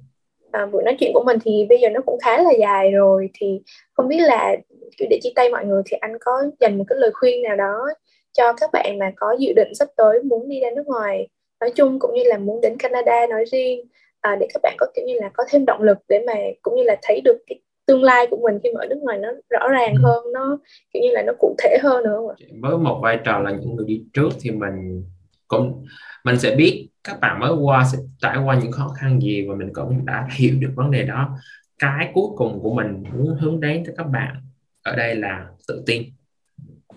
à, 0.52 0.66
buổi 0.66 0.84
nói 0.84 0.96
chuyện 1.00 1.12
của 1.14 1.24
mình 1.24 1.38
thì 1.46 1.66
bây 1.70 1.80
giờ 1.80 1.90
nó 1.90 2.00
cũng 2.06 2.20
khá 2.20 2.42
là 2.42 2.52
dài 2.60 2.92
rồi 2.92 3.30
thì 3.34 3.62
không 3.94 4.08
biết 4.08 4.20
là 4.20 4.56
kiểu 4.98 5.08
để 5.12 5.20
chia 5.24 5.32
tay 5.36 5.50
mọi 5.50 5.66
người 5.66 5.82
thì 5.86 5.98
anh 6.02 6.18
có 6.22 6.32
dành 6.60 6.78
một 6.78 6.84
cái 6.88 6.98
lời 7.00 7.12
khuyên 7.14 7.42
nào 7.42 7.56
đó 7.56 7.88
cho 8.34 8.54
các 8.54 8.70
bạn 8.74 9.00
mà 9.00 9.12
có 9.16 9.36
dự 9.40 9.54
định 9.54 9.76
sắp 9.76 9.88
tới 9.98 10.24
muốn 10.24 10.50
đi 10.50 10.60
ra 10.60 10.70
nước 10.76 10.88
ngoài 10.88 11.28
nói 11.60 11.72
chung 11.76 12.00
cũng 12.00 12.14
như 12.14 12.24
là 12.26 12.38
muốn 12.38 12.62
đến 12.62 12.78
Canada 12.78 13.28
nói 13.30 13.46
riêng 13.52 13.82
à, 14.22 14.36
để 14.40 14.48
các 14.54 14.60
bạn 14.64 14.76
có 14.80 14.86
kiểu 14.96 15.06
như 15.06 15.14
là 15.20 15.30
có 15.34 15.44
thêm 15.50 15.66
động 15.66 15.82
lực 15.82 15.98
để 16.10 16.24
mà 16.28 16.34
cũng 16.62 16.76
như 16.76 16.84
là 16.84 16.98
thấy 17.02 17.22
được 17.22 17.38
cái 17.48 17.60
tương 17.86 18.04
lai 18.04 18.28
của 18.30 18.38
mình 18.38 18.60
khi 18.64 18.70
mà 18.74 18.80
ở 18.82 18.88
nước 18.88 19.00
ngoài 19.02 19.18
nó 19.18 19.30
rõ 19.50 19.68
ràng 19.70 19.96
ừ. 19.96 20.02
hơn 20.04 20.34
nó 20.34 20.58
kiểu 20.94 21.04
như 21.04 21.10
là 21.12 21.22
nó 21.22 21.34
cụ 21.40 21.56
thể 21.58 21.78
hơn 21.82 22.04
nữa 22.04 22.14
không 22.18 22.30
ạ? 22.30 22.36
với 22.62 22.78
một 22.78 23.00
vai 23.04 23.20
trò 23.26 23.40
là 23.40 23.52
những 23.52 23.76
người 23.76 23.86
đi 23.88 24.04
trước 24.14 24.30
thì 24.42 24.52
mình 24.52 25.04
cũng, 25.48 25.86
mình 26.24 26.40
sẽ 26.40 26.56
biết 26.56 26.90
các 27.04 27.20
bạn 27.20 27.40
mới 27.40 27.52
qua, 27.52 27.86
sẽ 27.86 27.98
trải 28.20 28.38
qua 28.38 28.60
những 28.60 28.72
khó 28.72 28.88
khăn 28.88 29.22
gì 29.22 29.48
và 29.48 29.56
mình 29.56 29.70
cũng 29.74 30.06
đã 30.06 30.28
hiểu 30.32 30.56
được 30.60 30.72
vấn 30.76 30.92
đề 30.92 31.04
đó. 31.04 31.38
Cái 31.80 32.12
cuối 32.14 32.28
cùng 32.36 32.60
của 32.62 32.74
mình 32.74 33.04
muốn 33.14 33.38
hướng 33.40 33.60
đến 33.60 33.84
cho 33.86 33.94
các 33.98 34.04
bạn 34.04 34.36
ở 34.84 34.96
đây 34.96 35.16
là 35.16 35.48
tự 35.68 35.84
tin. 35.86 36.04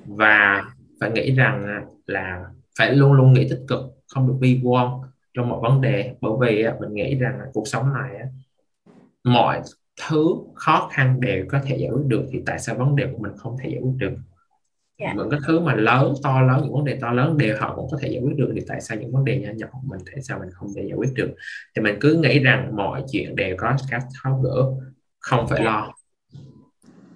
Và 0.07 0.65
phải 1.01 1.11
nghĩ 1.11 1.35
rằng 1.35 1.85
là 2.07 2.45
phải 2.79 2.95
luôn 2.95 3.13
luôn 3.13 3.33
nghĩ 3.33 3.49
tích 3.51 3.61
cực, 3.69 3.81
không 4.09 4.29
được 4.29 4.37
bi 4.41 4.61
quan 4.65 5.01
trong 5.35 5.49
mọi 5.49 5.61
vấn 5.63 5.81
đề. 5.81 6.15
Bởi 6.21 6.33
vì 6.41 6.67
mình 6.81 6.95
nghĩ 6.95 7.15
rằng 7.15 7.39
cuộc 7.53 7.69
sống 7.69 7.93
này 7.93 8.11
mọi 9.25 9.63
thứ 10.09 10.35
khó 10.55 10.89
khăn 10.93 11.21
đều 11.21 11.45
có 11.49 11.61
thể 11.65 11.77
giải 11.77 11.91
quyết 11.91 12.05
được, 12.07 12.27
thì 12.31 12.43
tại 12.47 12.59
sao 12.59 12.75
vấn 12.75 12.97
đề 12.97 13.07
của 13.13 13.19
mình 13.19 13.33
không 13.37 13.57
thể 13.63 13.69
giải 13.69 13.81
quyết 13.83 13.95
được? 13.97 14.17
Yeah. 15.01 15.17
những 15.17 15.31
cái 15.31 15.41
thứ 15.47 15.61
mà 15.61 15.75
lớn 15.75 16.15
to 16.23 16.41
lớn 16.41 16.61
những 16.63 16.73
vấn 16.73 16.85
đề 16.85 16.99
to 17.01 17.13
lớn 17.13 17.39
đều 17.39 17.57
họ 17.61 17.77
cũng 17.77 17.87
có 17.91 17.99
thể 18.01 18.09
giải 18.09 18.21
quyết 18.23 18.37
được. 18.37 18.53
Thì 18.55 18.61
tại 18.69 18.81
sao 18.81 18.99
những 18.99 19.13
vấn 19.13 19.25
đề 19.25 19.41
nhỏ 19.41 19.51
nhỏ 19.57 19.67
của 19.73 19.81
mình 19.85 20.01
tại 20.07 20.23
sao 20.23 20.39
mình 20.39 20.49
không 20.53 20.69
thể 20.77 20.83
giải 20.83 20.97
quyết 20.97 21.11
được? 21.15 21.35
Thì 21.77 21.83
mình 21.83 21.97
cứ 22.01 22.15
nghĩ 22.15 22.39
rằng 22.39 22.77
mọi 22.77 23.05
chuyện 23.13 23.37
đều 23.37 23.57
có 23.59 23.77
cách 23.91 24.03
tháo 24.23 24.41
gỡ 24.41 24.65
không 25.19 25.49
phải 25.49 25.61
yeah. 25.61 25.67
lo. 25.67 25.93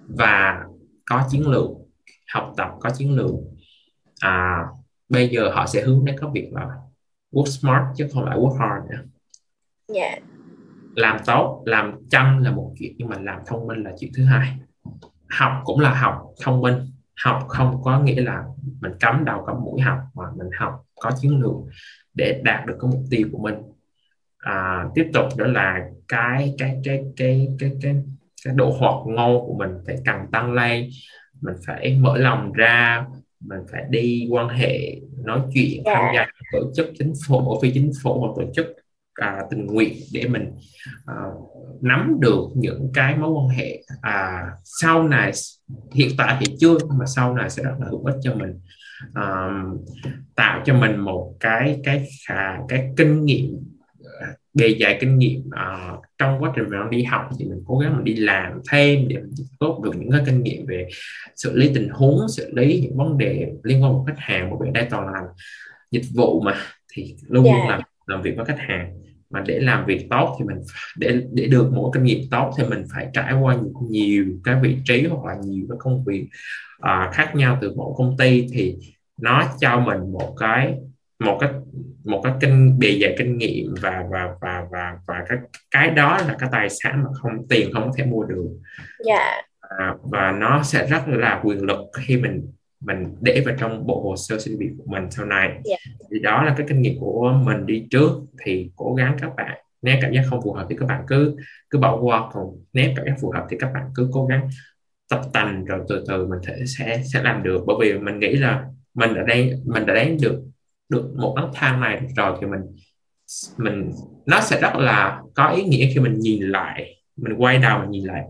Và 0.07 0.63
có 1.05 1.23
chiến 1.29 1.47
lược 1.47 1.69
học 2.33 2.53
tập 2.57 2.69
có 2.79 2.89
chiến 2.89 3.15
lược. 3.15 3.31
À, 4.19 4.65
bây 5.09 5.29
giờ 5.29 5.49
họ 5.53 5.65
sẽ 5.67 5.81
hướng 5.81 6.05
đến 6.05 6.15
các 6.21 6.29
việc 6.33 6.49
là 6.53 6.67
work 7.31 7.45
smart 7.45 7.83
chứ 7.95 8.07
không 8.13 8.25
phải 8.25 8.37
work 8.37 8.57
hard 8.57 8.89
nữa. 8.89 9.03
Yeah 9.93 10.21
làm 10.95 11.17
tốt 11.25 11.63
làm 11.65 11.95
chăm 12.09 12.43
là 12.43 12.51
một 12.51 12.73
chuyện 12.79 12.95
nhưng 12.97 13.09
mà 13.09 13.19
làm 13.19 13.39
thông 13.45 13.67
minh 13.67 13.83
là 13.83 13.91
chuyện 13.99 14.11
thứ 14.15 14.25
hai. 14.25 14.57
Học 15.29 15.51
cũng 15.63 15.79
là 15.79 15.93
học 15.93 16.21
thông 16.43 16.61
minh 16.61 16.75
học 17.23 17.45
không 17.47 17.81
có 17.83 17.99
nghĩa 17.99 18.21
là 18.21 18.43
mình 18.81 18.91
cắm 18.99 19.25
đầu 19.25 19.45
cắm 19.45 19.55
mũi 19.63 19.81
học 19.81 19.99
mà 20.15 20.23
mình 20.37 20.47
học 20.59 20.73
có 20.95 21.11
chiến 21.21 21.39
lược 21.39 21.73
để 22.13 22.41
đạt 22.43 22.65
được 22.65 22.77
cái 22.81 22.91
mục 22.91 23.03
tiêu 23.09 23.27
của 23.31 23.37
mình. 23.37 23.55
À, 24.37 24.85
tiếp 24.95 25.09
tục 25.13 25.25
đó 25.37 25.47
là 25.47 25.89
cái 26.07 26.55
cái 26.57 26.81
cái 26.83 27.03
cái 27.15 27.47
cái 27.59 27.71
cái 27.81 27.95
cái 28.45 28.53
độ 28.55 28.75
hoạt 28.79 28.95
ngôn 29.05 29.47
của 29.47 29.53
mình 29.53 29.71
phải 29.85 29.95
càng 30.05 30.27
tăng 30.31 30.53
lên. 30.53 30.89
Mình 31.41 31.55
phải 31.65 31.97
mở 32.01 32.17
lòng 32.17 32.53
ra 32.53 33.05
mình 33.47 33.59
phải 33.71 33.83
đi 33.89 34.27
quan 34.31 34.49
hệ 34.49 35.01
nói 35.17 35.41
chuyện 35.53 35.83
tham 35.85 36.15
gia 36.15 36.27
tổ 36.51 36.71
chức 36.75 36.87
chính 36.99 37.13
phủ 37.27 37.59
phi 37.61 37.71
chính 37.73 37.91
phủ 38.03 38.19
hoặc 38.19 38.31
tổ 38.35 38.51
chức 38.55 38.67
à, 39.15 39.39
tình 39.49 39.65
nguyện 39.65 39.93
để 40.13 40.27
mình 40.27 40.51
à, 41.05 41.15
nắm 41.81 42.17
được 42.19 42.43
những 42.55 42.91
cái 42.93 43.15
mối 43.15 43.29
quan 43.29 43.47
hệ. 43.47 43.81
À, 44.01 44.47
sau 44.63 45.07
này 45.07 45.31
hiện 45.93 46.09
tại 46.17 46.37
thì 46.39 46.55
chưa 46.59 46.77
mà 46.99 47.05
sau 47.05 47.35
này 47.35 47.49
sẽ 47.49 47.63
rất 47.63 47.75
là 47.79 47.87
hữu 47.89 48.05
ích 48.05 48.15
cho 48.21 48.35
mình. 48.35 48.59
À, 49.13 49.49
tạo 50.35 50.61
cho 50.65 50.73
mình 50.73 50.97
một 50.97 51.35
cái 51.39 51.79
cái 51.83 52.07
khả 52.27 52.57
cái 52.69 52.93
kinh 52.97 53.25
nghiệm 53.25 53.65
bề 54.55 54.75
dày 54.79 54.97
kinh 54.99 55.17
nghiệm 55.17 55.39
uh, 55.39 56.01
trong 56.17 56.43
quá 56.43 56.51
trình 56.55 56.69
mình 56.69 56.89
đi 56.89 57.03
học 57.03 57.29
thì 57.39 57.45
mình 57.45 57.63
cố 57.65 57.77
gắng 57.77 57.95
mình 57.95 58.03
đi 58.03 58.15
làm 58.15 58.51
thêm 58.71 59.07
để 59.07 59.15
mình 59.15 59.31
tốt 59.59 59.81
được 59.83 59.91
những 59.95 60.11
cái 60.11 60.21
kinh 60.25 60.43
nghiệm 60.43 60.65
về 60.65 60.87
xử 61.35 61.55
lý 61.55 61.71
tình 61.75 61.89
huống 61.89 62.29
xử 62.29 62.51
lý 62.53 62.81
những 62.81 62.97
vấn 62.97 63.17
đề 63.17 63.51
liên 63.63 63.83
quan 63.83 63.93
đến 63.93 64.15
khách 64.15 64.21
hàng 64.21 64.49
bởi 64.49 64.59
vì 64.63 64.71
đây 64.73 64.87
toàn 64.89 65.07
là 65.13 65.21
dịch 65.91 66.05
vụ 66.15 66.41
mà 66.41 66.53
thì 66.93 67.15
luôn 67.27 67.45
yeah. 67.45 67.57
luôn 67.57 67.69
làm 67.69 67.81
làm 68.07 68.21
việc 68.21 68.33
với 68.35 68.45
khách 68.45 68.59
hàng 68.59 69.04
mà 69.29 69.43
để 69.47 69.59
làm 69.59 69.85
việc 69.85 70.07
tốt 70.09 70.35
thì 70.39 70.45
mình 70.45 70.57
để 70.97 71.21
để 71.33 71.47
được 71.47 71.71
một 71.73 71.91
kinh 71.93 72.03
nghiệm 72.03 72.19
tốt 72.31 72.53
thì 72.57 72.63
mình 72.63 72.83
phải 72.93 73.07
trải 73.13 73.33
qua 73.33 73.55
nhiều, 73.55 73.73
nhiều 73.89 74.25
cái 74.43 74.55
vị 74.61 74.77
trí 74.85 75.05
hoặc 75.05 75.25
là 75.25 75.35
nhiều 75.43 75.65
cái 75.69 75.77
công 75.79 76.05
việc 76.05 76.27
uh, 76.77 77.13
khác 77.13 77.35
nhau 77.35 77.57
từ 77.61 77.73
mỗi 77.75 77.93
công 77.97 78.17
ty 78.17 78.47
thì 78.53 78.77
nó 79.21 79.43
cho 79.59 79.79
mình 79.79 80.11
một 80.11 80.35
cái 80.39 80.75
một 81.19 81.37
cái 81.41 81.49
một 82.03 82.21
cái 82.23 82.33
kinh 82.41 82.79
bề 82.79 82.97
dày 83.01 83.15
kinh 83.17 83.37
nghiệm 83.37 83.73
và 83.81 84.03
và 84.11 84.27
và 84.41 84.63
và 84.71 84.97
và 85.07 85.23
cái 85.29 85.37
cái 85.71 85.89
đó 85.89 86.17
là 86.27 86.35
cái 86.39 86.49
tài 86.51 86.69
sản 86.69 87.03
mà 87.03 87.09
không 87.13 87.47
tiền 87.49 87.69
không 87.73 87.91
thể 87.97 88.05
mua 88.05 88.23
được 88.23 88.49
yeah. 89.07 89.19
Dạ. 89.19 89.41
à, 89.79 89.93
và 90.03 90.31
nó 90.31 90.63
sẽ 90.63 90.87
rất 90.87 91.07
là 91.07 91.41
quyền 91.43 91.61
lực 91.61 91.79
khi 91.97 92.17
mình 92.17 92.51
mình 92.85 93.15
để 93.21 93.43
vào 93.45 93.55
trong 93.59 93.87
bộ 93.87 94.01
hồ 94.01 94.15
sơ 94.15 94.39
xin 94.39 94.57
việc 94.59 94.69
của 94.77 94.83
mình 94.87 95.11
sau 95.11 95.25
này 95.25 95.47
yeah. 95.47 95.63
Dạ. 95.63 95.75
thì 96.11 96.19
đó 96.19 96.43
là 96.43 96.55
cái 96.57 96.67
kinh 96.69 96.81
nghiệm 96.81 96.99
của 96.99 97.33
mình 97.45 97.65
đi 97.65 97.87
trước 97.89 98.11
thì 98.45 98.69
cố 98.75 98.95
gắng 98.95 99.17
các 99.21 99.35
bạn 99.37 99.57
nếu 99.81 99.97
cảm 100.01 100.13
giác 100.13 100.21
không 100.29 100.41
phù 100.43 100.53
hợp 100.53 100.65
thì 100.69 100.75
các 100.79 100.85
bạn 100.85 101.03
cứ 101.07 101.35
cứ 101.69 101.79
bỏ 101.79 101.99
qua 102.01 102.29
còn 102.33 102.45
nếu 102.73 102.91
cảm 102.95 103.05
giác 103.05 103.15
phù 103.21 103.31
hợp 103.31 103.45
thì 103.49 103.57
các 103.59 103.71
bạn 103.73 103.83
cứ 103.95 104.09
cố 104.11 104.25
gắng 104.25 104.49
tập 105.09 105.21
tành 105.33 105.65
rồi 105.65 105.79
từ 105.89 106.03
từ 106.07 106.27
mình 106.27 106.39
thể 106.47 106.53
sẽ 106.65 107.01
sẽ 107.13 107.23
làm 107.23 107.43
được 107.43 107.63
bởi 107.67 107.75
vì 107.79 107.99
mình 107.99 108.19
nghĩ 108.19 108.35
là 108.35 108.65
mình 108.93 109.13
đã 109.13 109.23
đang 109.27 109.49
mình 109.65 109.85
đã 109.85 109.93
đáng 109.93 110.17
được 110.21 110.43
được 110.89 111.13
một 111.15 111.33
nấc 111.35 111.49
thang 111.53 111.81
này 111.81 112.01
rồi 112.15 112.37
thì 112.41 112.47
mình 112.47 112.61
mình 113.57 113.91
nó 114.25 114.41
sẽ 114.41 114.61
rất 114.61 114.75
là 114.75 115.21
có 115.35 115.49
ý 115.49 115.63
nghĩa 115.63 115.89
khi 115.93 115.99
mình 115.99 116.19
nhìn 116.19 116.43
lại 116.43 116.95
mình 117.15 117.33
quay 117.37 117.57
đầu 117.57 117.79
mình 117.79 117.91
nhìn 117.91 118.05
lại 118.05 118.23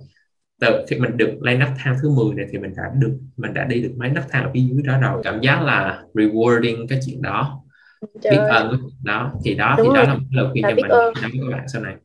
từ 0.59 0.85
khi 0.87 0.99
mình 0.99 1.17
được 1.17 1.37
lên 1.41 1.59
nấc 1.59 1.69
thang 1.77 1.95
thứ 2.01 2.09
10 2.09 2.35
này 2.35 2.45
thì 2.51 2.57
mình 2.57 2.73
đã 2.77 2.83
được 2.99 3.17
mình 3.37 3.53
đã 3.53 3.63
đi 3.63 3.81
được 3.81 3.93
mấy 3.97 4.09
nấc 4.09 4.23
thang 4.29 4.43
ở 4.43 4.51
phía 4.53 4.59
dưới 4.59 4.81
đó 4.83 4.99
rồi 5.01 5.21
cảm 5.23 5.41
giác 5.41 5.61
là 5.61 6.03
rewarding 6.13 6.87
cái 6.89 6.99
chuyện 7.05 7.21
đó 7.21 7.61
Trời 8.21 8.31
biết 8.31 8.37
ơn 8.49 8.67
cái 8.69 8.79
chuyện 8.81 9.03
đó 9.03 9.33
thì 9.43 9.55
đó 9.55 9.75
Đúng 9.77 9.87
thì 9.87 9.93
rồi. 9.95 10.05
đó 10.05 10.11
là 10.11 10.13
một 10.13 10.25
lời 10.31 10.47
khuyên 10.51 10.63
cho 10.63 10.75
mình 10.75 10.87
ơn. 10.87 11.13
với 11.13 11.31
các 11.51 11.57
bạn 11.57 11.67
sau 11.67 11.81
này 11.81 11.95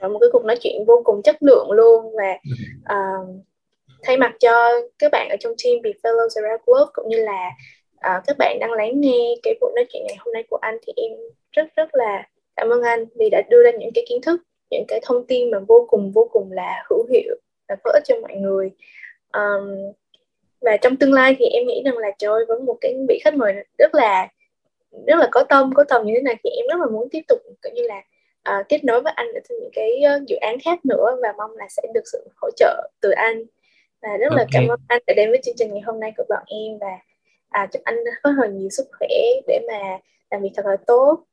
à. 0.00 0.08
một 0.08 0.18
cái 0.20 0.30
cuộc 0.32 0.44
nói 0.44 0.56
chuyện 0.62 0.84
vô 0.86 1.02
cùng 1.04 1.22
chất 1.22 1.36
lượng 1.40 1.70
luôn 1.70 2.04
và 2.16 2.38
uh, 2.94 3.28
thay 4.02 4.16
mặt 4.16 4.32
cho 4.40 4.70
các 4.98 5.12
bạn 5.12 5.28
ở 5.28 5.36
trong 5.40 5.52
team 5.64 5.82
Be 5.82 5.90
Fellows 6.02 6.42
Around 6.42 6.60
Globe 6.66 6.90
cũng 6.92 7.08
như 7.08 7.16
là 7.16 7.50
uh, 7.94 8.22
các 8.26 8.36
bạn 8.38 8.58
đang 8.60 8.72
lắng 8.72 9.00
nghe 9.00 9.34
cái 9.42 9.54
cuộc 9.60 9.72
nói 9.76 9.84
chuyện 9.92 10.02
ngày 10.06 10.16
hôm 10.18 10.32
nay 10.32 10.44
của 10.50 10.58
anh 10.60 10.78
thì 10.86 10.92
em 10.96 11.10
rất 11.52 11.66
rất 11.76 11.88
là 11.92 12.26
cảm 12.56 12.68
ơn 12.68 12.82
anh 12.82 13.04
vì 13.18 13.30
đã 13.30 13.42
đưa 13.50 13.62
ra 13.64 13.70
những 13.78 13.90
cái 13.94 14.04
kiến 14.08 14.22
thức 14.22 14.40
những 14.70 14.84
cái 14.88 15.00
thông 15.02 15.26
tin 15.26 15.50
mà 15.50 15.58
vô 15.68 15.86
cùng 15.90 16.12
vô 16.12 16.28
cùng 16.32 16.52
là 16.52 16.84
hữu 16.90 17.06
hiệu 17.10 17.36
và 17.68 17.76
có 17.84 17.90
ích 17.94 18.02
cho 18.06 18.20
mọi 18.20 18.34
người. 18.34 18.70
Um, 19.32 19.92
và 20.60 20.76
trong 20.76 20.96
tương 20.96 21.12
lai 21.12 21.36
thì 21.38 21.44
em 21.44 21.66
nghĩ 21.66 21.82
rằng 21.84 21.98
là 21.98 22.10
trời 22.18 22.44
với 22.48 22.60
một 22.60 22.76
cái 22.80 22.96
vị 23.08 23.20
khách 23.24 23.34
mời 23.34 23.54
rất 23.78 23.94
là 23.94 24.28
rất 25.06 25.16
là 25.18 25.28
có 25.30 25.44
tâm 25.44 25.72
có 25.74 25.84
tầm 25.84 26.06
như 26.06 26.12
thế 26.16 26.22
này 26.22 26.34
thì 26.44 26.50
em 26.50 26.66
rất 26.68 26.80
là 26.80 26.86
muốn 26.86 27.08
tiếp 27.10 27.20
tục 27.28 27.38
cũng 27.62 27.74
như 27.74 27.82
là 27.82 28.02
uh, 28.50 28.68
kết 28.68 28.84
nối 28.84 29.00
với 29.02 29.12
anh 29.16 29.26
ở 29.34 29.40
những 29.48 29.70
cái 29.72 30.02
uh, 30.16 30.28
dự 30.28 30.36
án 30.36 30.60
khác 30.60 30.84
nữa 30.84 31.16
và 31.22 31.32
mong 31.38 31.56
là 31.56 31.66
sẽ 31.68 31.82
được 31.94 32.04
sự 32.12 32.28
hỗ 32.36 32.50
trợ 32.56 32.90
từ 33.00 33.10
anh. 33.10 33.44
Và 34.02 34.16
rất 34.16 34.30
okay. 34.30 34.38
là 34.38 34.46
cảm 34.52 34.68
ơn 34.68 34.80
anh 34.88 35.02
đã 35.06 35.14
đến 35.14 35.30
với 35.30 35.40
chương 35.44 35.54
trình 35.58 35.72
ngày 35.72 35.82
hôm 35.86 36.00
nay 36.00 36.12
của 36.16 36.24
bọn 36.28 36.42
em 36.46 36.78
và 36.78 36.98
à, 37.48 37.66
chúc 37.72 37.82
anh 37.84 37.96
có 38.22 38.32
thật 38.36 38.50
nhiều 38.52 38.68
sức 38.70 38.86
khỏe 38.98 39.08
để 39.46 39.60
mà 39.68 39.98
làm 40.30 40.42
việc 40.42 40.50
thật 40.54 40.66
là 40.66 40.76
tốt. 40.86 41.24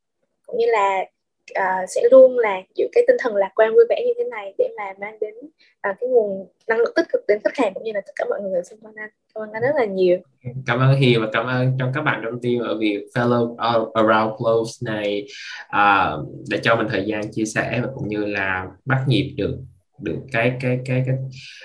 Cũng 0.45 0.57
như 0.57 0.65
là 0.67 1.05
uh, 1.51 1.89
sẽ 1.89 2.01
luôn 2.11 2.39
là 2.39 2.61
giữ 2.75 2.87
cái 2.91 3.03
tinh 3.07 3.17
thần 3.19 3.35
lạc 3.35 3.51
quan 3.55 3.73
vui 3.73 3.85
vẻ 3.89 4.03
như 4.05 4.13
thế 4.17 4.23
này 4.23 4.53
để 4.57 4.69
mà 4.77 4.83
mang 4.99 5.17
đến 5.21 5.33
uh, 5.41 5.95
cái 5.99 6.09
nguồn 6.09 6.47
năng 6.67 6.77
lượng 6.77 6.93
tích 6.95 7.05
cực 7.13 7.21
đến 7.27 7.39
khách 7.43 7.57
hàng 7.57 7.73
cũng 7.73 7.83
như 7.83 7.91
là 7.93 8.01
tất 8.01 8.11
cả 8.15 8.25
mọi 8.29 8.41
người 8.41 8.63
xung 8.63 8.79
quanh 8.79 8.95
anh. 8.95 9.09
Cảm 9.33 9.43
ơn 9.43 9.51
anh 9.51 9.61
rất 9.61 9.75
là 9.75 9.85
nhiều. 9.85 10.17
Cảm 10.65 10.79
ơn 10.79 10.95
Hiền 10.95 11.21
và 11.21 11.27
cảm 11.33 11.45
ơn 11.45 11.77
trong 11.79 11.91
các 11.95 12.01
bạn 12.01 12.21
trong 12.23 12.41
team 12.41 12.59
ở 12.59 12.77
việc 12.77 13.07
fellow 13.15 13.55
around 13.93 14.33
close 14.37 14.91
này 14.91 15.27
uh, 15.65 16.27
để 16.49 16.59
cho 16.63 16.75
mình 16.75 16.87
thời 16.89 17.05
gian 17.05 17.21
chia 17.31 17.45
sẻ 17.45 17.79
và 17.83 17.89
cũng 17.95 18.07
như 18.07 18.25
là 18.25 18.67
bắt 18.85 19.03
nhịp 19.07 19.33
được 19.37 19.57
được 20.01 20.19
cái 20.31 20.57
cái 20.59 20.79
cái 20.85 21.03
cái 21.05 21.15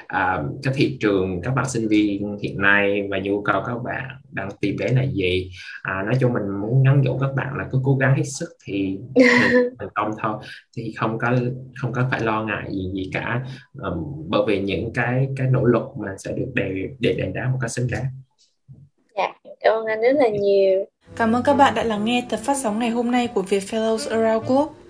à, 0.07 0.43
cái 0.63 0.75
thị 0.77 0.99
trường 1.01 1.41
các 1.43 1.55
bạn 1.55 1.69
sinh 1.69 1.89
viên 1.89 2.39
hiện 2.43 2.63
nay 2.63 3.09
và 3.11 3.19
nhu 3.19 3.43
cầu 3.43 3.63
các 3.67 3.77
bạn 3.85 4.09
đang 4.31 4.49
tìm 4.61 4.77
đến 4.79 4.95
là 4.95 5.03
gì? 5.03 5.51
À, 5.83 6.03
nói 6.05 6.15
chung 6.21 6.33
mình 6.33 6.43
muốn 6.61 6.83
nhắn 6.83 7.03
nhủ 7.03 7.19
các 7.19 7.35
bạn 7.37 7.57
là 7.59 7.69
cứ 7.73 7.79
cố 7.85 7.97
gắng 7.97 8.17
hết 8.17 8.25
sức 8.25 8.49
thì 8.65 8.99
thành 9.79 9.89
công 9.95 10.11
thôi. 10.23 10.37
Thì 10.77 10.95
không 10.97 11.19
có 11.19 11.37
không 11.81 11.93
có 11.93 12.09
phải 12.11 12.21
lo 12.21 12.45
ngại 12.45 12.65
gì 12.71 12.91
gì 12.95 13.11
cả. 13.15 13.45
Um, 13.73 14.29
bởi 14.29 14.43
vì 14.47 14.61
những 14.61 14.93
cái 14.95 15.29
cái 15.37 15.47
nỗ 15.51 15.65
lực 15.65 15.83
mà 15.97 16.09
sẽ 16.19 16.33
được 16.33 16.53
để 16.55 16.71
để 16.99 17.15
đền 17.19 17.33
đáp 17.33 17.49
một 17.53 17.59
cách 17.61 17.71
xứng 17.71 17.87
đáng. 17.91 18.05
Dạ 19.17 19.33
cảm 19.61 19.75
ơn 19.75 19.87
anh 19.87 20.01
rất 20.01 20.13
là 20.13 20.29
nhiều. 20.29 20.85
Cảm 21.17 21.33
ơn 21.33 21.43
các 21.43 21.55
bạn 21.55 21.75
đã 21.75 21.85
lắng 21.85 22.05
nghe 22.05 22.27
tập 22.31 22.41
phát 22.45 22.57
sóng 22.63 22.79
ngày 22.79 22.91
hôm 22.91 23.11
nay 23.11 23.29
của 23.35 23.43
Việt 23.43 23.63
Fellows 23.71 24.11
Around 24.11 24.49
Globe 24.49 24.82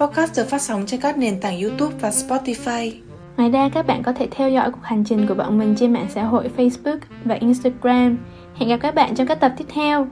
Podcast 0.00 0.36
được 0.36 0.48
phát 0.48 0.62
sóng 0.62 0.86
trên 0.86 1.00
các 1.00 1.18
nền 1.18 1.40
tảng 1.40 1.60
YouTube 1.60 1.94
và 2.00 2.10
Spotify. 2.10 2.92
Ngoài 3.36 3.50
ra, 3.50 3.68
các 3.68 3.86
bạn 3.86 4.02
có 4.02 4.12
thể 4.12 4.28
theo 4.30 4.50
dõi 4.50 4.70
cuộc 4.70 4.82
hành 4.82 5.04
trình 5.04 5.26
của 5.26 5.34
bọn 5.34 5.58
mình 5.58 5.74
trên 5.78 5.92
mạng 5.92 6.06
xã 6.14 6.24
hội 6.24 6.50
Facebook 6.56 6.98
và 7.24 7.34
Instagram. 7.34 8.18
Hẹn 8.54 8.68
gặp 8.68 8.76
các 8.76 8.94
bạn 8.94 9.14
trong 9.14 9.26
các 9.26 9.40
tập 9.40 9.52
tiếp 9.56 9.64
theo. 9.68 10.06